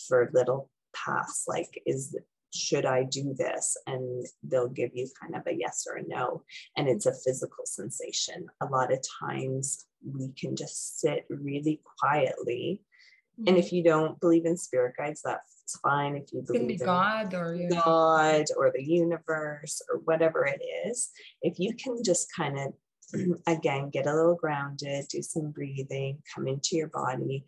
for 0.09 0.31
little 0.35 0.69
paths 0.95 1.45
like 1.49 1.81
is 1.87 2.15
should 2.55 2.87
I 2.87 3.05
do 3.05 3.35
this? 3.37 3.77
And 3.87 4.27
they'll 4.43 4.69
give 4.69 4.91
you 4.95 5.09
kind 5.21 5.35
of 5.35 5.47
a 5.47 5.55
yes 5.55 5.87
or 5.91 5.97
a 5.97 6.07
no. 6.07 6.43
And 6.77 6.89
it's 6.89 7.07
a 7.07 7.15
physical 7.25 7.65
sensation. 7.67 8.47
A 8.61 8.67
lot 8.67 8.93
of 8.93 9.05
times 9.21 9.87
we 10.05 10.33
can 10.39 10.57
just 10.57 11.01
sit 11.01 11.27
really 11.29 11.81
quietly. 11.99 12.83
Mm-hmm. 13.39 13.49
And 13.49 13.59
if 13.59 13.73
you 13.73 13.83
don't 13.83 14.21
believe 14.21 14.47
in 14.47 14.57
spirit 14.57 14.95
guides, 14.97 15.23
that's 15.25 15.79
fine. 15.83 16.17
If 16.17 16.33
you 16.33 16.43
believe 16.47 16.81
in 16.81 16.87
God 16.87 17.35
or 17.35 17.59
God 17.71 18.47
or 18.57 18.71
the 18.75 18.85
universe 18.85 19.83
or 19.91 19.99
whatever 20.01 20.47
it 20.47 20.63
is, 20.87 21.11
if 21.43 21.59
you 21.59 21.75
can 21.75 22.03
just 22.05 22.29
kind 22.35 22.59
of 22.59 22.73
again 23.47 23.91
get 23.91 24.07
a 24.07 24.15
little 24.15 24.37
grounded, 24.37 25.07
do 25.09 25.23
some 25.23 25.51
breathing, 25.51 26.19
come 26.35 26.47
into 26.47 26.77
your 26.77 26.89
body 26.89 27.45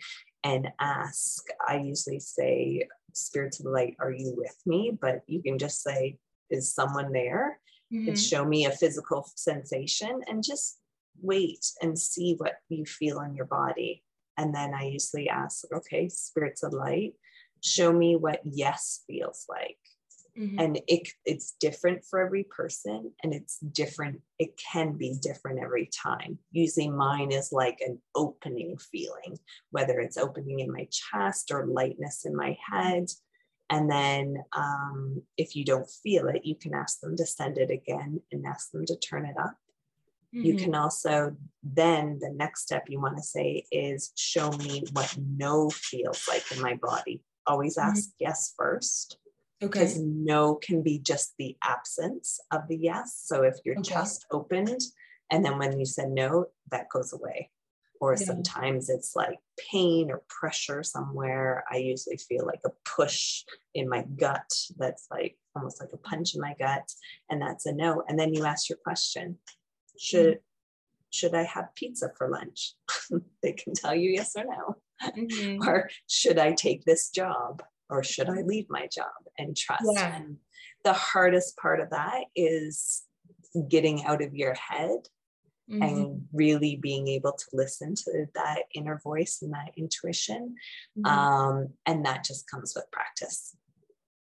and 0.46 0.68
ask. 0.78 1.44
I 1.66 1.78
usually 1.78 2.20
say, 2.20 2.86
spirits 3.12 3.58
of 3.58 3.64
the 3.64 3.70
light, 3.72 3.96
are 3.98 4.12
you 4.12 4.32
with 4.36 4.56
me? 4.64 4.96
But 4.98 5.22
you 5.26 5.42
can 5.42 5.58
just 5.58 5.82
say, 5.82 6.18
is 6.50 6.72
someone 6.72 7.10
there? 7.12 7.58
Mm-hmm. 7.92 8.10
And 8.10 8.18
show 8.18 8.44
me 8.44 8.64
a 8.64 8.70
physical 8.70 9.28
sensation 9.34 10.20
and 10.28 10.44
just 10.44 10.78
wait 11.20 11.66
and 11.82 11.98
see 11.98 12.34
what 12.38 12.54
you 12.68 12.84
feel 12.84 13.20
in 13.22 13.34
your 13.34 13.46
body. 13.46 14.04
And 14.38 14.54
then 14.54 14.72
I 14.72 14.84
usually 14.84 15.28
ask, 15.28 15.64
okay, 15.72 16.08
spirits 16.08 16.62
of 16.62 16.72
light, 16.72 17.14
show 17.64 17.92
me 17.92 18.14
what 18.14 18.40
yes 18.44 19.02
feels 19.08 19.46
like. 19.48 19.78
Mm-hmm. 20.38 20.58
And 20.58 20.80
it, 20.86 21.08
it's 21.24 21.56
different 21.60 22.04
for 22.04 22.20
every 22.20 22.44
person 22.44 23.12
and 23.22 23.32
it's 23.32 23.58
different. 23.58 24.20
It 24.38 24.60
can 24.72 24.92
be 24.92 25.16
different 25.20 25.60
every 25.62 25.88
time. 26.04 26.38
Usually 26.52 26.90
mine 26.90 27.32
is 27.32 27.52
like 27.52 27.80
an 27.80 28.00
opening 28.14 28.76
feeling, 28.76 29.38
whether 29.70 29.98
it's 29.98 30.18
opening 30.18 30.60
in 30.60 30.70
my 30.70 30.88
chest 30.90 31.50
or 31.50 31.66
lightness 31.66 32.26
in 32.26 32.36
my 32.36 32.56
head. 32.70 33.06
And 33.70 33.90
then 33.90 34.44
um, 34.52 35.22
if 35.36 35.56
you 35.56 35.64
don't 35.64 35.90
feel 36.02 36.28
it, 36.28 36.44
you 36.44 36.54
can 36.54 36.74
ask 36.74 37.00
them 37.00 37.16
to 37.16 37.26
send 37.26 37.58
it 37.58 37.70
again 37.70 38.20
and 38.30 38.46
ask 38.46 38.70
them 38.70 38.84
to 38.86 38.96
turn 38.96 39.24
it 39.24 39.36
up. 39.38 39.56
Mm-hmm. 40.34 40.44
You 40.44 40.56
can 40.56 40.74
also 40.74 41.34
then 41.62 42.18
the 42.20 42.30
next 42.30 42.62
step 42.62 42.84
you 42.88 43.00
want 43.00 43.16
to 43.16 43.22
say 43.22 43.64
is 43.72 44.12
show 44.16 44.50
me 44.50 44.84
what 44.92 45.16
no 45.18 45.70
feels 45.70 46.26
like 46.28 46.44
in 46.52 46.60
my 46.60 46.74
body. 46.74 47.22
Always 47.46 47.76
mm-hmm. 47.76 47.88
ask 47.88 48.10
mm-hmm. 48.10 48.24
yes 48.26 48.52
first 48.56 49.18
Okay. 49.62 49.80
Because 49.80 49.98
no 49.98 50.56
can 50.56 50.82
be 50.82 50.98
just 50.98 51.34
the 51.38 51.56
absence 51.62 52.38
of 52.52 52.68
the 52.68 52.76
yes. 52.76 53.22
So 53.24 53.42
if 53.42 53.56
your 53.64 53.78
okay. 53.78 53.94
chest 53.94 54.26
opened 54.30 54.80
and 55.30 55.44
then 55.44 55.58
when 55.58 55.78
you 55.78 55.86
said 55.86 56.10
no, 56.10 56.46
that 56.70 56.88
goes 56.90 57.12
away. 57.12 57.50
Or 57.98 58.12
yeah. 58.12 58.26
sometimes 58.26 58.90
it's 58.90 59.16
like 59.16 59.38
pain 59.70 60.10
or 60.10 60.22
pressure 60.28 60.82
somewhere. 60.82 61.64
I 61.70 61.78
usually 61.78 62.18
feel 62.18 62.44
like 62.44 62.60
a 62.66 62.70
push 62.84 63.44
in 63.74 63.88
my 63.88 64.04
gut 64.16 64.52
that's 64.76 65.06
like 65.10 65.38
almost 65.54 65.80
like 65.80 65.90
a 65.94 65.96
punch 65.96 66.34
in 66.34 66.42
my 66.42 66.54
gut. 66.58 66.92
And 67.30 67.40
that's 67.40 67.64
a 67.64 67.72
no. 67.72 68.02
And 68.06 68.18
then 68.18 68.34
you 68.34 68.44
ask 68.44 68.68
your 68.68 68.78
question 68.84 69.38
Should 69.98 70.26
mm-hmm. 70.26 71.10
should 71.10 71.34
I 71.34 71.44
have 71.44 71.74
pizza 71.74 72.10
for 72.18 72.28
lunch? 72.28 72.74
they 73.42 73.52
can 73.52 73.72
tell 73.72 73.94
you 73.94 74.10
yes 74.10 74.36
or 74.36 74.44
no. 74.44 74.76
Mm-hmm. 75.02 75.66
or 75.68 75.90
should 76.06 76.38
I 76.38 76.52
take 76.52 76.84
this 76.84 77.10
job? 77.10 77.62
Or 77.90 78.02
should 78.02 78.28
I 78.28 78.42
leave 78.42 78.66
my 78.68 78.88
job 78.92 79.12
and 79.38 79.56
trust? 79.56 79.84
Yeah. 79.92 80.16
And 80.16 80.36
the 80.84 80.92
hardest 80.92 81.56
part 81.56 81.80
of 81.80 81.90
that 81.90 82.24
is 82.34 83.02
getting 83.68 84.04
out 84.04 84.22
of 84.22 84.34
your 84.34 84.54
head 84.54 84.98
mm-hmm. 85.70 85.82
and 85.82 86.22
really 86.32 86.76
being 86.76 87.08
able 87.08 87.32
to 87.32 87.44
listen 87.52 87.94
to 87.94 88.26
that 88.34 88.62
inner 88.74 89.00
voice 89.02 89.38
and 89.42 89.52
that 89.52 89.72
intuition. 89.76 90.54
Mm-hmm. 90.98 91.06
Um, 91.06 91.68
and 91.86 92.04
that 92.04 92.24
just 92.24 92.48
comes 92.50 92.72
with 92.74 92.90
practice. 92.90 93.56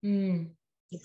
Mm. 0.04 0.50
Yeah. 0.90 0.98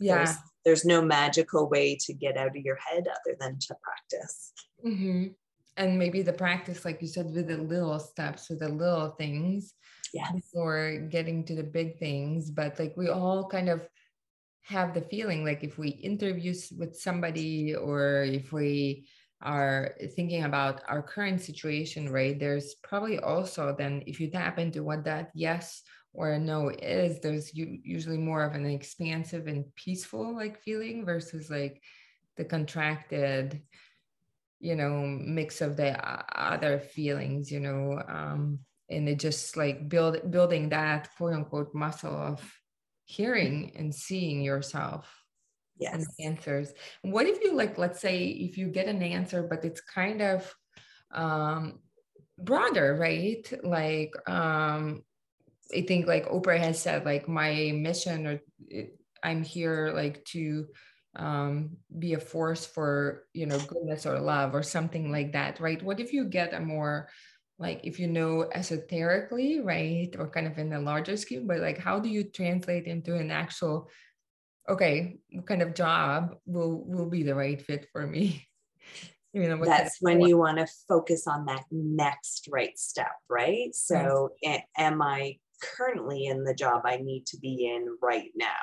Yeah. 0.00 0.16
There's, 0.16 0.36
there's, 0.64 0.84
no 0.84 1.02
magical 1.02 1.68
way 1.68 1.96
to 2.00 2.12
get 2.12 2.36
out 2.36 2.56
of 2.56 2.56
your 2.56 2.76
head 2.76 3.06
other 3.06 3.36
than 3.38 3.58
to 3.60 3.76
practice. 3.82 4.52
Mm-hmm. 4.84 5.28
And 5.76 5.98
maybe 5.98 6.22
the 6.22 6.32
practice, 6.32 6.84
like 6.84 7.00
you 7.00 7.08
said, 7.08 7.32
with 7.32 7.48
the 7.48 7.56
little 7.56 7.98
steps, 7.98 8.48
with 8.48 8.60
the 8.60 8.68
little 8.68 9.10
things 9.10 9.74
yes. 10.12 10.32
before 10.32 10.98
getting 11.10 11.44
to 11.44 11.54
the 11.54 11.62
big 11.62 11.98
things. 11.98 12.50
But 12.50 12.78
like 12.78 12.96
we 12.96 13.08
all 13.08 13.48
kind 13.48 13.68
of 13.68 13.88
have 14.62 14.94
the 14.94 15.02
feeling 15.02 15.44
like 15.44 15.64
if 15.64 15.78
we 15.78 15.88
interview 15.88 16.54
with 16.78 16.96
somebody 16.96 17.74
or 17.74 18.22
if 18.22 18.52
we 18.52 19.06
are 19.42 19.94
thinking 20.14 20.44
about 20.44 20.82
our 20.88 21.02
current 21.02 21.40
situation, 21.40 22.10
right? 22.10 22.38
There's 22.38 22.74
probably 22.82 23.18
also 23.18 23.74
then 23.76 24.02
if 24.06 24.20
you 24.20 24.30
tap 24.30 24.58
into 24.58 24.84
what 24.84 25.04
that 25.04 25.30
yes 25.34 25.82
or 26.14 26.38
no 26.38 26.68
is, 26.68 27.20
there's 27.20 27.52
usually 27.54 28.18
more 28.18 28.44
of 28.44 28.54
an 28.54 28.66
expansive 28.66 29.46
and 29.46 29.64
peaceful 29.74 30.36
like 30.36 30.62
feeling 30.62 31.04
versus 31.04 31.50
like 31.50 31.82
the 32.36 32.44
contracted, 32.44 33.62
you 34.60 34.76
know, 34.76 35.00
mix 35.02 35.60
of 35.60 35.76
the 35.76 35.98
other 36.38 36.78
feelings, 36.78 37.50
you 37.50 37.60
know, 37.60 38.00
um, 38.08 38.60
and 38.92 39.08
it 39.08 39.18
just 39.18 39.56
like 39.56 39.88
build 39.88 40.30
building 40.30 40.68
that 40.68 41.08
quote 41.16 41.32
unquote 41.32 41.74
muscle 41.74 42.14
of 42.14 42.40
hearing 43.04 43.72
and 43.76 43.94
seeing 43.94 44.42
yourself 44.42 45.22
yes. 45.78 45.94
and 45.94 46.06
answers. 46.20 46.72
What 47.02 47.26
if 47.26 47.42
you 47.42 47.54
like, 47.54 47.78
let's 47.78 48.00
say, 48.00 48.24
if 48.24 48.56
you 48.56 48.68
get 48.68 48.86
an 48.86 49.02
answer, 49.02 49.42
but 49.42 49.64
it's 49.64 49.80
kind 49.80 50.22
of 50.22 50.54
um, 51.12 51.80
broader, 52.38 52.96
right? 52.98 53.50
Like, 53.62 54.14
um, 54.28 55.02
I 55.74 55.82
think 55.82 56.06
like 56.06 56.28
Oprah 56.28 56.58
has 56.58 56.80
said, 56.80 57.04
like 57.04 57.28
my 57.28 57.72
mission 57.74 58.26
or 58.26 58.40
it, 58.68 58.98
I'm 59.22 59.42
here 59.42 59.92
like 59.94 60.24
to 60.26 60.66
um, 61.14 61.76
be 61.98 62.14
a 62.14 62.20
force 62.20 62.64
for 62.66 63.24
you 63.32 63.46
know 63.46 63.58
goodness 63.58 64.06
or 64.06 64.18
love 64.18 64.54
or 64.54 64.62
something 64.62 65.10
like 65.10 65.32
that, 65.32 65.60
right? 65.60 65.82
What 65.82 66.00
if 66.00 66.12
you 66.12 66.24
get 66.24 66.54
a 66.54 66.60
more 66.60 67.08
like 67.62 67.80
if 67.84 67.98
you 67.98 68.08
know 68.08 68.50
esoterically 68.52 69.60
right 69.60 70.14
or 70.18 70.28
kind 70.28 70.46
of 70.46 70.58
in 70.58 70.68
the 70.68 70.78
larger 70.78 71.16
scheme 71.16 71.46
but 71.46 71.58
like 71.60 71.78
how 71.78 71.98
do 72.00 72.08
you 72.08 72.24
translate 72.24 72.86
into 72.86 73.14
an 73.14 73.30
actual 73.30 73.88
okay 74.68 75.16
what 75.30 75.46
kind 75.46 75.62
of 75.62 75.74
job 75.74 76.34
will 76.44 76.84
will 76.84 77.08
be 77.08 77.22
the 77.22 77.34
right 77.34 77.62
fit 77.62 77.86
for 77.92 78.06
me? 78.06 78.46
You 79.34 79.48
know 79.48 79.64
that's 79.64 79.96
when 80.02 80.20
you 80.20 80.36
want 80.36 80.58
to 80.58 80.66
focus 80.86 81.26
on 81.26 81.46
that 81.46 81.64
next 81.70 82.50
right 82.52 82.78
step 82.78 83.12
right? 83.30 83.74
So 83.74 84.32
am 84.76 85.00
i 85.00 85.38
currently 85.62 86.26
in 86.26 86.44
the 86.44 86.52
job 86.52 86.82
i 86.84 86.98
need 86.98 87.24
to 87.28 87.38
be 87.38 87.72
in 87.72 87.96
right 88.02 88.30
now? 88.36 88.62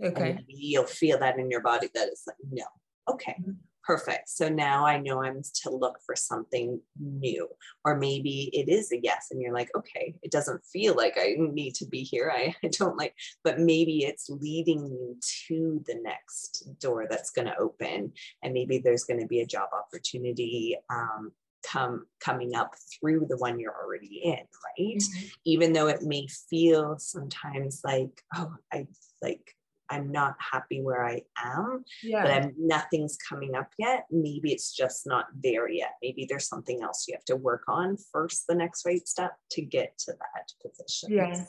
Okay. 0.00 0.38
you'll 0.46 0.86
feel 0.86 1.18
that 1.18 1.36
in 1.40 1.50
your 1.50 1.62
body 1.62 1.88
that 1.94 2.06
it's 2.06 2.28
like 2.28 2.36
no. 2.48 2.62
Okay. 3.10 3.34
Mm-hmm 3.40 3.58
perfect. 3.84 4.28
So 4.28 4.48
now 4.48 4.86
I 4.86 4.98
know 4.98 5.22
I'm 5.22 5.42
to 5.62 5.70
look 5.70 5.98
for 6.04 6.16
something 6.16 6.80
new. 6.98 7.48
Or 7.84 7.96
maybe 7.96 8.50
it 8.52 8.68
is 8.68 8.92
a 8.92 9.00
yes, 9.00 9.28
and 9.30 9.40
you're 9.40 9.54
like, 9.54 9.70
okay, 9.76 10.14
it 10.22 10.30
doesn't 10.30 10.64
feel 10.64 10.94
like 10.94 11.18
I 11.18 11.34
need 11.38 11.74
to 11.76 11.86
be 11.86 12.02
here. 12.02 12.32
I, 12.34 12.54
I 12.64 12.68
don't 12.68 12.96
like, 12.96 13.14
but 13.42 13.60
maybe 13.60 14.04
it's 14.04 14.28
leading 14.30 14.86
you 14.86 15.16
to 15.48 15.82
the 15.86 15.96
next 16.02 16.68
door 16.80 17.06
that's 17.08 17.30
going 17.30 17.46
to 17.46 17.58
open. 17.58 18.12
And 18.42 18.54
maybe 18.54 18.78
there's 18.78 19.04
going 19.04 19.20
to 19.20 19.26
be 19.26 19.40
a 19.40 19.46
job 19.46 19.68
opportunity 19.72 20.76
um, 20.90 21.32
come 21.64 22.06
coming 22.20 22.54
up 22.54 22.74
through 22.92 23.26
the 23.28 23.38
one 23.38 23.58
you're 23.58 23.74
already 23.74 24.20
in 24.22 24.32
right 24.32 24.98
mm-hmm. 24.98 25.26
even 25.46 25.72
though 25.72 25.86
it 25.86 26.02
may 26.02 26.26
feel 26.50 26.98
sometimes 26.98 27.80
like 27.84 28.22
oh 28.36 28.52
i 28.70 28.86
like 29.22 29.56
I'm 29.90 30.10
not 30.10 30.34
happy 30.38 30.80
where 30.80 31.04
I 31.04 31.22
am, 31.42 31.84
yeah. 32.02 32.22
but 32.22 32.32
I'm 32.32 32.54
nothing's 32.58 33.16
coming 33.28 33.54
up 33.54 33.68
yet. 33.78 34.06
Maybe 34.10 34.52
it's 34.52 34.74
just 34.74 35.06
not 35.06 35.26
there 35.42 35.68
yet. 35.68 35.92
Maybe 36.02 36.26
there's 36.28 36.48
something 36.48 36.82
else 36.82 37.06
you 37.06 37.14
have 37.14 37.24
to 37.26 37.36
work 37.36 37.62
on 37.68 37.96
first, 38.12 38.44
the 38.48 38.54
next 38.54 38.86
right 38.86 39.06
step 39.06 39.32
to 39.52 39.62
get 39.62 39.96
to 39.98 40.12
that 40.12 40.52
position. 40.62 41.12
Yeah. 41.12 41.44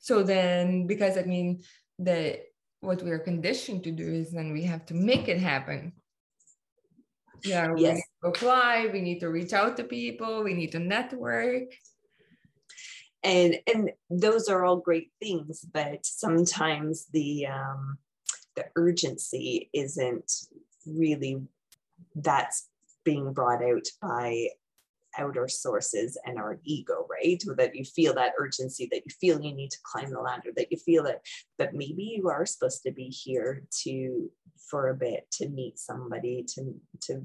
So 0.00 0.22
then, 0.22 0.86
because 0.86 1.16
I 1.16 1.22
mean, 1.22 1.62
the 1.98 2.40
what 2.80 3.02
we 3.02 3.10
are 3.12 3.18
conditioned 3.18 3.84
to 3.84 3.92
do 3.92 4.06
is 4.06 4.32
then 4.32 4.52
we 4.52 4.64
have 4.64 4.84
to 4.86 4.94
make 4.94 5.28
it 5.28 5.38
happen. 5.38 5.92
Yeah, 7.44 7.72
we 7.72 7.82
yes. 7.82 7.96
need 7.96 8.02
to 8.22 8.28
apply, 8.28 8.88
we 8.92 9.00
need 9.00 9.20
to 9.20 9.28
reach 9.28 9.52
out 9.52 9.76
to 9.76 9.84
people, 9.84 10.42
we 10.44 10.54
need 10.54 10.72
to 10.72 10.78
network 10.78 11.64
and 13.24 13.58
and 13.72 13.90
those 14.10 14.48
are 14.48 14.64
all 14.64 14.76
great 14.76 15.10
things 15.20 15.64
but 15.72 16.04
sometimes 16.04 17.06
the 17.12 17.46
um 17.46 17.98
the 18.56 18.64
urgency 18.76 19.70
isn't 19.72 20.30
really 20.86 21.40
that's 22.16 22.68
being 23.04 23.32
brought 23.32 23.62
out 23.62 23.86
by 24.00 24.48
outer 25.18 25.48
sources 25.48 26.18
and 26.24 26.38
our 26.38 26.58
ego, 26.64 27.06
right? 27.10 27.42
That 27.56 27.74
you 27.74 27.84
feel 27.84 28.14
that 28.14 28.32
urgency, 28.38 28.88
that 28.90 29.02
you 29.04 29.12
feel 29.20 29.40
you 29.40 29.54
need 29.54 29.70
to 29.70 29.78
climb 29.82 30.10
the 30.10 30.20
ladder, 30.20 30.50
that 30.56 30.70
you 30.70 30.78
feel 30.78 31.04
that, 31.04 31.22
but 31.58 31.74
maybe 31.74 32.14
you 32.16 32.28
are 32.28 32.46
supposed 32.46 32.82
to 32.84 32.92
be 32.92 33.08
here 33.08 33.64
to 33.82 34.30
for 34.70 34.88
a 34.88 34.94
bit 34.94 35.30
to 35.32 35.48
meet 35.48 35.78
somebody, 35.78 36.44
to 36.54 36.74
to 37.02 37.22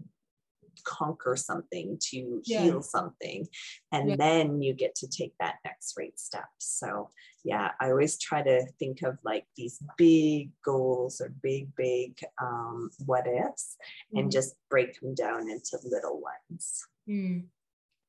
conquer 0.88 1.36
something, 1.36 1.98
to 2.02 2.42
yeah. 2.46 2.62
heal 2.62 2.82
something. 2.82 3.48
And 3.92 4.10
yeah. 4.10 4.16
then 4.18 4.62
you 4.62 4.74
get 4.74 4.96
to 4.96 5.08
take 5.08 5.34
that 5.40 5.56
next 5.66 5.96
right 5.98 6.18
step. 6.18 6.48
So, 6.60 7.10
yeah, 7.44 7.72
I 7.80 7.90
always 7.90 8.18
try 8.18 8.42
to 8.42 8.66
think 8.80 9.02
of 9.04 9.18
like 9.24 9.46
these 9.58 9.80
big 9.98 10.52
goals 10.64 11.20
or 11.20 11.34
big, 11.44 11.76
big 11.76 12.18
um, 12.42 12.90
what 13.06 13.28
ifs 13.28 13.76
mm. 14.16 14.20
and 14.20 14.32
just 14.32 14.56
break 14.70 15.00
them 15.00 15.14
down 15.14 15.50
into 15.50 15.78
little 15.84 16.22
ones. 16.22 16.86
Mm. 17.10 17.46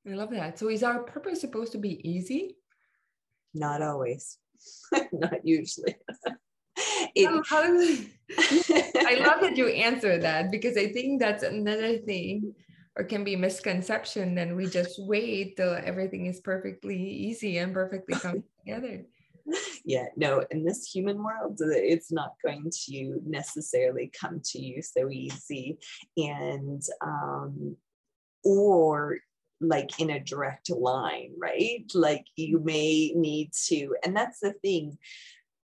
I 0.08 0.14
love 0.14 0.30
that. 0.30 0.58
So, 0.58 0.68
is 0.68 0.82
our 0.82 1.02
purpose 1.02 1.40
supposed 1.40 1.72
to 1.72 1.78
be 1.78 2.08
easy? 2.08 2.56
Not 3.54 3.82
always, 3.82 4.38
not 5.12 5.44
usually. 5.44 5.96
it, 7.14 7.28
I 9.06 9.14
love 9.26 9.40
that 9.40 9.56
you 9.56 9.66
answer 9.68 10.18
that 10.18 10.50
because 10.50 10.76
I 10.76 10.92
think 10.92 11.20
that's 11.20 11.42
another 11.42 11.98
thing 11.98 12.54
or 12.98 13.04
can 13.04 13.22
be 13.22 13.36
misconception 13.36 14.36
and 14.38 14.56
we 14.56 14.66
just 14.66 14.98
wait 14.98 15.56
till 15.56 15.78
everything 15.84 16.26
is 16.26 16.40
perfectly 16.40 17.00
easy 17.00 17.58
and 17.58 17.72
perfectly 17.72 18.18
come 18.20 18.42
together. 18.58 19.04
Yeah 19.84 20.06
no 20.16 20.44
in 20.50 20.64
this 20.64 20.90
human 20.90 21.22
world 21.22 21.58
it's 21.60 22.12
not 22.12 22.34
going 22.44 22.70
to 22.86 23.20
necessarily 23.24 24.10
come 24.20 24.40
to 24.46 24.58
you 24.60 24.82
so 24.82 25.08
easy. 25.10 25.78
And 26.16 26.82
um 27.00 27.76
or 28.44 29.18
like 29.60 30.00
in 30.00 30.10
a 30.10 30.20
direct 30.20 30.68
line 30.70 31.32
right? 31.38 31.84
Like 31.94 32.26
you 32.36 32.58
may 32.58 33.12
need 33.14 33.52
to 33.68 33.94
and 34.04 34.14
that's 34.14 34.40
the 34.40 34.52
thing. 34.54 34.98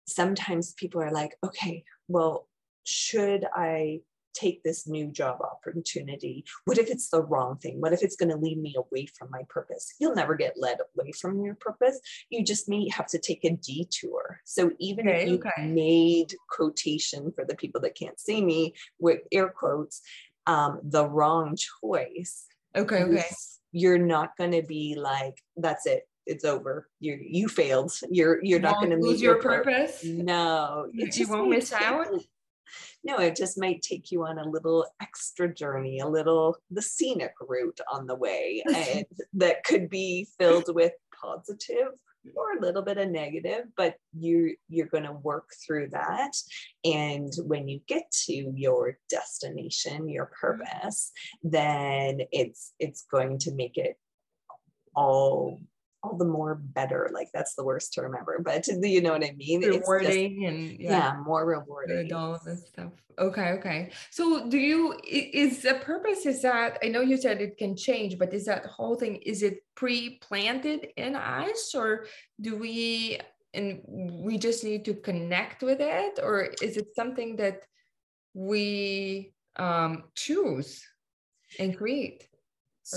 Sometimes 0.08 0.74
people 0.74 1.02
are 1.02 1.14
like 1.14 1.36
okay 1.46 1.84
well 2.08 2.48
should 2.84 3.46
i 3.54 4.00
take 4.34 4.64
this 4.64 4.88
new 4.88 5.08
job 5.08 5.40
opportunity? 5.42 6.46
What 6.66 6.78
if 6.78 6.90
it's 6.90 7.10
the 7.10 7.22
wrong 7.22 7.58
thing? 7.58 7.82
What 7.82 7.94
if 7.94 8.04
it's 8.04 8.16
going 8.16 8.30
to 8.30 8.38
lead 8.38 8.62
me 8.62 8.76
away 8.78 9.08
from 9.08 9.30
my 9.32 9.42
purpose? 9.50 9.94
You'll 10.00 10.16
never 10.16 10.36
get 10.36 10.56
led 10.58 10.78
away 10.96 11.12
from 11.12 11.42
your 11.44 11.56
purpose. 11.56 12.00
You 12.30 12.44
just 12.44 12.70
may 12.70 12.90
have 12.90 13.08
to 13.08 13.20
take 13.20 13.44
a 13.46 13.52
detour. 13.52 14.42
So 14.46 14.72
even 14.80 15.08
okay, 15.08 15.24
if 15.24 15.30
you 15.30 15.36
okay. 15.36 15.68
made 15.68 16.34
quotation 16.50 17.32
for 17.32 17.46
the 17.46 17.56
people 17.56 17.82
that 17.82 17.96
can't 17.96 18.20
see 18.20 18.44
me 18.44 18.74
with 19.00 19.22
air 19.32 19.50
quotes, 19.50 20.02
um, 20.48 20.80
the 20.84 21.08
wrong 21.08 21.58
choice. 21.84 22.46
Okay, 22.76 23.04
okay. 23.04 23.26
You're 23.72 24.00
not 24.00 24.36
going 24.38 24.52
to 24.52 24.64
be 24.64 24.96
like, 24.96 25.36
that's 25.58 25.86
it 25.86 26.04
it's 26.30 26.46
over. 26.46 26.88
You 27.00 27.18
you 27.20 27.48
failed. 27.48 27.92
You're 28.10 28.36
you're 28.44 28.60
you 28.60 28.60
not 28.60 28.76
going 28.76 28.92
to 28.92 28.98
lose 28.98 29.20
your, 29.20 29.34
your 29.34 29.42
purpose. 29.42 30.04
No, 30.04 30.88
you, 30.94 31.10
you 31.12 31.28
won't 31.28 31.50
miss 31.50 31.74
out 31.74 32.08
no, 33.04 33.18
it 33.18 33.36
just 33.36 33.60
might 33.60 33.82
take 33.82 34.12
you 34.12 34.26
on 34.26 34.38
a 34.40 34.50
little 34.50 34.86
extra 35.02 35.54
journey, 35.54 36.00
a 36.00 36.08
little 36.08 36.58
the 36.72 36.82
scenic 36.82 37.34
route 37.48 37.80
on 37.92 38.08
the 38.08 38.16
way, 38.16 38.64
and 38.76 39.06
that 39.34 39.64
could 39.64 39.90
be 39.90 40.28
filled 40.38 40.74
with 40.74 40.94
positive 41.22 41.90
or 42.36 42.58
a 42.58 42.62
little 42.62 42.82
bit 42.82 42.98
of 42.98 43.10
negative 43.10 43.66
but 43.78 43.96
you 44.18 44.56
you're 44.68 44.88
going 44.88 45.04
to 45.04 45.14
work 45.14 45.50
through 45.66 45.88
that 45.88 46.32
and 46.84 47.32
when 47.46 47.68
you 47.68 47.80
get 47.88 48.04
to 48.12 48.34
your 48.34 48.98
destination 49.10 50.10
your 50.10 50.26
mm-hmm. 50.26 50.64
purpose 50.64 51.12
then 51.44 52.20
it's 52.32 52.74
it's 52.80 53.06
going 53.10 53.38
to 53.38 53.54
make 53.54 53.78
it 53.78 53.98
all 54.96 55.62
all 56.04 56.18
the 56.18 56.26
more 56.26 56.56
better. 56.56 57.10
Like 57.14 57.30
that's 57.34 57.56
the 57.56 57.64
worst 57.64 57.94
to 57.94 58.02
remember, 58.02 58.40
but 58.44 58.68
you 58.82 59.02
know 59.02 59.12
what 59.12 59.24
I 59.24 59.34
mean? 59.38 59.62
Rewarding 59.62 60.42
just, 60.42 60.54
and 60.54 60.80
yeah, 60.80 60.92
yeah, 60.92 61.16
more 61.26 61.46
rewarding. 61.46 62.12
all 62.14 62.40
this 62.44 62.68
stuff. 62.68 62.92
Okay, 63.18 63.50
okay. 63.52 63.92
So 64.12 64.48
do 64.50 64.58
you 64.58 64.98
is 65.06 65.62
the 65.62 65.76
purpose 65.76 66.26
is 66.26 66.42
that 66.44 66.78
I 66.84 66.88
know 66.88 67.02
you 67.02 67.18
said 67.18 67.42
it 67.42 67.58
can 67.58 67.76
change, 67.76 68.18
but 68.18 68.34
is 68.34 68.46
that 68.46 68.66
whole 68.66 68.96
thing 68.96 69.18
is 69.18 69.44
it 69.44 69.60
pre-planted 69.76 70.88
in 70.96 71.16
us 71.16 71.74
or 71.76 72.06
do 72.40 72.58
we 72.58 73.20
and 73.54 73.82
we 73.86 74.38
just 74.38 74.64
need 74.64 74.86
to 74.86 74.94
connect 74.94 75.64
with 75.64 75.80
it 75.82 76.20
or 76.22 76.50
is 76.62 76.78
it 76.78 76.96
something 76.96 77.36
that 77.38 77.64
we 78.34 79.34
um 79.58 80.04
choose 80.16 80.86
and 81.58 81.78
create? 81.78 82.30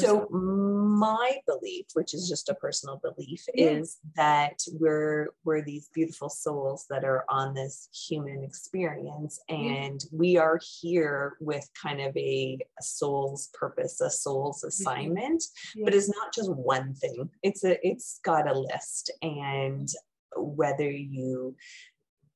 So 0.00 0.26
my 0.30 1.36
belief, 1.46 1.86
which 1.92 2.14
is 2.14 2.28
just 2.28 2.48
a 2.48 2.54
personal 2.54 3.00
belief, 3.02 3.44
yeah. 3.54 3.66
is 3.66 3.98
that 4.16 4.62
we're 4.72 5.28
we're 5.44 5.62
these 5.62 5.90
beautiful 5.92 6.30
souls 6.30 6.86
that 6.88 7.04
are 7.04 7.24
on 7.28 7.52
this 7.52 7.88
human 7.92 8.42
experience, 8.42 9.40
and 9.48 10.02
yeah. 10.02 10.08
we 10.18 10.38
are 10.38 10.58
here 10.80 11.36
with 11.40 11.68
kind 11.80 12.00
of 12.00 12.16
a, 12.16 12.58
a 12.80 12.82
soul's 12.82 13.50
purpose, 13.52 14.00
a 14.00 14.10
soul's 14.10 14.60
mm-hmm. 14.60 14.68
assignment. 14.68 15.44
Yeah. 15.74 15.84
But 15.84 15.94
it's 15.94 16.08
not 16.08 16.32
just 16.32 16.50
one 16.50 16.94
thing. 16.94 17.28
It's 17.42 17.64
a 17.64 17.76
it's 17.86 18.20
got 18.24 18.50
a 18.50 18.58
list, 18.58 19.10
and 19.20 19.88
whether 20.36 20.90
you 20.90 21.54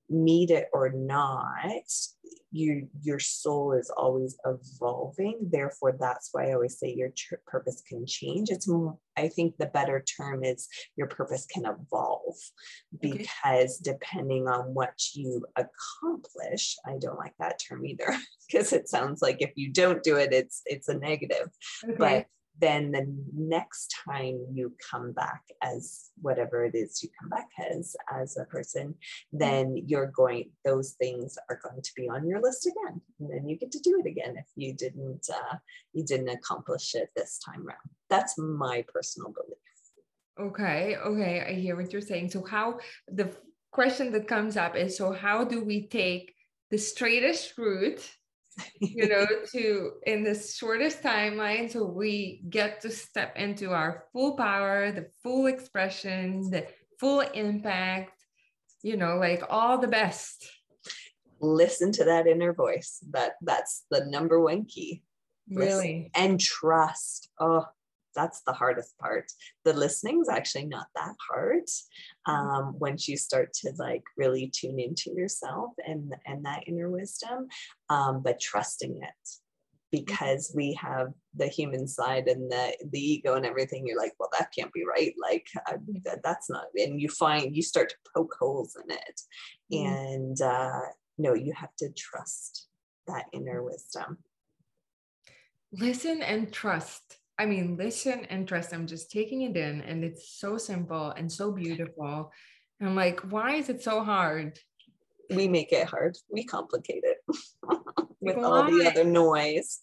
meet 0.08 0.50
it 0.50 0.68
or 0.72 0.90
not 0.90 1.82
your 2.52 2.80
your 3.02 3.18
soul 3.18 3.72
is 3.72 3.90
always 3.96 4.36
evolving 4.46 5.36
therefore 5.50 5.96
that's 5.98 6.30
why 6.32 6.48
i 6.48 6.52
always 6.52 6.78
say 6.78 6.92
your 6.94 7.10
tr- 7.16 7.34
purpose 7.46 7.82
can 7.86 8.06
change 8.06 8.50
it's 8.50 8.68
more, 8.68 8.96
i 9.16 9.28
think 9.28 9.54
the 9.58 9.66
better 9.66 10.02
term 10.16 10.44
is 10.44 10.68
your 10.96 11.06
purpose 11.06 11.46
can 11.52 11.64
evolve 11.66 12.36
because 13.00 13.80
okay. 13.82 13.92
depending 13.92 14.48
on 14.48 14.72
what 14.74 14.94
you 15.14 15.44
accomplish 15.56 16.76
i 16.86 16.96
don't 17.00 17.18
like 17.18 17.34
that 17.38 17.60
term 17.68 17.84
either 17.84 18.16
because 18.50 18.72
it 18.72 18.88
sounds 18.88 19.20
like 19.20 19.38
if 19.40 19.50
you 19.56 19.72
don't 19.72 20.02
do 20.02 20.16
it 20.16 20.32
it's 20.32 20.62
it's 20.66 20.88
a 20.88 20.94
negative 20.94 21.48
okay. 21.84 21.96
but 21.98 22.26
then 22.60 22.90
the 22.92 23.06
next 23.34 23.94
time 24.06 24.38
you 24.52 24.72
come 24.90 25.12
back 25.12 25.42
as 25.62 26.10
whatever 26.20 26.64
it 26.64 26.74
is 26.74 27.02
you 27.02 27.08
come 27.20 27.28
back 27.28 27.48
as 27.70 27.94
as 28.12 28.36
a 28.36 28.44
person 28.44 28.94
then 29.32 29.76
you're 29.86 30.12
going 30.16 30.50
those 30.64 30.92
things 30.92 31.36
are 31.48 31.60
going 31.62 31.82
to 31.82 31.90
be 31.96 32.08
on 32.08 32.26
your 32.26 32.40
list 32.40 32.66
again. 32.66 33.00
And 33.20 33.30
then 33.30 33.48
you 33.48 33.56
get 33.56 33.72
to 33.72 33.80
do 33.80 34.02
it 34.04 34.08
again 34.08 34.36
if 34.36 34.46
you 34.56 34.74
didn't 34.74 35.28
uh, 35.32 35.56
you 35.92 36.04
didn't 36.04 36.28
accomplish 36.28 36.94
it 36.94 37.10
this 37.16 37.38
time 37.38 37.66
around 37.66 37.88
that's 38.08 38.38
my 38.38 38.84
personal 38.92 39.32
belief. 39.32 39.58
Okay 40.38 40.96
okay 40.96 41.44
i 41.48 41.52
hear 41.52 41.76
what 41.76 41.92
you're 41.92 42.02
saying. 42.02 42.30
So 42.30 42.44
how 42.44 42.78
the 43.08 43.30
question 43.72 44.12
that 44.12 44.28
comes 44.28 44.56
up 44.56 44.76
is 44.76 44.96
so 44.96 45.12
how 45.12 45.44
do 45.44 45.62
we 45.62 45.86
take 45.86 46.34
the 46.70 46.78
straightest 46.78 47.56
route 47.58 48.10
you 48.80 49.08
know, 49.08 49.26
to 49.52 49.92
in 50.06 50.24
the 50.24 50.34
shortest 50.34 51.02
timeline 51.02 51.70
so 51.70 51.84
we 51.84 52.42
get 52.48 52.80
to 52.82 52.90
step 52.90 53.36
into 53.36 53.70
our 53.70 54.04
full 54.12 54.36
power, 54.36 54.92
the 54.92 55.08
full 55.22 55.46
expression, 55.46 56.50
the 56.50 56.66
full 56.98 57.20
impact, 57.20 58.22
you 58.82 58.96
know, 58.96 59.16
like 59.16 59.42
all 59.50 59.78
the 59.78 59.88
best. 59.88 60.50
Listen 61.40 61.92
to 61.92 62.04
that 62.04 62.26
inner 62.26 62.54
voice. 62.54 63.04
That 63.10 63.32
that's 63.42 63.84
the 63.90 64.06
number 64.06 64.40
one 64.40 64.64
key. 64.64 65.02
Really. 65.50 65.66
Listen 65.70 66.10
and 66.14 66.40
trust. 66.40 67.30
Oh, 67.38 67.66
that's 68.14 68.40
the 68.40 68.52
hardest 68.52 68.96
part. 68.98 69.30
The 69.64 69.74
listening 69.74 70.20
is 70.22 70.28
actually 70.28 70.66
not 70.66 70.86
that 70.96 71.14
hard. 71.30 71.64
Um, 72.26 72.74
once 72.78 73.08
you 73.08 73.16
start 73.16 73.52
to 73.52 73.72
like 73.78 74.02
really 74.16 74.50
tune 74.54 74.78
into 74.80 75.10
yourself 75.14 75.72
and 75.86 76.14
and 76.26 76.44
that 76.44 76.64
inner 76.66 76.90
wisdom, 76.90 77.48
um, 77.88 78.22
but 78.22 78.40
trusting 78.40 78.96
it 78.96 79.02
mm-hmm. 79.04 80.04
because 80.04 80.52
we 80.54 80.72
have 80.74 81.12
the 81.34 81.46
human 81.46 81.86
side 81.86 82.26
and 82.28 82.50
the 82.50 82.76
the 82.90 83.00
ego 83.00 83.34
and 83.34 83.46
everything. 83.46 83.86
You're 83.86 84.00
like, 84.00 84.14
well, 84.18 84.30
that 84.38 84.52
can't 84.56 84.72
be 84.72 84.84
right. 84.84 85.14
Like 85.20 85.46
I, 85.66 85.74
mm-hmm. 85.74 85.98
that, 86.04 86.20
that's 86.24 86.50
not. 86.50 86.66
And 86.76 87.00
you 87.00 87.08
find 87.08 87.54
you 87.54 87.62
start 87.62 87.90
to 87.90 88.10
poke 88.14 88.34
holes 88.38 88.76
in 88.82 88.90
it, 88.90 89.20
mm-hmm. 89.72 89.94
and 89.94 90.40
uh, 90.40 90.80
no, 91.18 91.34
you 91.34 91.52
have 91.54 91.74
to 91.78 91.90
trust 91.96 92.66
that 93.06 93.26
inner 93.32 93.62
wisdom. 93.62 94.18
Listen 95.72 96.22
and 96.22 96.52
trust 96.52 97.18
I 97.38 97.46
mean, 97.46 97.76
listen 97.76 98.24
and 98.30 98.48
trust. 98.48 98.72
I'm 98.72 98.86
just 98.86 99.10
taking 99.10 99.42
it 99.42 99.56
in, 99.56 99.82
and 99.82 100.02
it's 100.02 100.38
so 100.38 100.56
simple 100.56 101.10
and 101.10 101.30
so 101.30 101.52
beautiful. 101.52 102.32
And 102.80 102.88
I'm 102.88 102.96
like, 102.96 103.20
why 103.30 103.54
is 103.54 103.68
it 103.68 103.82
so 103.82 104.02
hard? 104.02 104.58
We 105.30 105.48
make 105.48 105.72
it 105.72 105.86
hard. 105.86 106.16
We 106.30 106.44
complicate 106.44 107.04
it 107.04 107.18
with 108.20 108.36
why? 108.36 108.42
all 108.42 108.70
the 108.70 108.86
other 108.86 109.04
noise. 109.04 109.80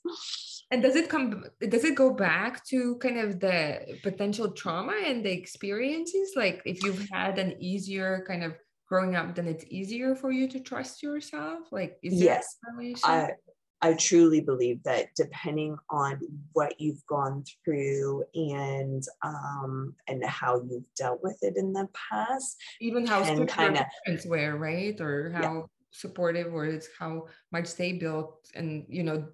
And 0.72 0.82
does 0.82 0.96
it 0.96 1.10
come? 1.10 1.46
Does 1.60 1.84
it 1.84 1.96
go 1.96 2.12
back 2.14 2.66
to 2.68 2.96
kind 2.98 3.20
of 3.20 3.40
the 3.40 4.00
potential 4.02 4.52
trauma 4.52 4.96
and 5.06 5.24
the 5.24 5.32
experiences? 5.32 6.34
Like, 6.36 6.62
if 6.66 6.84
you've 6.84 7.08
had 7.12 7.38
an 7.38 7.62
easier 7.62 8.24
kind 8.28 8.44
of 8.44 8.54
growing 8.88 9.16
up, 9.16 9.36
then 9.36 9.48
it's 9.48 9.66
easier 9.70 10.16
for 10.16 10.32
you 10.32 10.48
to 10.48 10.60
trust 10.60 11.04
yourself. 11.04 11.72
Like, 11.72 11.98
is 12.02 12.14
yes, 12.16 12.58
I 13.04 13.34
I 13.84 13.94
truly 13.96 14.40
believe 14.40 14.82
that 14.84 15.14
depending 15.14 15.78
on 15.90 16.18
what 16.54 16.80
you've 16.80 17.06
gone 17.06 17.44
through 17.66 18.24
and 18.34 19.04
um, 19.22 19.94
and 20.08 20.24
how 20.24 20.64
you've 20.64 20.86
dealt 20.96 21.22
with 21.22 21.38
it 21.42 21.58
in 21.58 21.74
the 21.74 21.90
past, 22.10 22.56
even 22.80 23.06
how 23.06 23.24
supportive 23.24 23.48
kind 23.50 23.78
of 23.78 23.86
parents 24.06 24.26
were, 24.26 24.56
right, 24.56 25.00
or 25.02 25.32
how 25.32 25.54
yeah. 25.54 25.62
supportive, 25.92 26.54
or 26.54 26.66
it's 26.66 26.88
how 26.98 27.28
much 27.52 27.76
they 27.76 27.92
built, 27.92 28.48
and 28.56 28.86
you 28.88 29.04
know, 29.04 29.28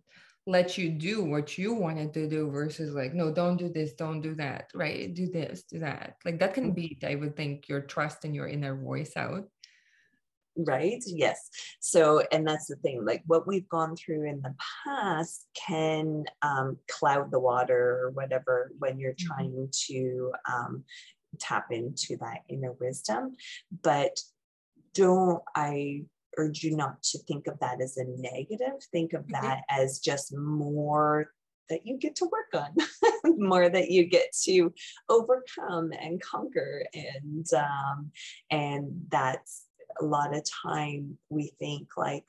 let 0.47 0.79
you 0.79 0.89
do 0.89 1.23
what 1.23 1.59
you 1.59 1.75
wanted 1.75 2.11
to 2.15 2.27
do 2.27 2.49
versus 2.49 2.95
like, 2.95 3.13
no, 3.13 3.31
don't 3.31 3.57
do 3.57 3.69
this, 3.69 3.93
don't 3.93 4.21
do 4.21 4.33
that, 4.33 4.71
right? 4.73 5.13
Do 5.13 5.27
this, 5.27 5.61
do 5.61 5.77
that. 5.77 6.15
Like 6.25 6.39
that 6.39 6.55
can 6.55 6.71
mm. 6.71 6.75
beat, 6.75 7.03
I 7.03 7.13
would 7.13 7.35
think, 7.35 7.69
your 7.69 7.81
trust 7.81 8.25
and 8.25 8.33
your 8.33 8.47
inner 8.47 8.75
voice 8.75 9.13
out 9.15 9.47
right 10.65 11.03
yes 11.05 11.49
so 11.79 12.23
and 12.31 12.47
that's 12.47 12.67
the 12.67 12.75
thing 12.77 13.05
like 13.05 13.23
what 13.27 13.47
we've 13.47 13.67
gone 13.69 13.95
through 13.95 14.27
in 14.27 14.41
the 14.41 14.53
past 14.85 15.47
can 15.55 16.23
um, 16.41 16.77
cloud 16.89 17.31
the 17.31 17.39
water 17.39 17.99
or 18.03 18.11
whatever 18.11 18.71
when 18.79 18.99
you're 18.99 19.13
mm-hmm. 19.13 19.27
trying 19.27 19.69
to 19.71 20.31
um, 20.51 20.83
tap 21.39 21.67
into 21.71 22.17
that 22.17 22.39
inner 22.49 22.73
wisdom 22.73 23.35
but 23.83 24.19
don't 24.93 25.41
i 25.55 26.01
urge 26.37 26.63
you 26.63 26.75
not 26.75 27.01
to 27.01 27.17
think 27.19 27.47
of 27.47 27.59
that 27.59 27.81
as 27.81 27.97
a 27.97 28.05
negative 28.05 28.81
think 28.91 29.13
of 29.13 29.21
mm-hmm. 29.23 29.45
that 29.45 29.61
as 29.69 29.99
just 29.99 30.35
more 30.35 31.31
that 31.69 31.85
you 31.85 31.97
get 31.97 32.15
to 32.17 32.25
work 32.25 32.63
on, 32.63 32.75
more 33.37 33.69
that 33.69 33.89
you 33.89 34.05
get 34.05 34.33
to 34.43 34.73
overcome 35.07 35.91
and 35.99 36.21
conquer, 36.21 36.85
and 36.93 37.47
um, 37.53 38.11
and 38.51 39.05
that's 39.09 39.65
a 40.01 40.05
lot 40.05 40.35
of 40.35 40.43
time 40.63 41.17
we 41.29 41.51
think 41.59 41.89
like 41.97 42.25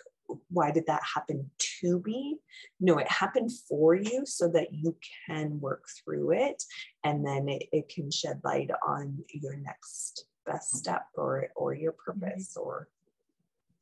why 0.48 0.70
did 0.70 0.86
that 0.86 1.02
happen 1.02 1.50
to 1.58 2.02
me 2.06 2.38
no 2.78 2.98
it 2.98 3.10
happened 3.10 3.50
for 3.68 3.94
you 3.94 4.24
so 4.24 4.48
that 4.48 4.72
you 4.72 4.96
can 5.26 5.58
work 5.60 5.84
through 5.88 6.32
it 6.32 6.62
and 7.04 7.26
then 7.26 7.48
it, 7.48 7.64
it 7.72 7.88
can 7.88 8.10
shed 8.10 8.40
light 8.44 8.70
on 8.86 9.18
your 9.32 9.56
next 9.56 10.26
best 10.46 10.76
step 10.76 11.06
or 11.14 11.48
or 11.56 11.74
your 11.74 11.92
purpose 11.92 12.56
or 12.56 12.88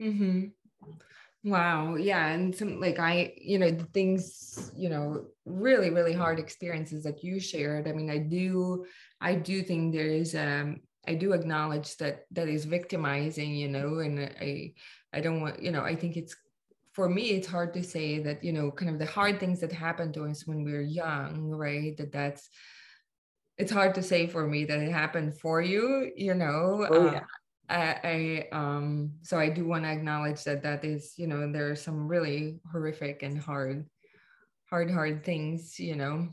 mm-hmm. 0.00 0.46
wow 1.44 1.94
yeah 1.96 2.28
and 2.28 2.54
some 2.54 2.80
like 2.80 2.98
i 2.98 3.32
you 3.36 3.58
know 3.58 3.70
the 3.70 3.84
things 3.84 4.72
you 4.76 4.88
know 4.88 5.26
really 5.44 5.90
really 5.90 6.12
hard 6.12 6.38
experiences 6.38 7.04
that 7.04 7.22
you 7.22 7.38
shared 7.38 7.86
i 7.86 7.92
mean 7.92 8.10
i 8.10 8.18
do 8.18 8.84
i 9.20 9.34
do 9.34 9.62
think 9.62 9.92
there 9.92 10.06
is 10.06 10.34
um 10.34 10.80
I 11.08 11.14
do 11.14 11.32
acknowledge 11.32 11.96
that 11.96 12.26
that 12.32 12.48
is 12.48 12.66
victimizing, 12.66 13.54
you 13.54 13.68
know, 13.68 14.00
and 14.00 14.20
I 14.20 14.74
I 15.12 15.20
don't 15.20 15.40
want, 15.40 15.62
you 15.62 15.72
know, 15.72 15.82
I 15.82 15.96
think 15.96 16.16
it's 16.16 16.36
for 16.92 17.08
me 17.08 17.30
it's 17.30 17.48
hard 17.48 17.72
to 17.74 17.82
say 17.82 18.18
that, 18.20 18.44
you 18.44 18.52
know, 18.52 18.70
kind 18.70 18.90
of 18.90 18.98
the 18.98 19.06
hard 19.06 19.40
things 19.40 19.60
that 19.60 19.72
happen 19.72 20.12
to 20.12 20.24
us 20.24 20.46
when 20.46 20.64
we're 20.64 20.82
young, 20.82 21.50
right? 21.50 21.96
That 21.96 22.12
that's 22.12 22.50
it's 23.56 23.72
hard 23.72 23.94
to 23.94 24.02
say 24.02 24.26
for 24.26 24.46
me 24.46 24.66
that 24.66 24.78
it 24.80 24.92
happened 24.92 25.38
for 25.40 25.62
you, 25.62 26.12
you 26.14 26.34
know. 26.34 26.86
Oh, 26.90 27.12
yeah. 27.12 27.24
Uh, 27.70 27.94
I, 28.04 28.48
I 28.52 28.56
um 28.56 29.12
so 29.22 29.38
I 29.38 29.48
do 29.48 29.66
want 29.66 29.84
to 29.84 29.90
acknowledge 29.90 30.44
that 30.44 30.62
that 30.62 30.84
is, 30.84 31.14
you 31.16 31.26
know, 31.26 31.50
there 31.50 31.70
are 31.70 31.76
some 31.76 32.06
really 32.06 32.60
horrific 32.70 33.22
and 33.22 33.38
hard 33.38 33.86
hard 34.70 34.90
hard 34.90 35.24
things, 35.24 35.80
you 35.80 35.96
know. 35.96 36.28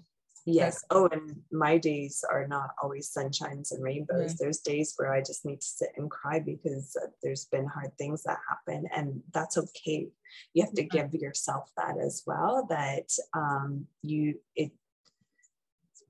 Yes. 0.46 0.86
Oh, 0.91 1.10
and 1.12 1.41
my 1.52 1.80
days 1.80 2.24
are 2.30 2.48
not 2.48 2.70
always 2.82 3.12
sunshines 3.12 3.72
and 3.72 3.84
rainbows. 3.84 4.36
There's 4.36 4.60
days 4.60 4.93
where 4.96 5.12
I 5.12 5.22
just 5.22 5.43
need 5.43 5.62
to 5.62 5.68
sit 5.68 5.89
and 5.98 6.10
cry 6.10 6.39
because 6.39 6.96
uh, 7.02 7.08
there's 7.24 7.46
been 7.46 7.66
hard 7.66 7.98
things 7.98 8.22
that 8.24 8.38
happen, 8.48 8.86
and 8.96 9.24
that's 9.34 9.58
okay. 9.58 10.08
You 10.54 10.64
have 10.64 10.74
to 10.74 10.84
give 10.84 11.16
yourself 11.16 11.72
that 11.78 11.98
as 11.98 12.24
well. 12.28 12.68
That 12.70 13.10
um, 13.34 13.88
you 14.04 14.36
it. 14.56 14.72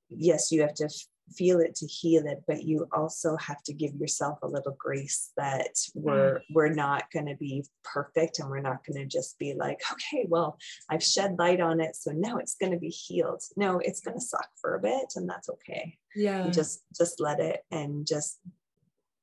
Yes, 0.10 0.52
you 0.52 0.62
have 0.62 0.74
to 0.76 0.90
feel 1.36 1.60
it 1.60 1.76
to 1.76 1.88
heal 1.88 2.26
it 2.28 2.44
but 2.48 2.64
you 2.64 2.88
also 2.92 3.36
have 3.38 3.62
to 3.64 3.74
give 3.74 3.94
yourself 3.96 4.38
a 4.44 4.48
little 4.48 4.76
grace 4.78 5.32
that 5.38 5.76
we're 5.96 6.36
mm. 6.36 6.42
we're 6.54 6.74
not 6.74 7.10
going 7.12 7.26
to 7.26 7.36
be 7.36 7.66
perfect 7.84 8.40
and 8.40 8.50
we're 8.50 8.62
not 8.62 8.86
going 8.86 8.98
to 8.98 9.06
just 9.06 9.38
be 9.40 9.54
like 9.54 9.80
okay 9.92 10.26
well 10.30 10.58
i've 10.90 11.04
shed 11.04 11.36
light 11.40 11.60
on 11.60 11.82
it 11.82 11.96
so 11.96 12.12
now 12.12 12.38
it's 12.38 12.56
going 12.56 12.72
to 12.72 12.78
be 12.78 12.90
healed. 12.90 13.42
No 13.56 13.80
it's 13.80 14.02
going 14.02 14.18
to 14.18 14.22
suck 14.22 14.50
for 14.60 14.76
a 14.76 14.80
bit 14.80 15.14
and 15.16 15.28
that's 15.28 15.50
okay. 15.50 15.98
Yeah. 16.16 16.50
just 16.50 16.84
just 16.96 17.20
let 17.20 17.40
it 17.40 17.62
and 17.72 18.06
just 18.06 18.40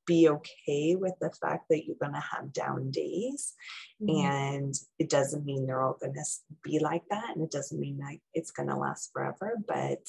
be 0.07 0.29
okay 0.29 0.97
with 0.97 1.15
the 1.21 1.31
fact 1.41 1.67
that 1.71 1.85
you're 1.85 1.97
going 2.01 2.15
to 2.15 2.21
have 2.21 2.53
down 2.53 2.91
days. 2.91 3.55
Mm-hmm. 4.03 4.27
and 4.27 4.75
it 4.99 5.09
doesn't 5.09 5.45
mean 5.45 5.65
they're 5.65 5.81
all 5.81 5.97
going 6.01 6.15
to 6.15 6.25
be 6.65 6.81
like 6.81 7.05
that 7.11 7.37
and 7.37 7.45
it 7.45 7.53
doesn't 7.53 7.79
mean 7.79 7.99
like 7.99 8.21
it's 8.35 8.51
going 8.51 8.69
to 8.69 8.75
last 8.75 9.11
forever 9.13 9.59
but 9.69 10.01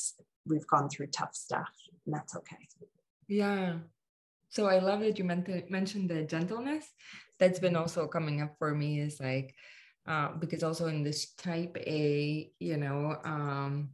we've 0.47 0.65
gone 0.65 0.89
through 0.89 1.07
tough 1.07 1.35
stuff 1.35 1.69
and 2.05 2.15
that's 2.15 2.35
okay. 2.35 2.67
Yeah. 3.27 3.75
So 4.49 4.67
i 4.67 4.79
love 4.79 5.01
that 5.01 5.17
you 5.17 5.25
mentioned 5.25 6.09
the 6.09 6.23
gentleness. 6.23 6.85
That's 7.39 7.59
been 7.59 7.75
also 7.75 8.07
coming 8.07 8.41
up 8.41 8.55
for 8.57 8.73
me 8.73 8.99
is 8.99 9.19
like 9.19 9.53
uh, 10.07 10.29
because 10.39 10.63
also 10.63 10.87
in 10.87 11.03
this 11.03 11.33
type 11.33 11.77
a 11.77 12.51
you 12.59 12.77
know 12.77 13.17
um, 13.23 13.89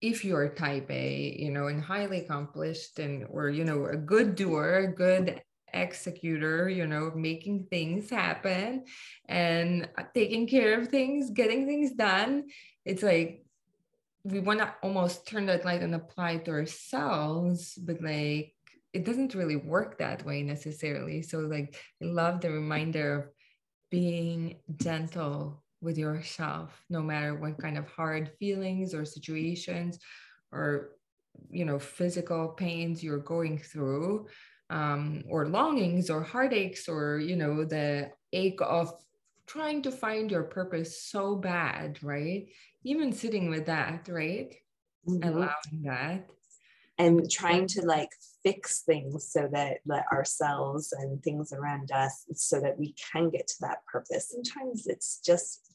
if 0.00 0.24
you're 0.24 0.48
type 0.50 0.90
a 0.90 1.36
you 1.38 1.50
know 1.50 1.68
and 1.68 1.82
highly 1.82 2.18
accomplished 2.18 2.98
and 2.98 3.26
or 3.30 3.48
you 3.48 3.64
know 3.64 3.86
a 3.86 3.96
good 3.96 4.34
doer 4.34 4.88
a 4.90 4.94
good 4.94 5.40
executor 5.72 6.68
you 6.68 6.86
know 6.86 7.10
making 7.14 7.66
things 7.70 8.08
happen 8.08 8.84
and 9.28 9.88
uh, 9.98 10.02
taking 10.14 10.46
care 10.46 10.78
of 10.78 10.88
things 10.88 11.30
getting 11.30 11.66
things 11.66 11.92
done 11.92 12.44
it's 12.84 13.02
like 13.02 13.46
we 14.26 14.40
want 14.40 14.58
to 14.58 14.74
almost 14.82 15.26
turn 15.26 15.46
that 15.46 15.64
light 15.64 15.82
and 15.82 15.94
apply 15.94 16.32
it 16.32 16.44
to 16.46 16.50
ourselves, 16.50 17.74
but 17.74 18.02
like 18.02 18.54
it 18.92 19.04
doesn't 19.04 19.34
really 19.34 19.56
work 19.56 19.98
that 19.98 20.24
way 20.24 20.42
necessarily. 20.42 21.22
So 21.22 21.38
like 21.40 21.76
I 22.02 22.06
love 22.06 22.40
the 22.40 22.50
reminder 22.50 23.18
of 23.18 23.24
being 23.90 24.56
gentle 24.74 25.62
with 25.80 25.98
yourself, 25.98 26.82
no 26.90 27.02
matter 27.02 27.34
what 27.34 27.58
kind 27.58 27.78
of 27.78 27.88
hard 27.88 28.30
feelings 28.38 28.94
or 28.94 29.04
situations 29.04 29.98
or 30.52 30.92
you 31.50 31.64
know 31.64 31.78
physical 31.78 32.48
pains 32.48 33.04
you're 33.04 33.18
going 33.18 33.58
through 33.58 34.26
um, 34.70 35.22
or 35.28 35.48
longings 35.48 36.08
or 36.08 36.22
heartaches 36.22 36.88
or 36.88 37.18
you 37.18 37.36
know 37.36 37.62
the 37.62 38.10
ache 38.32 38.60
of 38.62 38.90
trying 39.46 39.82
to 39.82 39.92
find 39.92 40.30
your 40.30 40.44
purpose 40.44 41.02
so 41.02 41.36
bad 41.36 42.02
right 42.02 42.48
even 42.86 43.12
sitting 43.12 43.50
with 43.50 43.66
that, 43.66 44.08
right? 44.08 44.54
Mm-hmm. 45.08 45.28
Allowing 45.28 45.82
that. 45.84 46.26
And 46.98 47.30
trying 47.30 47.66
to 47.68 47.82
like 47.82 48.08
fix 48.42 48.82
things 48.82 49.30
so 49.30 49.48
that, 49.52 49.78
that 49.86 50.06
ourselves 50.10 50.94
and 50.98 51.22
things 51.22 51.52
around 51.52 51.90
us 51.92 52.24
so 52.32 52.60
that 52.60 52.78
we 52.78 52.94
can 53.12 53.28
get 53.28 53.48
to 53.48 53.54
that 53.62 53.84
purpose. 53.84 54.30
Sometimes 54.30 54.86
it's 54.86 55.20
just 55.20 55.65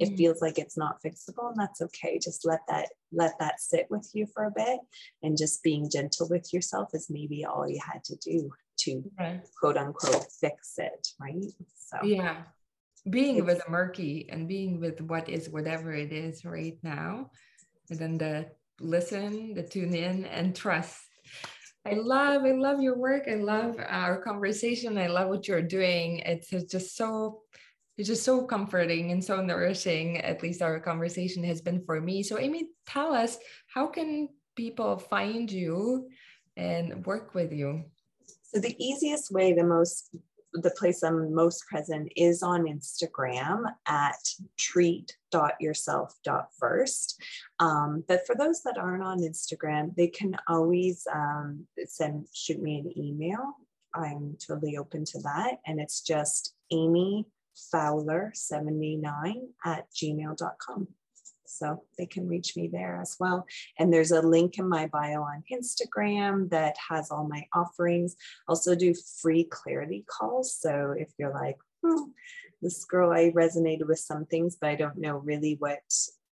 it 0.00 0.06
mm-hmm. 0.06 0.16
feels 0.16 0.40
like 0.40 0.58
it's 0.58 0.78
not 0.78 1.00
fixable 1.04 1.50
and 1.50 1.58
that's 1.58 1.82
okay. 1.82 2.18
Just 2.18 2.46
let 2.46 2.60
that 2.68 2.88
let 3.12 3.38
that 3.38 3.60
sit 3.60 3.86
with 3.90 4.10
you 4.14 4.26
for 4.34 4.44
a 4.44 4.50
bit 4.50 4.80
and 5.22 5.36
just 5.36 5.62
being 5.62 5.90
gentle 5.90 6.28
with 6.28 6.52
yourself 6.52 6.88
is 6.94 7.08
maybe 7.10 7.44
all 7.44 7.68
you 7.68 7.80
had 7.80 8.02
to 8.04 8.16
do 8.16 8.50
to 8.80 9.02
right. 9.18 9.42
quote 9.60 9.76
unquote 9.76 10.26
fix 10.40 10.74
it 10.78 11.08
right? 11.20 11.44
So 11.76 11.98
yeah. 12.02 12.42
Being 13.08 13.46
with 13.46 13.64
the 13.64 13.70
murky 13.70 14.28
and 14.30 14.46
being 14.46 14.78
with 14.78 15.00
what 15.00 15.28
is 15.28 15.48
whatever 15.48 15.92
it 15.92 16.12
is 16.12 16.44
right 16.44 16.78
now 16.82 17.30
and 17.90 17.98
then 17.98 18.18
the 18.18 18.46
listen 18.80 19.54
the 19.54 19.62
tune 19.62 19.94
in 19.94 20.24
and 20.24 20.56
trust. 20.56 20.98
I 21.86 21.94
love 21.94 22.42
i 22.44 22.52
love 22.52 22.80
your 22.80 22.96
work. 22.96 23.24
I 23.28 23.36
love 23.36 23.76
our 23.78 24.22
conversation. 24.22 24.98
I 24.98 25.06
love 25.06 25.28
what 25.28 25.48
you're 25.48 25.62
doing. 25.62 26.18
It's, 26.18 26.50
just 26.70 26.96
so 26.96 27.40
it's 28.00 28.08
just 28.08 28.24
so 28.24 28.44
comforting 28.46 29.12
and 29.12 29.22
so 29.22 29.42
nourishing 29.42 30.16
at 30.22 30.42
least 30.42 30.62
our 30.62 30.80
conversation 30.80 31.44
has 31.44 31.60
been 31.60 31.84
for 31.84 32.00
me 32.00 32.22
so 32.22 32.38
amy 32.38 32.70
tell 32.86 33.12
us 33.12 33.36
how 33.66 33.86
can 33.86 34.26
people 34.56 34.96
find 34.96 35.52
you 35.52 36.08
and 36.56 37.04
work 37.04 37.34
with 37.34 37.52
you 37.52 37.84
so 38.42 38.58
the 38.58 38.74
easiest 38.82 39.30
way 39.30 39.52
the 39.52 39.62
most 39.62 40.16
the 40.52 40.72
place 40.72 41.04
I'm 41.04 41.32
most 41.32 41.64
present 41.68 42.12
is 42.16 42.42
on 42.42 42.64
Instagram 42.64 43.72
at 43.86 44.18
treat.yourself.first. 44.58 47.22
Um, 47.60 48.02
but 48.08 48.26
for 48.26 48.34
those 48.34 48.60
that 48.62 48.76
aren't 48.76 49.04
on 49.04 49.20
Instagram, 49.20 49.94
they 49.94 50.08
can 50.08 50.34
always 50.48 51.06
um, 51.14 51.68
send 51.86 52.26
shoot 52.34 52.60
me 52.60 52.80
an 52.80 52.92
email. 52.98 53.54
I'm 53.94 54.36
totally 54.44 54.76
open 54.76 55.04
to 55.04 55.20
that. 55.20 55.58
And 55.66 55.80
it's 55.80 56.00
just 56.00 56.56
Amy 56.72 57.26
Fowler79 57.74 59.34
at 59.64 59.86
gmail.com. 59.92 60.88
So 61.46 61.82
they 61.98 62.06
can 62.06 62.28
reach 62.28 62.56
me 62.56 62.68
there 62.68 62.98
as 63.00 63.16
well. 63.18 63.46
And 63.78 63.92
there's 63.92 64.12
a 64.12 64.22
link 64.22 64.58
in 64.58 64.68
my 64.68 64.86
bio 64.86 65.22
on 65.22 65.42
Instagram 65.52 66.48
that 66.50 66.76
has 66.88 67.10
all 67.10 67.26
my 67.28 67.44
offerings. 67.52 68.16
Also 68.48 68.74
do 68.74 68.94
free 69.20 69.44
clarity 69.44 70.04
calls. 70.08 70.54
So 70.54 70.94
if 70.96 71.08
you're 71.18 71.34
like, 71.34 71.58
hmm, 71.84 72.10
this 72.62 72.84
girl, 72.84 73.10
I 73.12 73.30
resonated 73.30 73.88
with 73.88 73.98
some 73.98 74.26
things, 74.26 74.56
but 74.60 74.70
I 74.70 74.76
don't 74.76 74.98
know 74.98 75.16
really 75.18 75.56
what 75.58 75.82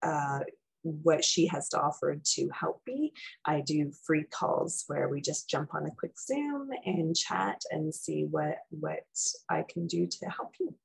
uh, 0.02 0.40
what 0.84 1.24
she 1.24 1.48
has 1.48 1.70
to 1.70 1.80
offer 1.80 2.20
to 2.22 2.50
help 2.50 2.82
me. 2.86 3.14
I 3.46 3.62
do 3.62 3.92
free 4.06 4.26
calls 4.26 4.84
where 4.88 5.08
we 5.08 5.22
just 5.22 5.50
jump 5.50 5.74
on 5.74 5.86
a 5.86 5.92
quick 5.92 6.20
Zoom 6.20 6.70
and 6.86 7.16
chat 7.16 7.62
and 7.72 7.94
see 7.94 8.26
what 8.30 8.58
what 8.70 9.06
I 9.50 9.64
can 9.68 9.88
do 9.88 10.08
to 10.08 10.26
help 10.30 10.56
you. 10.60 10.76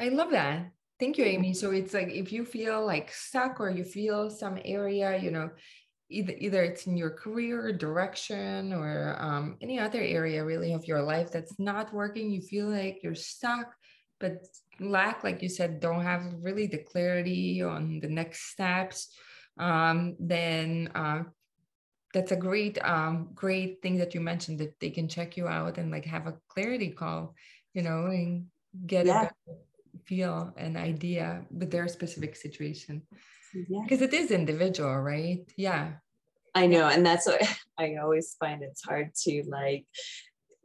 I 0.00 0.08
love 0.08 0.30
that. 0.30 0.70
Thank 0.98 1.18
you, 1.18 1.24
Amy. 1.24 1.52
So 1.52 1.70
it's 1.70 1.94
like 1.94 2.08
if 2.08 2.32
you 2.32 2.44
feel 2.44 2.84
like 2.84 3.12
stuck 3.12 3.60
or 3.60 3.70
you 3.70 3.84
feel 3.84 4.30
some 4.30 4.58
area, 4.64 5.18
you 5.18 5.30
know, 5.30 5.50
either 6.08 6.34
either 6.38 6.62
it's 6.62 6.86
in 6.86 6.96
your 6.96 7.10
career 7.10 7.72
direction 7.72 8.72
or 8.72 9.16
um, 9.18 9.56
any 9.60 9.78
other 9.78 10.00
area 10.00 10.44
really 10.44 10.72
of 10.72 10.86
your 10.86 11.02
life 11.02 11.30
that's 11.30 11.58
not 11.58 11.92
working, 11.92 12.30
you 12.30 12.40
feel 12.40 12.68
like 12.68 13.00
you're 13.02 13.14
stuck, 13.14 13.74
but 14.18 14.44
lack, 14.80 15.22
like 15.22 15.42
you 15.42 15.48
said, 15.48 15.80
don't 15.80 16.02
have 16.02 16.34
really 16.40 16.66
the 16.66 16.78
clarity 16.78 17.62
on 17.62 18.00
the 18.00 18.08
next 18.08 18.50
steps, 18.52 19.14
um, 19.58 20.16
then 20.18 20.90
uh, 20.94 21.22
that's 22.12 22.32
a 22.32 22.36
great 22.36 22.82
um, 22.84 23.30
great 23.34 23.80
thing 23.82 23.96
that 23.98 24.14
you 24.14 24.20
mentioned 24.20 24.58
that 24.58 24.78
they 24.80 24.90
can 24.90 25.08
check 25.08 25.36
you 25.36 25.46
out 25.46 25.78
and 25.78 25.90
like 25.90 26.04
have 26.04 26.26
a 26.26 26.36
clarity 26.48 26.90
call, 26.90 27.34
you 27.74 27.82
know, 27.82 28.06
and 28.06 28.46
get 28.86 29.06
yeah. 29.06 29.24
it 29.46 29.56
feel 30.04 30.52
an 30.56 30.76
idea 30.76 31.44
with 31.50 31.70
their 31.70 31.88
specific 31.88 32.36
situation. 32.36 33.02
Yeah. 33.52 33.80
because 33.82 34.00
it 34.00 34.14
is 34.14 34.30
individual 34.30 34.96
right? 35.00 35.40
Yeah. 35.56 35.94
I 36.54 36.66
know 36.66 36.88
and 36.88 37.04
that's 37.04 37.26
what 37.26 37.42
i 37.78 37.96
always 37.96 38.36
find 38.38 38.62
it's 38.62 38.84
hard 38.84 39.14
to 39.24 39.42
like 39.48 39.86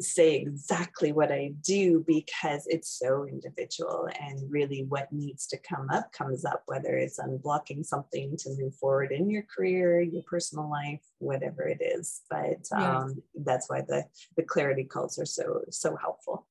say 0.02 0.36
exactly 0.36 1.12
what 1.12 1.32
I 1.32 1.54
do 1.62 2.04
because 2.06 2.68
it's 2.68 3.00
so 3.00 3.26
individual 3.26 4.10
and 4.20 4.40
really 4.50 4.86
what 4.90 5.12
needs 5.12 5.48
to 5.48 5.58
come 5.58 5.88
up 5.90 6.12
comes 6.12 6.44
up, 6.44 6.64
whether 6.66 6.98
it's 6.98 7.20
unblocking 7.20 7.86
something 7.86 8.36
to 8.38 8.50
move 8.58 8.76
forward 8.76 9.12
in 9.12 9.30
your 9.30 9.44
career, 9.44 10.02
your 10.02 10.24
personal 10.24 10.70
life, 10.70 11.02
whatever 11.20 11.64
it 11.64 11.82
is. 11.82 12.22
But 12.30 12.68
um, 12.76 13.22
that's 13.36 13.70
why 13.70 13.82
the, 13.82 14.04
the 14.36 14.44
clarity 14.44 14.84
calls 14.84 15.18
are 15.18 15.26
so, 15.26 15.62
so 15.70 15.96
helpful 15.96 16.46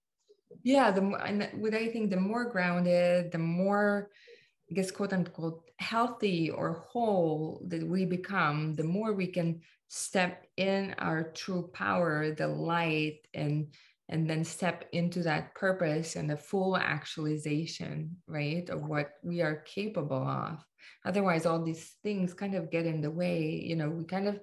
yeah 0.62 0.90
the 0.90 1.02
and 1.26 1.48
what 1.54 1.74
i 1.74 1.88
think 1.88 2.10
the 2.10 2.16
more 2.16 2.44
grounded 2.44 3.32
the 3.32 3.38
more 3.38 4.10
i 4.70 4.74
guess 4.74 4.90
quote 4.90 5.12
unquote 5.12 5.62
healthy 5.78 6.50
or 6.50 6.84
whole 6.88 7.62
that 7.68 7.86
we 7.86 8.04
become 8.04 8.74
the 8.74 8.84
more 8.84 9.12
we 9.12 9.26
can 9.26 9.60
step 9.88 10.46
in 10.56 10.94
our 10.98 11.30
true 11.32 11.70
power 11.72 12.34
the 12.34 12.46
light 12.46 13.18
and 13.34 13.66
and 14.08 14.28
then 14.28 14.44
step 14.44 14.84
into 14.92 15.22
that 15.22 15.54
purpose 15.54 16.16
and 16.16 16.28
the 16.28 16.36
full 16.36 16.76
actualization 16.76 18.16
right 18.26 18.68
of 18.68 18.84
what 18.84 19.12
we 19.22 19.40
are 19.40 19.64
capable 19.64 20.28
of. 20.28 20.62
Otherwise 21.06 21.46
all 21.46 21.62
these 21.62 21.94
things 22.02 22.34
kind 22.34 22.54
of 22.54 22.70
get 22.70 22.86
in 22.86 23.00
the 23.00 23.10
way 23.10 23.62
you 23.64 23.76
know 23.76 23.88
we 23.88 24.04
kind 24.04 24.28
of 24.28 24.38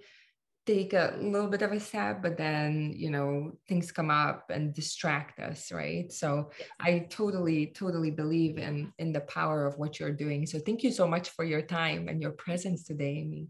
take 0.66 0.94
a 0.94 1.16
little 1.20 1.48
bit 1.48 1.64
of 1.64 1.72
a 1.72 1.80
step 1.80 2.22
but 2.22 2.38
then 2.38 2.94
you 2.96 3.10
know 3.10 3.52
things 3.68 3.92
come 3.92 4.12
up 4.12 4.46
and 4.50 4.74
distract 4.74 5.40
us 5.40 5.72
right? 5.72 6.12
So 6.12 6.52
i 6.80 7.08
totally 7.10 7.68
totally 7.68 8.12
believe 8.12 8.58
in 8.58 8.94
in 9.00 9.12
the 9.12 9.22
power 9.22 9.66
of 9.66 9.78
what 9.78 10.00
you're 10.00 10.12
doing. 10.12 10.46
So 10.46 10.60
thank 10.60 10.84
you 10.84 10.92
so 10.92 11.08
much 11.08 11.30
for 11.30 11.46
your 11.46 11.62
time 11.62 12.08
and 12.08 12.22
your 12.22 12.32
presence 12.32 12.84
today 12.84 13.18
amy. 13.22 13.48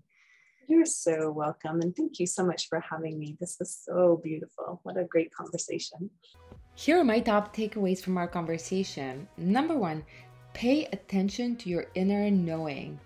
You're 0.68 0.86
so 0.86 1.32
welcome 1.32 1.82
and 1.82 1.93
thank 1.95 2.20
you 2.20 2.28
so 2.28 2.45
much 2.45 2.70
for 2.70 2.80
having 2.80 3.20
me. 3.20 3.36
This 3.39 3.57
was 3.59 3.78
so 3.84 4.22
beautiful. 4.24 4.80
What 4.84 4.97
a 4.97 5.03
great 5.03 5.34
conversation. 5.34 6.09
Here 6.76 6.97
are 6.97 7.03
my 7.03 7.20
top 7.20 7.55
takeaways 7.55 8.01
from 8.01 8.18
our 8.18 8.28
conversation. 8.28 9.28
Number 9.38 9.76
one 9.76 10.03
pay 10.53 10.86
attention 10.86 11.55
to 11.57 11.70
your 11.70 11.86
inner 11.95 12.30
knowing. 12.30 12.99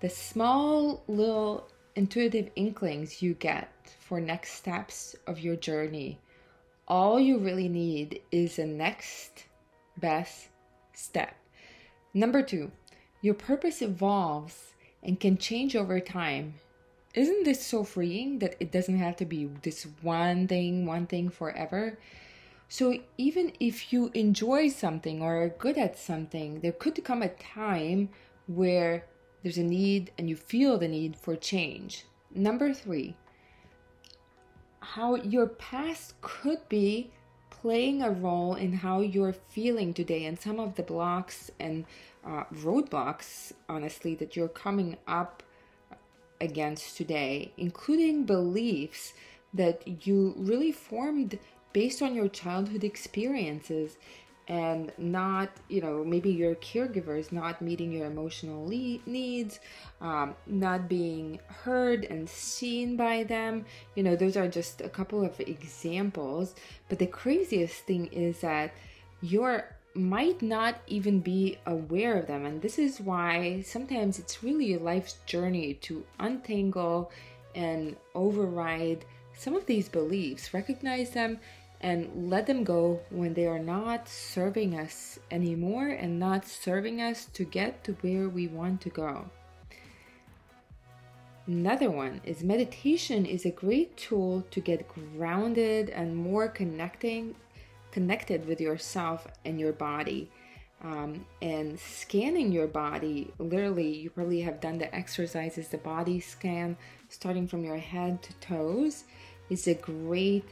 The 0.00 0.08
small 0.08 1.02
little 1.08 1.68
intuitive 1.96 2.50
inklings 2.56 3.22
you 3.22 3.34
get 3.34 3.70
for 4.00 4.20
next 4.20 4.52
steps 4.52 5.16
of 5.26 5.38
your 5.38 5.56
journey, 5.56 6.18
all 6.86 7.18
you 7.18 7.38
really 7.38 7.68
need 7.68 8.20
is 8.30 8.58
a 8.58 8.66
next 8.66 9.44
best 9.96 10.48
step. 10.92 11.34
Number 12.12 12.42
two, 12.42 12.70
your 13.22 13.34
purpose 13.34 13.80
evolves 13.80 14.74
and 15.02 15.18
can 15.18 15.38
change 15.38 15.74
over 15.74 16.00
time. 16.00 16.54
Isn't 17.14 17.44
this 17.44 17.64
so 17.64 17.84
freeing 17.84 18.40
that 18.40 18.56
it 18.58 18.72
doesn't 18.72 18.98
have 18.98 19.16
to 19.16 19.24
be 19.24 19.46
this 19.62 19.86
one 20.02 20.48
thing, 20.48 20.84
one 20.84 21.06
thing 21.06 21.28
forever? 21.28 21.98
So, 22.68 22.98
even 23.18 23.52
if 23.60 23.92
you 23.92 24.10
enjoy 24.14 24.68
something 24.68 25.22
or 25.22 25.42
are 25.42 25.48
good 25.48 25.78
at 25.78 25.98
something, 25.98 26.60
there 26.60 26.72
could 26.72 27.02
come 27.04 27.22
a 27.22 27.28
time 27.28 28.08
where 28.46 29.04
there's 29.44 29.58
a 29.58 29.62
need 29.62 30.10
and 30.18 30.28
you 30.28 30.34
feel 30.34 30.78
the 30.78 30.88
need 30.88 31.14
for 31.14 31.36
change. 31.36 32.06
Number 32.34 32.72
three, 32.72 33.14
how 34.80 35.16
your 35.16 35.46
past 35.46 36.20
could 36.22 36.66
be 36.68 37.12
playing 37.50 38.02
a 38.02 38.10
role 38.10 38.54
in 38.54 38.72
how 38.72 39.00
you're 39.00 39.34
feeling 39.34 39.94
today 39.94 40.24
and 40.24 40.40
some 40.40 40.58
of 40.58 40.74
the 40.74 40.82
blocks 40.82 41.50
and 41.60 41.84
uh, 42.26 42.44
roadblocks, 42.54 43.52
honestly, 43.68 44.14
that 44.14 44.34
you're 44.34 44.48
coming 44.48 44.96
up 45.06 45.42
against 46.40 46.96
today, 46.96 47.52
including 47.58 48.24
beliefs 48.24 49.12
that 49.52 50.06
you 50.06 50.34
really 50.38 50.72
formed 50.72 51.38
based 51.72 52.00
on 52.00 52.14
your 52.14 52.28
childhood 52.28 52.82
experiences 52.82 53.98
and 54.46 54.92
not 54.98 55.48
you 55.68 55.80
know 55.80 56.04
maybe 56.04 56.30
your 56.30 56.54
caregivers 56.56 57.32
not 57.32 57.62
meeting 57.62 57.90
your 57.92 58.06
emotional 58.06 58.66
le- 58.66 58.98
needs 59.06 59.58
um, 60.02 60.34
not 60.46 60.86
being 60.88 61.38
heard 61.46 62.04
and 62.04 62.28
seen 62.28 62.96
by 62.96 63.24
them. 63.24 63.64
You 63.94 64.02
know 64.02 64.16
those 64.16 64.36
are 64.36 64.48
just 64.48 64.80
a 64.80 64.88
couple 64.88 65.24
of 65.24 65.38
examples. 65.40 66.54
But 66.88 66.98
the 66.98 67.06
craziest 67.06 67.84
thing 67.84 68.06
is 68.06 68.40
that 68.40 68.72
you're 69.22 69.64
might 69.94 70.42
not 70.42 70.76
even 70.86 71.20
be 71.20 71.56
aware 71.66 72.18
of 72.18 72.26
them. 72.26 72.44
And 72.44 72.60
this 72.60 72.78
is 72.78 73.00
why 73.00 73.62
sometimes 73.62 74.18
it's 74.18 74.42
really 74.42 74.74
a 74.74 74.78
life's 74.78 75.18
journey 75.24 75.74
to 75.82 76.04
untangle 76.18 77.12
and 77.54 77.96
override 78.14 79.04
some 79.36 79.54
of 79.54 79.66
these 79.66 79.88
beliefs. 79.88 80.52
Recognize 80.52 81.10
them 81.10 81.38
and 81.84 82.30
let 82.30 82.46
them 82.46 82.64
go 82.64 82.98
when 83.10 83.34
they 83.34 83.46
are 83.46 83.58
not 83.58 84.08
serving 84.08 84.74
us 84.74 85.18
anymore 85.30 85.88
and 85.88 86.18
not 86.18 86.46
serving 86.46 87.02
us 87.02 87.26
to 87.26 87.44
get 87.44 87.84
to 87.84 87.92
where 88.00 88.30
we 88.30 88.46
want 88.46 88.80
to 88.80 88.88
go. 88.88 89.26
Another 91.46 91.90
one 91.90 92.22
is 92.24 92.42
meditation 92.42 93.26
is 93.26 93.44
a 93.44 93.50
great 93.50 93.94
tool 93.98 94.46
to 94.50 94.60
get 94.60 94.88
grounded 94.88 95.90
and 95.90 96.16
more 96.16 96.48
connecting 96.48 97.34
connected 97.92 98.46
with 98.46 98.62
yourself 98.62 99.28
and 99.44 99.60
your 99.60 99.72
body. 99.72 100.30
Um, 100.82 101.24
and 101.42 101.78
scanning 101.78 102.50
your 102.50 102.66
body 102.66 103.30
literally 103.38 103.88
you 103.88 104.10
probably 104.10 104.40
have 104.40 104.60
done 104.60 104.76
the 104.76 104.94
exercises 104.94 105.68
the 105.68 105.78
body 105.78 106.20
scan 106.20 106.76
starting 107.08 107.46
from 107.46 107.64
your 107.64 107.78
head 107.78 108.22
to 108.22 108.34
toes 108.34 109.04
is 109.48 109.66
a 109.66 109.74
great 109.74 110.44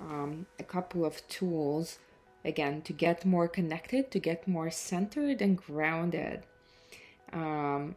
um, 0.00 0.46
a 0.58 0.64
couple 0.64 1.04
of 1.04 1.26
tools 1.28 1.98
again 2.44 2.82
to 2.82 2.92
get 2.92 3.24
more 3.24 3.48
connected, 3.48 4.10
to 4.10 4.18
get 4.18 4.48
more 4.48 4.70
centered 4.70 5.42
and 5.42 5.56
grounded. 5.56 6.44
Um, 7.32 7.96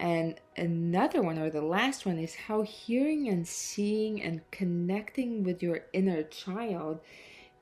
and 0.00 0.36
another 0.56 1.22
one, 1.22 1.38
or 1.38 1.50
the 1.50 1.62
last 1.62 2.06
one, 2.06 2.18
is 2.18 2.34
how 2.34 2.62
hearing 2.62 3.28
and 3.28 3.46
seeing 3.46 4.22
and 4.22 4.48
connecting 4.50 5.42
with 5.42 5.62
your 5.62 5.80
inner 5.92 6.22
child 6.22 7.00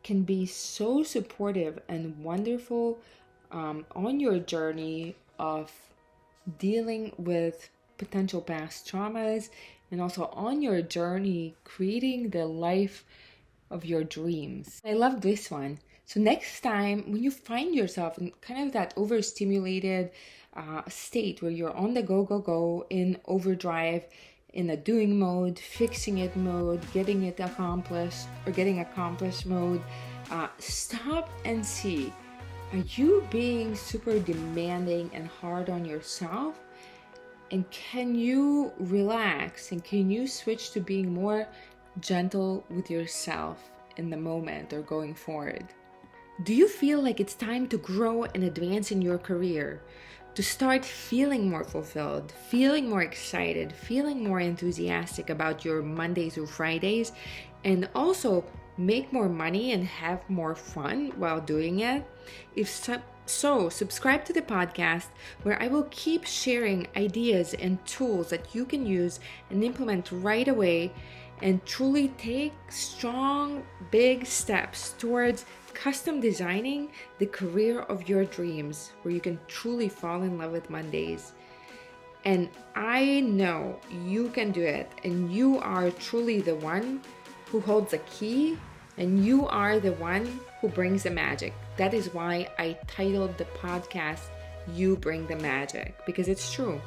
can 0.04 0.22
be 0.22 0.46
so 0.46 1.02
supportive 1.02 1.80
and 1.88 2.22
wonderful 2.22 2.98
um, 3.50 3.86
on 3.94 4.20
your 4.20 4.38
journey 4.38 5.16
of 5.38 5.72
dealing 6.58 7.12
with 7.16 7.70
potential 7.98 8.40
past 8.40 8.86
traumas 8.86 9.48
and 9.90 10.00
also 10.00 10.26
on 10.26 10.62
your 10.62 10.82
journey 10.82 11.54
creating 11.64 12.30
the 12.30 12.44
life 12.44 13.04
of 13.70 13.84
your 13.84 14.04
dreams. 14.04 14.80
I 14.84 14.92
love 14.92 15.20
this 15.20 15.50
one. 15.50 15.78
So, 16.04 16.20
next 16.20 16.60
time 16.60 17.04
when 17.10 17.22
you 17.22 17.30
find 17.30 17.74
yourself 17.74 18.18
in 18.18 18.32
kind 18.40 18.66
of 18.66 18.72
that 18.72 18.94
overstimulated 18.96 20.10
uh, 20.54 20.82
state 20.88 21.42
where 21.42 21.50
you're 21.50 21.76
on 21.76 21.94
the 21.94 22.02
go, 22.02 22.24
go, 22.24 22.38
go 22.38 22.86
in 22.90 23.18
overdrive, 23.26 24.06
in 24.52 24.68
the 24.68 24.76
doing 24.76 25.18
mode, 25.18 25.58
fixing 25.58 26.18
it 26.18 26.34
mode, 26.36 26.80
getting 26.92 27.24
it 27.24 27.40
accomplished, 27.40 28.26
or 28.46 28.52
getting 28.52 28.80
accomplished 28.80 29.46
mode, 29.46 29.82
uh, 30.30 30.48
stop 30.58 31.28
and 31.44 31.64
see 31.64 32.12
are 32.72 32.84
you 32.96 33.24
being 33.30 33.76
super 33.76 34.18
demanding 34.18 35.08
and 35.14 35.28
hard 35.28 35.70
on 35.70 35.84
yourself? 35.84 36.58
And 37.52 37.68
can 37.70 38.16
you 38.16 38.72
relax 38.78 39.70
and 39.70 39.84
can 39.84 40.10
you 40.10 40.26
switch 40.26 40.72
to 40.72 40.80
being 40.80 41.14
more 41.14 41.46
gentle 42.00 42.64
with 42.70 42.90
yourself 42.90 43.70
in 43.96 44.10
the 44.10 44.16
moment 44.16 44.72
or 44.72 44.82
going 44.82 45.14
forward? 45.14 45.64
Do 46.42 46.54
you 46.54 46.68
feel 46.68 47.02
like 47.02 47.20
it's 47.20 47.34
time 47.34 47.66
to 47.68 47.78
grow 47.78 48.24
and 48.24 48.44
advance 48.44 48.90
in 48.90 49.00
your 49.00 49.18
career? 49.18 49.82
To 50.34 50.42
start 50.42 50.84
feeling 50.84 51.48
more 51.48 51.64
fulfilled, 51.64 52.30
feeling 52.50 52.90
more 52.90 53.00
excited, 53.00 53.72
feeling 53.72 54.22
more 54.22 54.40
enthusiastic 54.40 55.30
about 55.30 55.64
your 55.64 55.80
Mondays 55.80 56.36
or 56.36 56.46
Fridays, 56.46 57.12
and 57.64 57.88
also 57.94 58.44
make 58.76 59.12
more 59.14 59.30
money 59.30 59.72
and 59.72 59.84
have 59.84 60.28
more 60.28 60.54
fun 60.54 61.12
while 61.16 61.40
doing 61.40 61.80
it? 61.80 62.04
If 62.54 62.68
so, 62.68 63.00
so, 63.24 63.68
subscribe 63.68 64.24
to 64.26 64.32
the 64.32 64.42
podcast 64.42 65.06
where 65.42 65.60
I 65.60 65.68
will 65.68 65.88
keep 65.90 66.24
sharing 66.24 66.86
ideas 66.96 67.54
and 67.54 67.84
tools 67.86 68.30
that 68.30 68.54
you 68.54 68.64
can 68.64 68.86
use 68.86 69.18
and 69.50 69.64
implement 69.64 70.12
right 70.12 70.46
away 70.46 70.92
and 71.42 71.64
truly 71.66 72.08
take 72.18 72.54
strong, 72.68 73.62
big 73.90 74.26
steps 74.26 74.94
towards 74.98 75.44
custom 75.74 76.20
designing 76.20 76.90
the 77.18 77.26
career 77.26 77.80
of 77.80 78.08
your 78.08 78.24
dreams 78.24 78.92
where 79.02 79.12
you 79.12 79.20
can 79.20 79.38
truly 79.46 79.88
fall 79.88 80.22
in 80.22 80.38
love 80.38 80.52
with 80.52 80.70
Mondays. 80.70 81.32
And 82.24 82.48
I 82.74 83.20
know 83.20 83.78
you 84.04 84.30
can 84.30 84.50
do 84.50 84.62
it, 84.62 84.90
and 85.04 85.32
you 85.32 85.58
are 85.58 85.90
truly 85.90 86.40
the 86.40 86.56
one 86.56 87.02
who 87.52 87.60
holds 87.60 87.92
the 87.92 87.98
key, 87.98 88.58
and 88.98 89.24
you 89.24 89.46
are 89.46 89.78
the 89.78 89.92
one 89.92 90.40
who 90.60 90.68
brings 90.68 91.04
the 91.04 91.10
magic. 91.10 91.52
That 91.76 91.94
is 91.94 92.12
why 92.12 92.48
I 92.58 92.78
titled 92.88 93.36
the 93.36 93.44
podcast 93.44 94.22
You 94.74 94.96
Bring 94.96 95.26
the 95.26 95.36
Magic, 95.36 95.94
because 96.06 96.26
it's 96.26 96.50
true. 96.50 96.80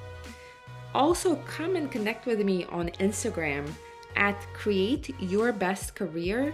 Also, 0.93 1.35
come 1.47 1.75
and 1.75 1.91
connect 1.91 2.25
with 2.25 2.41
me 2.41 2.65
on 2.65 2.89
Instagram 2.99 3.71
at 4.15 4.35
Create 4.53 5.13
Your 5.19 5.51
Best 5.51 5.95
Career. 5.95 6.53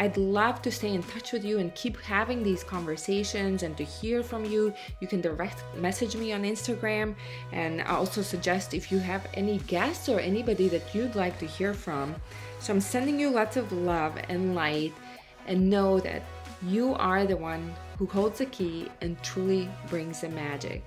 I'd 0.00 0.16
love 0.16 0.62
to 0.62 0.72
stay 0.72 0.94
in 0.94 1.02
touch 1.02 1.32
with 1.32 1.44
you 1.44 1.58
and 1.58 1.74
keep 1.74 2.00
having 2.00 2.42
these 2.42 2.64
conversations 2.64 3.62
and 3.62 3.76
to 3.76 3.84
hear 3.84 4.22
from 4.22 4.46
you. 4.46 4.72
You 5.00 5.06
can 5.06 5.20
direct 5.20 5.62
message 5.76 6.16
me 6.16 6.32
on 6.32 6.42
Instagram. 6.42 7.14
And 7.52 7.82
I 7.82 7.96
also 7.96 8.22
suggest 8.22 8.72
if 8.72 8.90
you 8.90 8.98
have 8.98 9.26
any 9.34 9.58
guests 9.58 10.08
or 10.08 10.18
anybody 10.18 10.68
that 10.68 10.94
you'd 10.94 11.16
like 11.16 11.38
to 11.40 11.46
hear 11.46 11.74
from. 11.74 12.14
So 12.60 12.72
I'm 12.72 12.80
sending 12.80 13.20
you 13.20 13.28
lots 13.28 13.58
of 13.58 13.72
love 13.72 14.16
and 14.30 14.54
light 14.54 14.94
and 15.46 15.68
know 15.68 16.00
that 16.00 16.22
you 16.62 16.94
are 16.94 17.26
the 17.26 17.36
one 17.36 17.74
who 17.98 18.06
holds 18.06 18.38
the 18.38 18.46
key 18.46 18.88
and 19.02 19.22
truly 19.22 19.68
brings 19.90 20.22
the 20.22 20.30
magic. 20.30 20.82